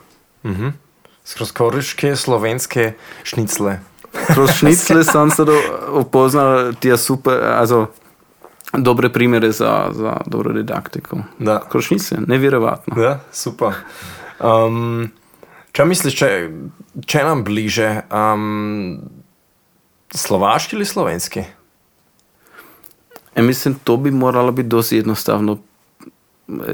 Mhm. 0.44 0.85
Skroz 1.26 1.50
koriške 1.52 2.14
slovenske 2.16 2.92
šnicle. 3.26 3.80
Kroz 4.26 4.50
šnicle 4.58 5.04
sam 5.04 5.30
se 5.30 5.42
upoznal, 5.92 6.72
ti 6.80 6.88
je 6.88 6.98
super, 6.98 7.42
also, 7.44 7.86
dobre 8.72 9.10
primere 9.12 9.50
za, 9.52 9.88
za 9.92 10.20
dobro 10.26 10.52
didaktiko. 10.52 11.18
Da. 11.38 11.60
Kroz 11.68 11.84
šnicle, 11.84 12.18
nevjerovatno. 12.26 12.94
Da, 12.94 13.18
super. 13.32 13.74
Um, 14.38 15.10
če 15.72 15.84
misliš, 15.84 16.14
če, 16.14 16.30
če 17.06 17.24
nam 17.26 17.42
bliže, 17.44 17.90
um, 18.14 19.00
slovaški 20.14 20.78
ali 20.78 20.86
slovenski? 20.86 21.42
E, 23.34 23.42
mislim, 23.42 23.74
to 23.84 23.96
bi 23.96 24.10
moralo 24.10 24.52
biti 24.52 24.68
dosti 24.68 24.96
jednostavno, 24.96 25.58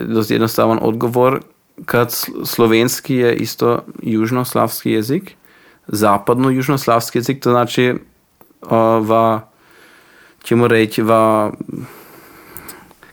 dosti 0.06 0.34
jednostavan 0.34 0.78
odgovor, 0.82 1.40
kad 1.84 2.08
sl- 2.08 2.44
slovenski 2.44 3.14
je 3.14 3.36
isto 3.36 3.84
južnoslavski 4.02 4.90
jezik, 4.90 5.36
zapadno 5.86 6.50
južnoslavski 6.50 7.18
jezik, 7.18 7.42
to 7.42 7.50
znači 7.50 7.94
uh, 8.62 8.70
v, 9.00 9.40
ćemo 10.42 10.68
reći, 10.68 11.02
v, 11.02 11.10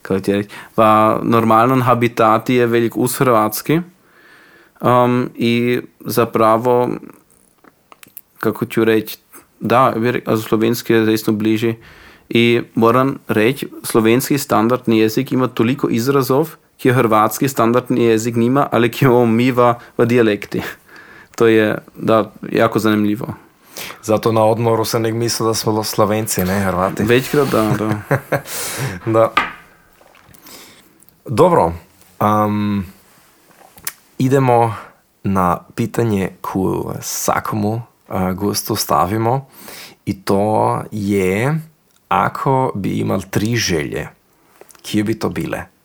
kako 0.02 0.20
ti 0.20 0.34
reći, 0.34 0.50
v 0.78 0.84
normalnom 1.24 1.82
habitati 1.82 2.56
je 2.56 2.68
velik 2.68 2.98
uz 2.98 3.16
hrvatski 3.16 3.82
um, 4.82 5.30
i 5.36 5.82
zapravo, 6.00 6.90
kako 8.40 8.66
ću 8.66 8.86
reći, 8.86 9.18
da, 9.60 9.94
also 10.26 10.48
slovenski 10.48 10.94
je 10.94 11.06
zaista 11.06 11.32
bliži. 11.32 11.76
I 12.30 12.62
moram 12.76 13.20
reći, 13.28 13.68
slovenski 13.84 14.38
standardni 14.38 15.00
jezik 15.00 15.32
ima 15.32 15.48
toliko 15.48 15.90
izrazov, 15.90 16.56
ki 16.80 16.94
hrvatski 16.96 17.48
standardni 17.48 18.04
jezik 18.04 18.36
nima, 18.36 18.68
ali 18.72 18.92
ki 18.92 19.06
imamo 19.06 19.26
mi 19.26 19.52
v, 19.52 19.74
dijalekti. 19.98 20.62
To 21.36 21.48
je 21.48 21.78
da, 21.96 22.32
jako 22.52 22.80
zanimljivo. 22.80 23.34
Zato 24.04 24.32
na 24.32 24.44
odmoru 24.46 24.86
se 24.86 25.00
nek 25.00 25.14
misli, 25.14 25.46
da 25.46 25.54
smo 25.54 25.84
slovenci, 25.84 26.44
ne 26.44 26.60
Hrvati. 26.60 27.04
Večkrat 27.04 27.48
da, 27.52 27.76
da. 27.80 28.20
Da. 29.14 29.32
Dobro. 31.26 31.74
Um, 32.20 32.86
idemo 34.18 34.76
na 35.24 35.60
pitanje, 35.76 36.30
ko 36.42 36.94
vsakomu 37.00 37.82
uh, 38.08 38.32
gostu 38.32 38.76
stavimo. 38.76 39.48
In 40.06 40.22
to 40.22 40.82
je, 40.92 41.60
ako 42.08 42.72
bi 42.76 43.00
imel 43.00 43.22
tri 43.30 43.56
želje, 43.56 44.10
kje 44.82 45.04
bi 45.04 45.20
to 45.20 45.30
bile? 45.30 45.79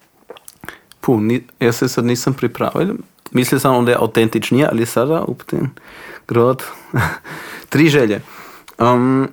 Puh, 1.05 1.21
ni, 1.21 1.45
jaz 1.61 1.77
se 1.77 1.89
sad 1.89 2.05
nisam 2.05 2.35
pripravil. 2.35 2.95
Mislil 3.33 3.61
sam 3.61 3.85
da 3.85 3.91
je 3.91 3.99
autentičnije, 4.01 4.69
ali 4.73 4.87
sada 4.87 5.23
up 5.29 5.43
grad. 6.29 6.63
Tri 7.69 7.89
želje. 7.89 8.23
Um, 8.79 9.29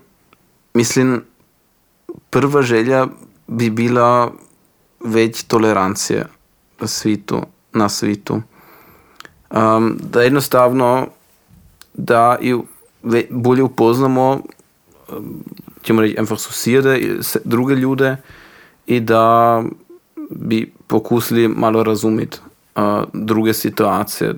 mislim, 0.73 1.23
prva 2.29 2.61
želja 2.61 3.07
bi 3.47 3.69
bila 3.69 4.31
več 4.99 5.43
tolerancije 5.43 6.25
v 6.81 6.87
svitu, 6.87 7.41
na 7.73 7.89
svitu. 7.89 8.41
Um, 9.51 9.97
da 10.11 10.21
jednostavno 10.21 11.07
da 11.93 12.37
ve- 13.03 13.27
bolje 13.29 13.63
upoznamo, 13.63 14.41
um, 15.09 15.43
ćemo 15.81 16.01
reći, 16.01 16.15
einfach 16.19 16.39
susjede, 16.39 16.97
i 16.99 17.23
se- 17.23 17.41
druge 17.45 17.75
ljude 17.75 18.17
i 18.87 18.99
da 18.99 19.63
bi 20.29 20.73
pokusili 20.91 21.47
malo 21.47 21.83
razumjeti 21.83 22.39
uh, 22.75 22.83
druge 23.13 23.53
situacije. 23.53 24.35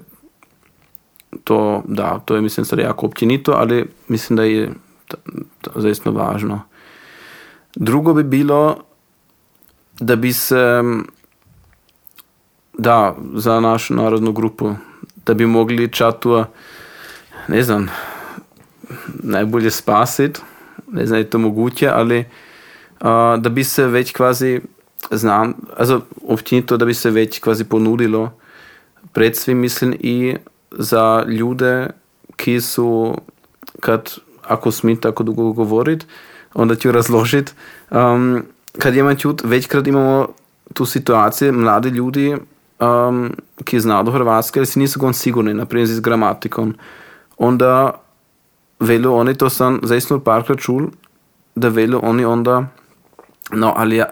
To, 1.43 1.83
da, 1.87 2.19
to 2.25 2.35
je 2.35 2.41
mislim 2.41 2.65
sad 2.65 2.79
jako 2.79 3.05
općenito, 3.05 3.51
ali 3.51 3.85
mislim 4.07 4.37
da 4.37 4.43
je 4.43 4.71
zaista 5.75 6.09
važno. 6.09 6.61
Drugo 7.75 8.13
bi 8.13 8.23
bilo 8.23 8.77
da 9.99 10.15
bi 10.15 10.33
se 10.33 10.83
da, 12.73 13.15
za 13.33 13.59
našu 13.59 13.95
narodnu 13.95 14.31
grupu, 14.31 14.75
da 15.25 15.33
bi 15.33 15.45
mogli 15.45 15.91
čatua, 15.91 16.45
ne 17.47 17.63
znam, 17.63 17.87
najbolje 19.23 19.71
spasiti, 19.71 20.39
ne 20.91 21.05
znam 21.05 21.19
je 21.19 21.29
to 21.29 21.37
moguće, 21.37 21.89
ali 21.89 22.25
a, 22.99 23.37
da 23.39 23.49
bi 23.49 23.63
se 23.63 23.87
već 23.87 24.13
kvazi 24.13 24.61
znam, 25.11 25.53
also 25.77 26.01
općenito 26.27 26.77
da 26.77 26.85
bi 26.85 26.93
se 26.93 27.09
već 27.09 27.39
kvazi 27.39 27.63
ponudilo 27.63 28.31
pred 29.11 29.37
svim 29.37 29.57
mislim 29.57 29.95
i 29.99 30.35
za 30.71 31.23
ljude 31.27 31.87
ki 32.35 32.61
su 32.61 33.17
kad 33.79 34.13
ako 34.47 34.71
smije 34.71 35.01
tako 35.01 35.23
dugo 35.23 35.51
govorit 35.51 36.05
onda 36.53 36.75
ću 36.75 36.91
razložit 36.91 37.55
um, 37.91 38.43
kad 38.79 38.95
imam 38.95 39.15
čut 39.15 39.41
večkrat 39.43 39.87
imamo 39.87 40.27
tu 40.73 40.85
situacije 40.85 41.51
mladi 41.51 41.89
ljudi 41.89 42.37
um, 42.79 43.31
ki 43.63 43.79
znaju 43.79 44.11
hrvatske 44.11 44.59
ali 44.59 44.65
si 44.65 44.79
nisu 44.79 44.99
gon 44.99 45.13
sigurni 45.13 45.53
na 45.53 45.65
primjer 45.65 45.87
s 45.87 45.99
gramatikom. 45.99 46.75
Onda 47.37 47.91
velu 48.79 49.13
oni 49.13 49.37
to 49.37 49.49
sam 49.49 49.79
zaista 49.83 50.19
parkrat 50.19 50.59
čul 50.59 50.87
da 51.55 51.67
velu 51.67 51.99
oni 52.03 52.25
onda 52.25 52.67
No, 53.55 53.73
ali 53.77 53.95
ja, 53.95 54.05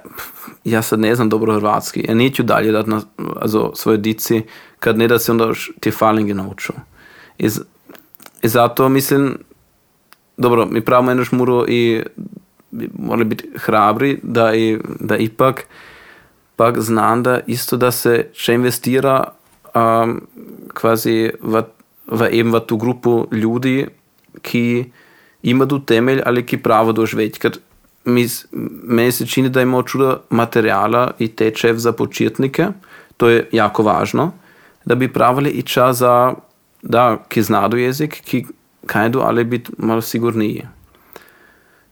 ja 0.63 0.81
sad 0.81 0.99
ne 0.99 1.15
znam 1.15 1.29
dobro 1.29 1.55
hrvatski. 1.55 2.05
Ja 2.07 2.15
neću 2.15 2.43
dalje 2.43 2.71
dat 2.71 2.87
na 2.87 3.01
also, 3.41 3.71
svoje 3.75 3.97
dici 3.97 4.41
kad 4.79 4.97
ne 4.97 5.07
da 5.07 5.19
se 5.19 5.31
onda 5.31 5.45
još 5.45 5.71
te 5.79 5.91
falinge 5.91 6.33
nauču. 6.33 6.73
I, 7.37 7.49
I 8.43 8.47
zato 8.47 8.89
mislim, 8.89 9.37
dobro, 10.37 10.65
mi 10.65 10.81
pravimo 10.81 11.11
jednu 11.11 11.23
šmuru 11.23 11.65
i 11.67 12.03
morali 12.99 13.25
biti 13.25 13.49
hrabri 13.55 14.19
da, 14.23 14.53
i, 14.55 14.77
da 14.99 15.17
ipak 15.17 15.65
pak 16.55 16.79
znam 16.79 17.23
da 17.23 17.39
isto 17.47 17.77
da 17.77 17.91
se 17.91 18.27
še 18.33 18.53
investira 18.53 19.23
um, 19.75 20.21
kvazi 20.73 21.31
v, 21.41 21.63
v, 22.07 22.29
eben 22.31 22.53
v 22.53 22.59
tu 22.67 22.77
grupu 22.77 23.27
ljudi, 23.31 23.87
ki 24.41 24.91
imaju 25.43 25.79
temelj, 25.85 26.21
ali 26.25 26.45
ki 26.45 26.61
pravo 26.61 26.93
doživeti. 26.93 27.39
Ker 27.39 27.57
mi, 28.05 28.27
s- 28.29 28.45
meni 28.83 29.11
se 29.11 29.27
čini 29.27 29.49
da 29.49 29.61
imamo 29.61 29.83
čudo 29.83 30.19
materijala 30.29 31.11
i 31.19 31.27
tečev 31.27 31.75
za 31.77 31.91
početnike, 31.91 32.67
to 33.17 33.29
je 33.29 33.49
jako 33.51 33.83
važno, 33.83 34.31
da 34.85 34.95
bi 34.95 35.13
pravili 35.13 35.49
i 35.49 35.61
čas 35.61 35.97
za, 35.97 36.33
da, 36.81 37.23
ki 37.27 37.41
znadu 37.41 37.77
jezik, 37.77 38.21
ki 38.25 38.45
kajdu, 38.85 39.19
ali 39.19 39.43
biti 39.43 39.71
malo 39.77 40.01
sigurniji. 40.01 40.65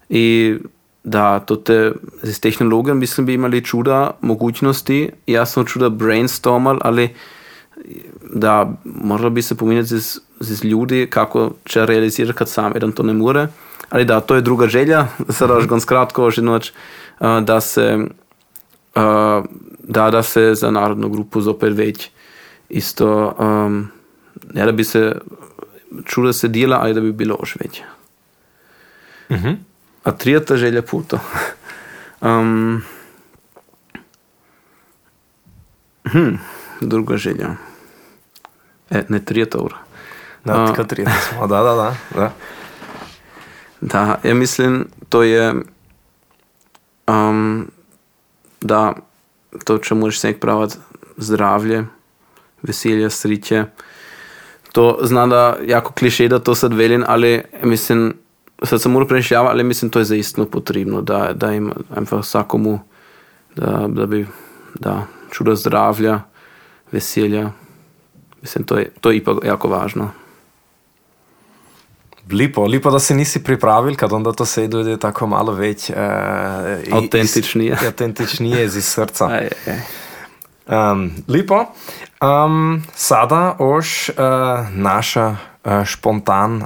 I 0.09 0.55
da, 1.03 1.39
to 1.39 1.55
te, 1.55 1.91
z 2.23 2.39
tehnologijom 2.39 2.97
mislim 2.99 3.25
bi 3.25 3.33
imali 3.33 3.65
čuda 3.65 4.11
mogućnosti, 4.21 5.09
ja 5.27 5.45
sam 5.45 5.65
čuda 5.65 5.89
brainstormal, 5.89 6.77
ali 6.81 7.09
da 8.33 8.73
moralo 8.85 9.29
bi 9.29 9.41
se 9.41 9.55
pominjati 9.57 9.87
z, 9.87 10.19
z 10.39 10.63
ljudi 10.63 11.07
kako 11.09 11.51
će 11.65 11.85
realizirati 11.85 12.37
kad 12.37 12.49
sam 12.49 12.71
jedan 12.73 12.91
to 12.91 13.03
ne 13.03 13.13
more. 13.13 13.47
Ali 13.89 14.05
da, 14.05 14.19
to 14.19 14.35
je 14.35 14.41
druga 14.41 14.67
želja, 14.67 15.07
sada 15.29 15.53
još 15.53 15.67
gon 15.67 15.81
skratko 15.81 16.23
još 16.23 16.37
noć, 16.37 16.71
uh, 17.19 17.39
da 17.43 17.61
se 17.61 17.97
uh, 18.95 19.45
da, 19.83 20.11
da 20.11 20.23
se 20.23 20.55
za 20.55 20.71
narodnu 20.71 21.09
grupu 21.09 21.41
zopet 21.41 21.73
već 21.77 22.09
isto 22.69 23.35
um, 23.39 23.87
ja 24.53 24.65
da 24.65 24.71
bi 24.71 24.83
se 24.83 25.15
čuda 26.05 26.33
se 26.33 26.47
dela, 26.47 26.79
ali 26.81 26.93
da 26.93 27.01
bi 27.01 27.11
bilo 27.11 27.37
još 27.39 27.55
veće. 27.55 27.83
A 30.03 30.11
trijeta 30.11 30.57
želja 30.57 30.81
puto. 30.81 31.19
um, 32.21 32.81
hm, 36.11 36.35
druga 36.81 37.17
želja. 37.17 37.55
E, 38.89 39.03
ne 39.09 39.25
trijeta 39.25 39.57
ura. 39.57 39.77
Da, 40.45 40.63
A. 40.63 40.67
tako 40.67 40.83
tri 40.83 41.05
smo. 41.29 41.47
Da, 41.47 41.63
da, 41.63 41.75
da. 41.75 41.95
da. 42.15 42.31
Da, 43.81 44.19
ja 44.23 44.33
mislim, 44.33 44.87
to 45.09 45.23
je 45.23 45.53
um, 47.07 47.67
da 48.61 48.93
to, 49.63 49.77
če 49.77 49.95
moraš 49.95 50.19
se 50.19 50.33
pravati 50.39 50.77
zdravlje, 51.17 51.85
veselje, 52.61 53.09
sreće. 53.09 53.65
To 54.71 54.99
znam 55.01 55.29
da 55.29 55.57
jako 55.65 55.93
kliše 55.93 56.27
da 56.27 56.39
to 56.39 56.55
sad 56.55 56.73
velim, 56.73 57.03
ali 57.07 57.41
mislim, 57.63 58.13
sad 58.63 58.81
sam 58.81 58.91
moram 58.91 59.07
premišljavati, 59.07 59.51
ali 59.51 59.63
mislim 59.63 59.91
to 59.91 59.99
je 59.99 60.05
zaistino 60.05 60.45
potrebno, 60.45 61.01
da, 61.01 61.31
da 61.33 61.53
im 61.53 61.71
vsakomu, 62.11 62.79
da, 63.55 63.85
da 63.87 64.05
bi, 64.05 64.27
da, 64.75 65.05
čudo 65.31 65.55
zdravlja, 65.55 66.21
veselja, 66.91 67.51
mislim, 68.41 68.63
to 68.63 68.77
je, 68.77 68.91
to 69.01 69.11
je 69.11 69.17
ipak 69.17 69.37
jako 69.43 69.67
važno. 69.67 70.11
Lipo, 72.31 72.65
lipo, 72.65 72.91
da 72.91 72.99
se 72.99 73.15
nisi 73.15 73.43
pripravil, 73.43 73.95
kad 73.95 74.13
onda 74.13 74.31
to 74.31 74.45
se 74.45 74.63
ide 74.65 74.97
tako 74.97 75.27
malo 75.27 75.51
već... 75.51 75.89
Uh, 75.89 75.95
Avtentičnije. 76.93 77.77
Iz, 77.81 77.87
avtentičnije 77.87 78.65
iz 78.65 78.85
srca. 78.85 79.25
Aj, 79.27 79.49
aj. 79.67 79.79
Um, 80.91 81.11
lepo. 81.27 81.65
Um, 82.21 82.83
sada 82.95 83.55
už 83.59 84.09
uh, 84.09 84.15
naša 84.71 85.27
uh, 85.63 85.71
spontan 85.87 86.63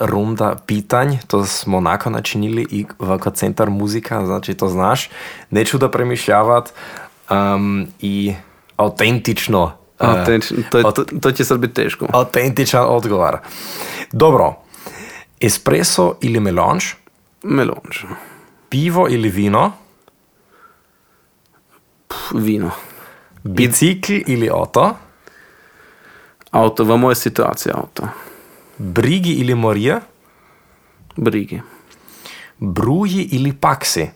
runda 0.00 0.56
pitanj, 0.66 1.16
to 1.26 1.44
smo 1.46 1.80
nakon 1.80 2.12
načinili 2.12 2.66
i 2.70 2.86
v 2.98 3.18
kot 3.18 3.34
centar 3.36 3.70
muzika, 3.70 4.26
znači 4.26 4.54
to 4.54 4.68
znaš, 4.68 5.10
neću 5.50 5.78
da 5.78 5.90
premišljavat 5.90 6.72
um, 7.30 7.86
i 8.00 8.34
autentično 8.76 9.62
uh, 9.62 9.70
Autentično, 10.08 10.56
to, 10.70 10.78
je- 10.78 10.84
to, 10.94 11.04
to 11.20 11.32
će 11.32 11.44
sad 11.44 11.58
biti 11.58 11.74
teško. 11.74 12.06
autentičan 12.12 12.84
odgovor. 12.88 13.38
Dobro, 14.12 14.54
espresso 15.40 16.16
ili 16.20 16.40
melange, 16.40 16.84
Melonč. 17.42 18.04
pivo 18.68 19.08
ili 19.08 19.28
vino, 19.28 19.72
Pff, 22.08 22.32
Vino. 22.34 22.70
bicikl 23.44 24.12
ili 24.26 24.48
auto, 24.50 24.96
Auto, 26.50 26.84
v 26.84 26.96
moje 26.96 27.14
situacije 27.14 27.72
auto. 27.74 28.08
brigi 28.78 29.32
ili 29.32 29.54
morje, 29.54 30.00
Brigi. 31.16 31.62
bruji 32.58 33.28
ili 33.32 33.52
paksi, 33.52 34.10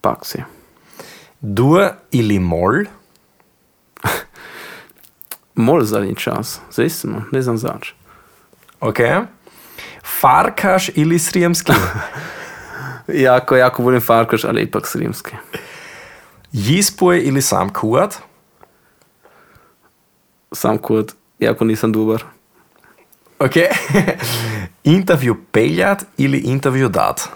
Paksi. 0.00 0.42
dur 1.40 1.80
ili 2.10 2.38
mol, 2.38 2.84
Mol 5.54 5.84
zadnji 5.84 6.16
čas. 6.16 6.60
Zaistino, 6.70 7.22
ne 7.32 7.42
znam 7.42 7.58
zač. 7.58 7.92
ok, 8.80 8.98
farkaš 10.20 10.88
ili 10.88 11.18
srijemski, 11.18 11.72
Jako, 13.08 13.56
jako 13.56 13.82
volim 13.82 14.00
Farkaš, 14.00 14.44
ali 14.44 14.62
ipak 14.62 14.86
Srimski. 14.86 15.30
jispuje 16.52 17.22
ili 17.22 17.42
sam 17.42 17.68
kuat, 17.72 18.18
Sam 20.52 20.78
kod, 20.78 21.14
jako 21.38 21.64
nisam 21.64 21.92
dobar. 21.92 22.24
ok, 23.38 23.52
intervju 24.84 25.36
peljat 25.52 26.04
ili 26.16 26.38
intervju 26.38 26.88
dat, 26.88 27.28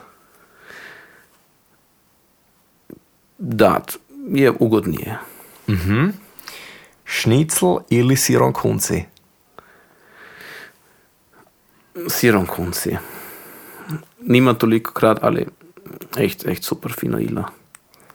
Dat 3.38 3.96
je 4.28 4.50
ugodnije. 4.50 5.18
šnicl 7.04 7.66
ili 7.90 8.16
siron 8.16 8.52
kunci, 8.52 9.04
Sirom 12.08 12.46
kunci. 12.46 12.96
Nima 14.20 14.54
toliko 14.54 14.92
krat, 14.92 15.18
ali 15.22 15.46
echt, 16.16 16.46
echt 16.46 16.64
super 16.64 16.92
fino 16.92 17.18
ila. 17.20 17.44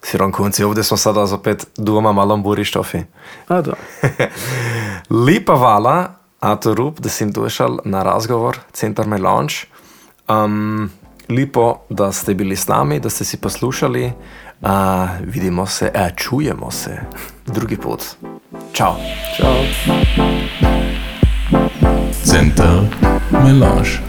siron 0.04 0.32
kunci, 0.32 0.64
ovdje 0.64 0.84
smo 0.84 0.98
sada 0.98 1.24
opet 1.34 1.68
doma 1.78 2.12
malom 2.12 2.44
burištofi. 2.44 3.04
A 3.48 3.62
da. 3.62 3.74
Lepa 5.26 5.56
hvala, 5.58 6.16
Ato 6.40 6.74
Rup, 6.74 7.00
da 7.00 7.10
si 7.10 7.26
došel 7.26 7.78
na 7.86 8.04
razgovor 8.04 8.58
Centar 8.74 9.08
Melange. 9.08 9.54
Um, 10.28 10.90
lepo, 11.30 11.78
da 11.90 12.12
ste 12.12 12.34
bili 12.34 12.56
s 12.56 12.68
nami, 12.68 13.00
da 13.00 13.10
ste 13.10 13.26
si 13.26 13.38
poslušali. 13.38 14.12
Uh, 14.62 14.70
vidimo 15.22 15.66
se, 15.66 15.92
uh, 15.96 16.16
čujemo 16.16 16.72
se 16.72 17.02
drugi 17.46 17.78
put. 17.78 18.04
Čau. 18.74 18.94
Čau. 19.38 19.56
Então, 22.32 22.88
melange. 23.44 24.02